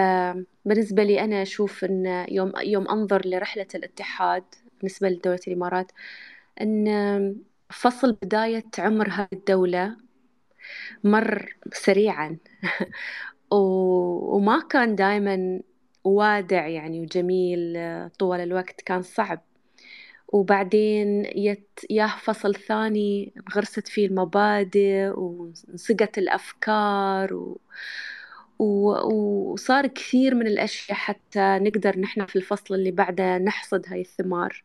بالنسبة 0.65 1.03
لي 1.05 1.21
أنا 1.25 1.43
أشوف 1.43 1.85
إن 1.85 2.27
يوم 2.29 2.53
يوم 2.63 2.89
أنظر 2.89 3.23
لرحلة 3.29 3.67
الاتحاد 3.75 4.45
بالنسبة 4.79 5.09
لدولة 5.09 5.41
الإمارات 5.49 5.93
إن 6.61 7.37
فصل 7.71 8.13
بداية 8.23 8.65
عمر 8.79 9.09
هذه 9.11 9.29
الدولة 9.33 9.97
مر 11.05 11.57
سريعا. 11.73 12.37
وما 13.53 14.61
كان 14.71 14.95
دائما 14.97 15.61
وادع 16.05 16.67
يعني 16.69 17.01
وجميل 17.01 17.79
طوال 18.19 18.41
الوقت 18.41 18.81
كان 18.81 19.03
صعب. 19.03 19.41
وبعدين 20.29 21.25
يت 21.25 21.81
ياه 21.91 22.17
فصل 22.23 22.55
ثاني 22.55 23.33
غرست 23.57 23.89
فيه 23.89 24.07
المبادئ 24.07 25.09
وانسقت 25.17 26.19
الأفكار 26.19 27.35
و... 27.35 27.59
وصار 29.53 29.87
كثير 29.87 30.35
من 30.35 30.47
الأشياء 30.47 30.99
حتى 30.99 31.59
نقدر 31.63 31.99
نحن 31.99 32.27
في 32.27 32.37
الفصل 32.37 32.75
اللي 32.75 32.91
بعده 32.91 33.39
نحصد 33.39 33.85
هاي 33.89 34.01
الثمار. 34.01 34.65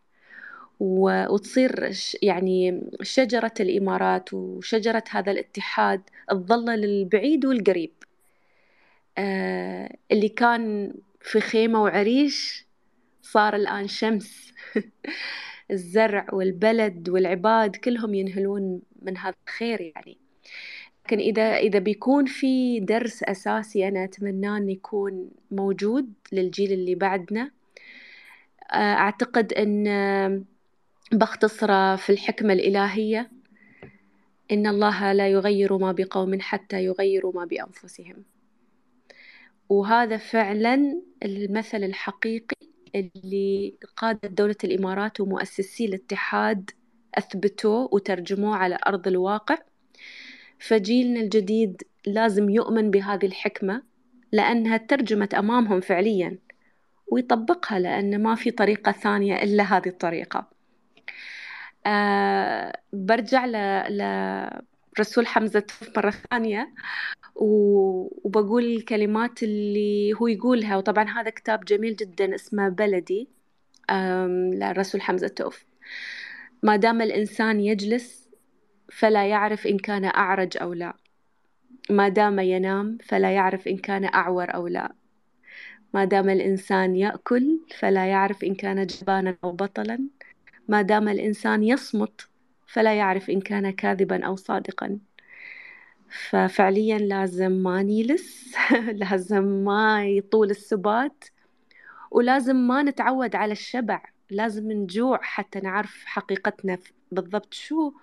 وتصير 0.79 1.91
يعني 2.21 2.81
شجرة 3.01 3.53
الإمارات 3.59 4.33
وشجرة 4.33 5.03
هذا 5.09 5.31
الاتحاد 5.31 6.01
تظل 6.29 6.65
للبعيد 6.65 7.45
والقريب. 7.45 7.93
آه، 9.17 9.97
اللي 10.11 10.29
كان 10.29 10.93
في 11.21 11.39
خيمة 11.41 11.83
وعريش 11.83 12.67
صار 13.21 13.55
الآن 13.55 13.87
شمس. 13.87 14.53
الزرع 15.73 16.27
والبلد 16.33 17.09
والعباد 17.09 17.75
كلهم 17.75 18.13
ينهلون 18.13 18.81
من 19.01 19.17
هذا 19.17 19.35
الخير 19.47 19.81
يعني. 19.81 20.17
لكن 21.05 21.19
إذا 21.19 21.57
إذا 21.57 21.79
بيكون 21.79 22.25
في 22.25 22.79
درس 22.79 23.23
أساسي 23.23 23.87
أنا 23.87 24.03
أتمناه 24.03 24.57
إنه 24.57 24.71
يكون 24.71 25.31
موجود 25.51 26.13
للجيل 26.31 26.71
اللي 26.71 26.95
بعدنا 26.95 27.51
آه، 28.71 28.75
أعتقد 28.75 29.53
أن 29.53 30.45
بختصره 31.11 31.95
في 31.95 32.09
الحكمة 32.09 32.53
الإلهية 32.53 33.31
إن 34.51 34.67
الله 34.67 35.13
لا 35.13 35.27
يغير 35.27 35.77
ما 35.77 35.91
بقوم 35.91 36.39
حتى 36.39 36.83
يغيروا 36.83 37.33
ما 37.33 37.45
بأنفسهم. 37.45 38.23
وهذا 39.69 40.17
فعلا 40.17 41.01
المثل 41.23 41.83
الحقيقي 41.83 42.72
اللي 42.95 43.77
قادة 43.97 44.29
دولة 44.29 44.55
الإمارات 44.63 45.19
ومؤسسي 45.19 45.85
الاتحاد 45.85 46.71
أثبتوه 47.15 47.89
وترجموه 47.91 48.55
على 48.55 48.77
أرض 48.87 49.07
الواقع. 49.07 49.57
فجيلنا 50.59 51.19
الجديد 51.19 51.83
لازم 52.05 52.49
يؤمن 52.49 52.91
بهذه 52.91 53.25
الحكمة 53.25 53.83
لأنها 54.31 54.77
ترجمت 54.77 55.33
أمامهم 55.33 55.81
فعليا 55.81 56.37
ويطبقها 57.07 57.79
لأن 57.79 58.23
ما 58.23 58.35
في 58.35 58.51
طريقة 58.51 58.91
ثانية 58.91 59.43
إلا 59.43 59.63
هذه 59.63 59.87
الطريقة. 59.87 60.49
آه 61.85 62.81
برجع 62.93 63.45
لرسول 64.99 65.27
حمزة 65.27 65.65
مرة 65.97 66.13
ثانية. 66.31 66.73
وبقول 67.35 68.63
الكلمات 68.63 69.43
اللي 69.43 70.13
هو 70.13 70.27
يقولها. 70.27 70.77
وطبعا 70.77 71.09
هذا 71.09 71.29
كتاب 71.29 71.65
جميل 71.65 71.95
جدا 71.95 72.35
اسمه 72.35 72.69
بلدي 72.69 73.27
للرسول 73.91 75.01
حمزة 75.01 75.27
توف. 75.27 75.65
ما 76.63 76.75
دام 76.75 77.01
الإنسان 77.01 77.59
يجلس 77.59 78.29
فلا 78.91 79.27
يعرف 79.27 79.67
إن 79.67 79.77
كان 79.77 80.05
أعرج 80.05 80.57
أو 80.61 80.73
لا. 80.73 80.93
ما 81.89 82.09
دام 82.09 82.39
ينام 82.39 82.97
فلا 83.03 83.31
يعرف 83.31 83.67
إن 83.67 83.77
كان 83.77 84.05
أعور 84.05 84.55
أو 84.55 84.67
لا. 84.67 84.95
ما 85.93 86.05
دام 86.05 86.29
الإنسان 86.29 86.95
يأكل 86.95 87.59
فلا 87.77 88.05
يعرف 88.05 88.43
إن 88.43 88.55
كان 88.55 88.85
جبانا 88.85 89.37
أو 89.43 89.51
بطلا. 89.51 89.99
ما 90.67 90.81
دام 90.81 91.07
الإنسان 91.09 91.63
يصمت 91.63 92.27
فلا 92.67 92.93
يعرف 92.93 93.29
إن 93.29 93.41
كان 93.41 93.69
كاذبا 93.69 94.25
أو 94.25 94.35
صادقا. 94.35 94.99
ففعليا 96.13 96.97
لازم 96.97 97.51
ما 97.51 97.83
نيلس 97.83 98.55
لازم 99.01 99.43
ما 99.43 100.05
يطول 100.07 100.49
السبات 100.49 101.23
ولازم 102.11 102.55
ما 102.55 102.83
نتعود 102.83 103.35
على 103.35 103.51
الشبع 103.51 104.03
لازم 104.29 104.71
نجوع 104.71 105.19
حتى 105.21 105.59
نعرف 105.59 106.03
حقيقتنا 106.05 106.77
بالضبط 107.11 107.53
شو 107.53 107.93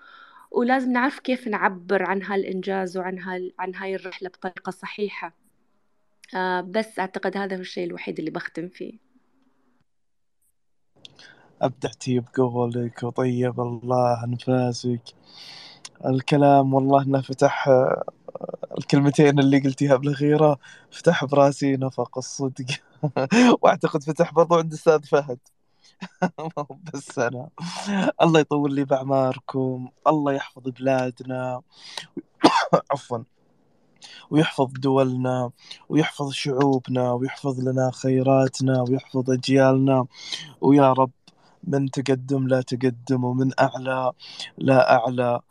ولازم 0.50 0.92
نعرف 0.92 1.18
كيف 1.20 1.48
نعبر 1.48 2.02
عن 2.02 2.22
هالإنجاز 2.22 2.96
وعن 2.96 3.18
هال 3.18 3.52
عن 3.58 3.74
هاي 3.74 3.94
الرحلة 3.94 4.28
بطريقة 4.28 4.70
صحيحة. 4.70 5.34
آه 6.34 6.60
بس 6.60 6.98
أعتقد 6.98 7.36
هذا 7.36 7.56
هو 7.56 7.60
الشيء 7.60 7.84
الوحيد 7.86 8.18
اللي 8.18 8.30
بختم 8.30 8.68
فيه. 8.68 8.98
أبدعتي 11.62 12.20
بقولك 12.20 13.02
وطيب 13.02 13.60
الله 13.60 14.24
أنفاسك. 14.24 15.02
الكلام 16.06 16.74
والله 16.74 17.02
إنه 17.02 17.20
فتح 17.20 17.68
الكلمتين 18.78 19.38
اللي 19.38 19.58
قلتيها 19.58 19.96
بالاخيره 19.96 20.58
فتح 20.90 21.24
براسي 21.24 21.76
نفق 21.76 22.18
الصدق. 22.18 22.66
وأعتقد 23.62 24.02
فتح 24.02 24.32
برضو 24.32 24.54
عند 24.54 24.72
أستاذ 24.72 25.02
فهد. 25.04 25.38
بس 26.94 27.18
أنا. 27.18 27.50
الله 28.22 28.40
يطول 28.40 28.74
لي 28.74 28.84
بأعماركم 28.84 29.88
الله 30.06 30.32
يحفظ 30.32 30.62
بلادنا 30.68 31.62
عفوا. 32.92 33.18
ويحفظ 34.30 34.72
دولنا 34.72 35.50
ويحفظ 35.88 36.32
شعوبنا 36.32 37.12
ويحفظ 37.12 37.60
لنا 37.60 37.90
خيراتنا 37.94 38.82
ويحفظ 38.82 39.30
أجيالنا. 39.30 40.06
ويا 40.60 40.92
رب 40.92 41.10
من 41.64 41.90
تقدم 41.90 42.48
لا 42.48 42.62
تقدم 42.62 43.24
ومن 43.24 43.50
أعلى 43.60 44.12
لا 44.58 44.96
أعلى. 44.96 45.24
آه 45.24 45.42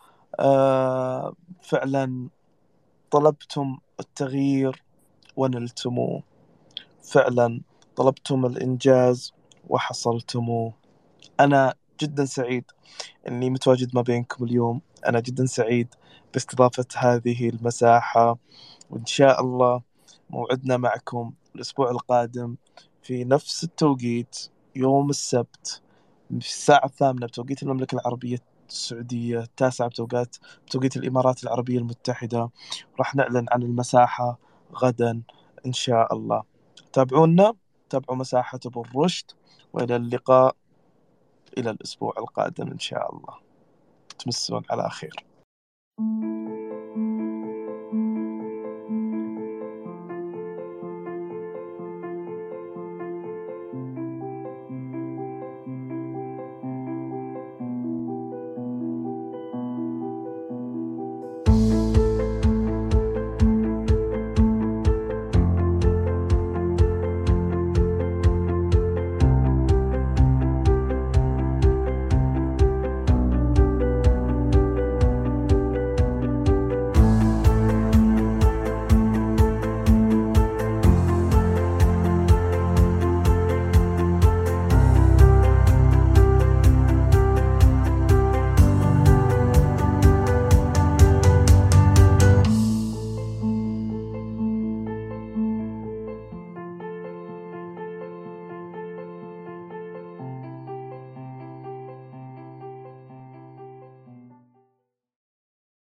فعلا 1.62 2.30
طلبتم 3.12 3.78
التغيير 4.00 4.84
ونلتموه. 5.36 6.24
فعلا 7.04 7.62
طلبتم 7.96 8.46
الإنجاز 8.46 9.34
وحصلتموه. 9.70 10.74
أنا 11.40 11.74
جدا 12.02 12.26
سعيد 12.26 12.64
أني 13.28 13.50
متواجد 13.50 13.96
ما 13.96 14.02
بينكم 14.02 14.46
اليوم. 14.46 14.82
أنا 15.08 15.20
جدا 15.20 15.46
سعيد 15.46 15.88
باستضافة 16.34 16.86
هذه 16.98 17.50
المساحة. 17.50 18.38
وإن 18.90 19.06
شاء 19.06 19.42
الله 19.42 19.82
موعدنا 20.30 20.78
معكم 20.78 21.34
الأسبوع 21.56 21.92
القادم 21.92 22.56
في 23.02 23.24
نفس 23.24 23.64
التوقيت 23.64 24.50
يوم 24.76 25.10
السبت 25.10 25.82
في 26.30 26.48
الساعة 26.48 26.86
الثامنة 26.86 27.28
بتوقيت 27.28 27.64
المملكة 27.64 27.96
العربية. 27.96 28.38
السعودية 28.70 29.40
التاسعة 29.40 29.88
بتوقيت 29.90 30.36
بتوقيت 30.66 30.98
الإمارات 30.98 31.44
العربية 31.44 31.78
المتحدة. 31.78 32.50
راح 33.00 33.16
نعلن 33.16 33.46
عن 33.52 33.64
المساحة 33.64 34.40
غدا 34.76 35.22
إن 35.66 35.74
شاء 35.74 36.14
الله. 36.14 36.44
تابعونا 36.94 37.54
تابعوا 37.90 38.18
مساحة 38.18 38.60
أبو 38.66 38.82
الرشد 38.82 39.32
وإلى 39.74 39.96
اللقاء 39.96 40.56
إلى 41.58 41.70
الأسبوع 41.70 42.14
القادم 42.18 42.68
إن 42.68 42.80
شاء 42.80 43.16
الله. 43.16 43.34
تمسون 44.20 44.62
على 44.70 44.90
خير. 44.90 45.26